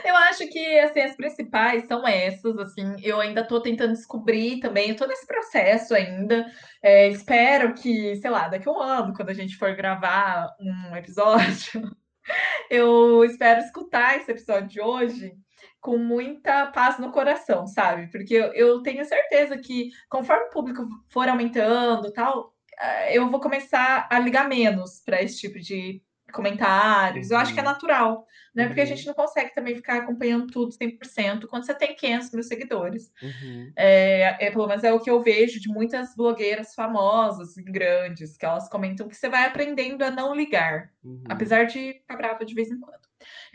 Eu 0.05 0.15
acho 0.15 0.47
que 0.47 0.79
assim, 0.79 1.01
as 1.01 1.15
principais 1.15 1.85
são 1.87 2.07
essas, 2.07 2.57
assim, 2.57 2.95
eu 3.01 3.19
ainda 3.19 3.41
estou 3.41 3.61
tentando 3.61 3.93
descobrir 3.93 4.59
também 4.59 4.95
todo 4.95 5.11
esse 5.11 5.25
processo 5.25 5.93
ainda. 5.93 6.45
É, 6.81 7.07
espero 7.09 7.73
que, 7.73 8.15
sei 8.17 8.29
lá, 8.29 8.47
daqui 8.47 8.67
a 8.67 8.71
um 8.71 8.81
ano, 8.81 9.13
quando 9.13 9.29
a 9.29 9.33
gente 9.33 9.55
for 9.57 9.75
gravar 9.75 10.49
um 10.59 10.95
episódio, 10.95 11.89
eu 12.69 13.23
espero 13.23 13.61
escutar 13.61 14.17
esse 14.17 14.31
episódio 14.31 14.67
de 14.67 14.81
hoje 14.81 15.33
com 15.79 15.97
muita 15.97 16.67
paz 16.67 16.97
no 16.97 17.11
coração, 17.11 17.67
sabe? 17.67 18.09
Porque 18.09 18.33
eu, 18.33 18.53
eu 18.53 18.81
tenho 18.81 19.03
certeza 19.05 19.57
que 19.57 19.89
conforme 20.09 20.45
o 20.45 20.49
público 20.49 20.87
for 21.09 21.27
aumentando 21.27 22.11
tal, 22.13 22.53
eh, 22.79 23.17
eu 23.17 23.29
vou 23.29 23.39
começar 23.39 24.07
a 24.09 24.19
ligar 24.19 24.47
menos 24.47 25.01
para 25.05 25.21
esse 25.21 25.39
tipo 25.39 25.59
de 25.59 26.01
comentários. 26.33 27.31
Eu 27.31 27.37
acho 27.37 27.53
que 27.53 27.59
é 27.59 27.63
uhum. 27.63 27.69
natural, 27.69 28.27
né? 28.53 28.65
Porque 28.65 28.81
a 28.81 28.83
uhum. 28.83 28.89
gente 28.89 29.05
não 29.07 29.13
consegue 29.13 29.53
também 29.53 29.75
ficar 29.75 29.97
acompanhando 29.99 30.47
tudo 30.47 30.73
100% 30.73 31.45
quando 31.47 31.65
você 31.65 31.73
tem 31.73 31.95
500 31.95 32.31
mil 32.31 32.43
seguidores. 32.43 33.11
Uhum. 33.21 33.71
É, 33.75 34.47
é, 34.47 34.51
pelo 34.51 34.67
menos 34.67 34.83
é 34.83 34.91
o 34.91 34.99
que 34.99 35.09
eu 35.09 35.21
vejo 35.21 35.59
de 35.59 35.69
muitas 35.69 36.15
blogueiras 36.15 36.73
famosas 36.73 37.55
e 37.55 37.63
grandes, 37.63 38.35
que 38.35 38.45
elas 38.45 38.67
comentam 38.67 39.07
que 39.07 39.15
você 39.15 39.29
vai 39.29 39.45
aprendendo 39.45 40.03
a 40.03 40.11
não 40.11 40.35
ligar, 40.35 40.91
uhum. 41.03 41.23
apesar 41.29 41.65
de 41.65 41.93
ficar 41.93 42.17
brava 42.17 42.43
de 42.43 42.53
vez 42.53 42.69
em 42.69 42.79
quando. 42.79 43.03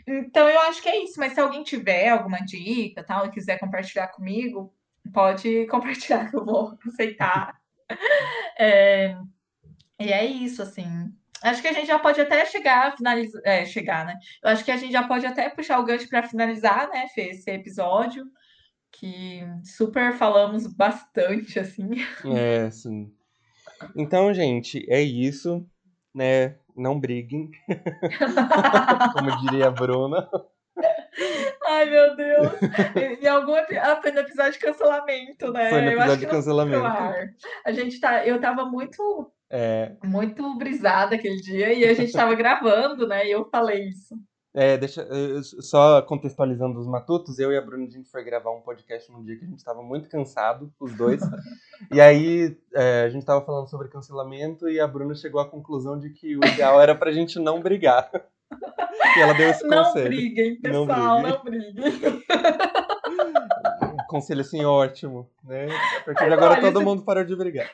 Então 0.07 0.49
eu 0.49 0.59
acho 0.61 0.81
que 0.81 0.89
é 0.89 1.03
isso, 1.03 1.19
mas 1.19 1.33
se 1.33 1.39
alguém 1.39 1.61
tiver 1.63 2.09
alguma 2.09 2.39
dica 2.39 3.03
tal 3.03 3.27
e 3.27 3.31
quiser 3.31 3.59
compartilhar 3.59 4.07
comigo, 4.07 4.73
pode 5.13 5.67
compartilhar 5.69 6.29
que 6.29 6.35
eu 6.35 6.45
vou 6.45 6.77
aceitar. 6.87 7.59
é, 8.57 9.15
e 9.99 10.13
é 10.13 10.25
isso, 10.25 10.61
assim. 10.61 11.13
Acho 11.43 11.61
que 11.61 11.67
a 11.67 11.73
gente 11.73 11.87
já 11.87 11.97
pode 11.97 12.19
até 12.19 12.45
chegar 12.45 12.87
a 12.87 12.91
finalizar. 12.91 13.41
É, 13.45 13.65
chegar, 13.65 14.05
né? 14.05 14.17
Eu 14.43 14.49
acho 14.49 14.63
que 14.63 14.71
a 14.71 14.77
gente 14.77 14.91
já 14.91 15.07
pode 15.07 15.25
até 15.25 15.49
puxar 15.49 15.79
o 15.79 15.85
gancho 15.85 16.09
para 16.09 16.27
finalizar, 16.27 16.89
né, 16.89 17.07
Fê, 17.07 17.29
esse 17.29 17.49
episódio. 17.49 18.25
Que 18.91 19.43
super 19.63 20.13
falamos 20.13 20.65
bastante, 20.67 21.59
assim. 21.59 21.89
É, 22.35 22.69
sim. 22.71 23.13
Então, 23.95 24.33
gente, 24.33 24.85
é 24.89 25.01
isso, 25.01 25.65
né? 26.13 26.55
Não 26.75 26.99
briguem. 26.99 27.51
Como 29.13 29.41
diria 29.41 29.67
a 29.67 29.71
Bruna. 29.71 30.29
Ai, 31.67 31.89
meu 31.89 32.15
Deus. 32.15 32.51
Em 33.21 33.27
algum 33.27 33.53
ah, 33.55 33.99
foi 34.01 34.11
no 34.11 34.19
episódio 34.19 34.53
de 34.53 34.59
cancelamento, 34.59 35.53
né? 35.53 35.69
Foi 35.69 35.81
no 35.81 35.91
episódio 35.91 36.17
de 36.17 36.27
cancelamento. 36.27 36.85
A 37.65 37.71
gente 37.71 37.99
tá, 37.99 38.25
eu 38.25 38.39
tava 38.41 38.65
muito 38.65 39.31
é... 39.51 39.95
Muito 40.03 40.57
brisada 40.57 41.15
aquele 41.15 41.37
dia 41.37 41.73
e 41.73 41.83
a 41.85 41.93
gente 41.93 42.09
estava 42.09 42.35
gravando, 42.35 43.07
né? 43.07 43.27
E 43.27 43.31
eu 43.31 43.45
falei 43.49 43.89
isso. 43.89 44.15
É, 44.53 44.77
deixa, 44.77 45.07
só 45.61 46.01
contextualizando 46.01 46.79
os 46.79 46.87
matutos, 46.87 47.37
eu 47.37 47.51
e 47.51 47.57
a 47.57 47.61
Bruna, 47.61 47.85
a 47.85 47.89
gente 47.89 48.09
foi 48.09 48.23
gravar 48.23 48.51
um 48.51 48.61
podcast 48.61 49.11
num 49.11 49.23
dia 49.23 49.37
que 49.37 49.45
a 49.45 49.47
gente 49.47 49.59
estava 49.59 49.83
muito 49.83 50.09
cansado, 50.09 50.73
os 50.79 50.95
dois. 50.95 51.21
e 51.93 52.01
aí 52.01 52.57
é, 52.73 53.03
a 53.03 53.09
gente 53.09 53.21
estava 53.21 53.45
falando 53.45 53.69
sobre 53.69 53.89
cancelamento 53.89 54.67
e 54.67 54.79
a 54.79 54.87
Bruna 54.87 55.13
chegou 55.13 55.39
à 55.39 55.47
conclusão 55.47 55.99
de 55.99 56.09
que 56.09 56.35
o 56.35 56.43
ideal 56.43 56.81
era 56.81 56.95
pra 56.95 57.11
gente 57.11 57.37
não 57.37 57.61
brigar. 57.61 58.09
e 59.17 59.19
ela 59.21 59.33
deu 59.33 59.49
esse 59.49 59.67
não 59.67 59.83
conselho. 59.83 60.07
Briguem, 60.07 60.59
pessoal, 60.59 61.21
não 61.21 61.43
briguem, 61.43 61.73
não 61.73 61.83
briguem. 61.83 62.23
Conselho 64.09 64.41
assim 64.41 64.65
ótimo, 64.65 65.29
né? 65.43 65.67
A 65.97 66.03
partir 66.03 66.25
de 66.25 66.33
agora 66.33 66.59
todo 66.59 66.81
mundo 66.81 67.03
parou 67.03 67.23
de 67.23 67.35
brigar. 67.35 67.69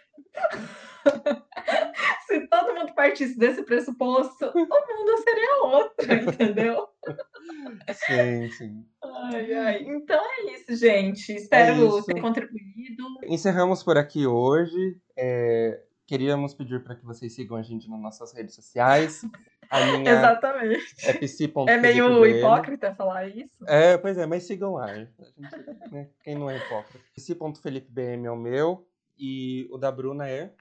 Se 2.28 2.48
todo 2.48 2.74
mundo 2.74 2.94
partisse 2.94 3.38
desse 3.38 3.64
pressuposto, 3.64 4.46
o 4.46 4.60
mundo 4.60 5.18
seria 5.24 5.64
outro, 5.64 6.14
entendeu? 6.14 6.88
Sim, 7.94 8.50
sim. 8.52 8.86
Ai, 9.04 9.54
ai. 9.54 9.84
Então 9.84 10.20
é 10.20 10.54
isso, 10.54 10.76
gente. 10.76 11.34
Espero 11.34 11.74
é 11.74 11.98
isso. 11.98 12.06
ter 12.06 12.20
contribuído. 12.20 13.04
Encerramos 13.24 13.84
por 13.84 13.98
aqui 13.98 14.26
hoje. 14.26 14.98
É, 15.16 15.82
queríamos 16.08 16.54
pedir 16.54 16.84
para 16.84 16.96
que 16.96 17.06
vocês 17.06 17.34
sigam 17.34 17.58
a 17.58 17.62
gente 17.62 17.90
nas 17.90 18.02
nossas 18.02 18.34
redes 18.34 18.56
sociais. 18.56 19.22
Exatamente. 20.06 20.86
É, 21.04 21.14
pc. 21.14 21.52
é 21.68 21.78
meio 21.78 22.26
hipócrita 22.26 22.94
falar 22.94 23.28
isso. 23.28 23.50
É, 23.68 23.98
pois 23.98 24.18
é, 24.18 24.26
mas 24.26 24.44
sigam 24.44 24.74
lá. 24.74 24.94
Gente, 24.94 25.12
né? 25.92 26.10
Quem 26.24 26.36
não 26.36 26.50
é 26.50 26.58
hipócrita? 26.58 27.04
pc.felipebm 27.16 28.26
é 28.26 28.32
o 28.32 28.36
meu 28.36 28.88
e 29.18 29.68
o 29.72 29.78
da 29.78 29.92
Bruna 29.92 30.30
é 30.30 30.54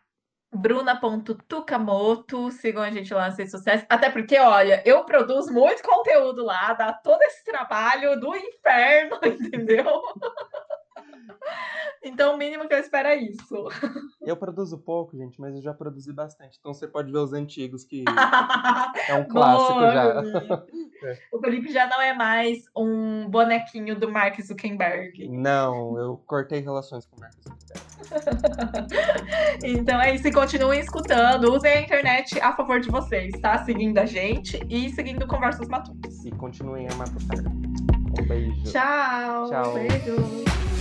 bruna.tucamoto, 0.55 2.51
sigam 2.51 2.83
a 2.83 2.91
gente 2.91 3.13
lá 3.13 3.27
nas 3.27 3.37
redes 3.37 3.51
sociais, 3.51 3.85
até 3.89 4.09
porque, 4.11 4.39
olha, 4.39 4.83
eu 4.85 5.05
produzo 5.05 5.53
muito 5.53 5.83
conteúdo 5.83 6.45
lá, 6.45 6.73
dá 6.75 6.93
todo 6.93 7.21
esse 7.23 7.45
trabalho 7.45 8.19
do 8.21 8.35
inferno, 8.37 9.19
entendeu? 9.25 10.03
Então, 12.05 12.35
o 12.35 12.39
mínimo 12.39 12.69
que 12.69 12.75
eu 12.75 12.79
espero 12.79 13.09
é 13.09 13.17
isso. 13.17 13.69
Eu 14.21 14.37
produzo 14.37 14.79
pouco, 14.79 15.17
gente, 15.17 15.39
mas 15.39 15.55
eu 15.55 15.61
já 15.61 15.75
produzi 15.75 16.11
bastante. 16.11 16.57
Então 16.59 16.73
você 16.73 16.89
pode 16.89 17.13
ver 17.13 17.19
os 17.19 17.35
antigos, 17.35 17.85
que 17.85 18.05
é 19.09 19.15
um 19.15 19.25
clássico 19.25 19.75
Boa, 19.75 19.93
já. 19.93 20.23
Felipe. 20.23 20.95
O 21.31 21.39
Felipe 21.39 21.71
já 21.71 21.87
não 21.87 22.01
é 22.01 22.15
mais 22.15 22.65
um 22.75 23.29
bonequinho 23.29 23.95
do 23.95 24.11
Mark 24.11 24.41
Zuckerberg. 24.41 25.29
Não, 25.29 25.99
eu 25.99 26.17
cortei 26.27 26.61
relações 26.61 27.05
com 27.05 27.17
o 27.17 27.21
Marcos 27.21 27.45
Zuckerberg. 27.45 28.95
Então 29.63 30.01
é 30.01 30.15
isso, 30.15 30.27
e 30.27 30.33
continuem 30.33 30.81
escutando. 30.81 31.53
Usem 31.53 31.73
a 31.73 31.81
internet 31.83 32.41
a 32.41 32.57
favor 32.57 32.81
de 32.81 32.91
vocês, 32.91 33.39
tá? 33.41 33.63
Seguindo 33.65 33.99
a 33.99 34.07
gente 34.07 34.59
e 34.71 34.89
seguindo 34.89 35.27
Conversas 35.27 35.69
Matutas. 35.69 36.25
E 36.25 36.31
continuem 36.31 36.89
a 36.91 36.95
matutar. 36.95 37.45
Um 38.19 38.27
beijo. 38.27 38.63
Tchau. 38.65 39.51
Tchau. 39.51 39.75
Beijo. 39.75 40.74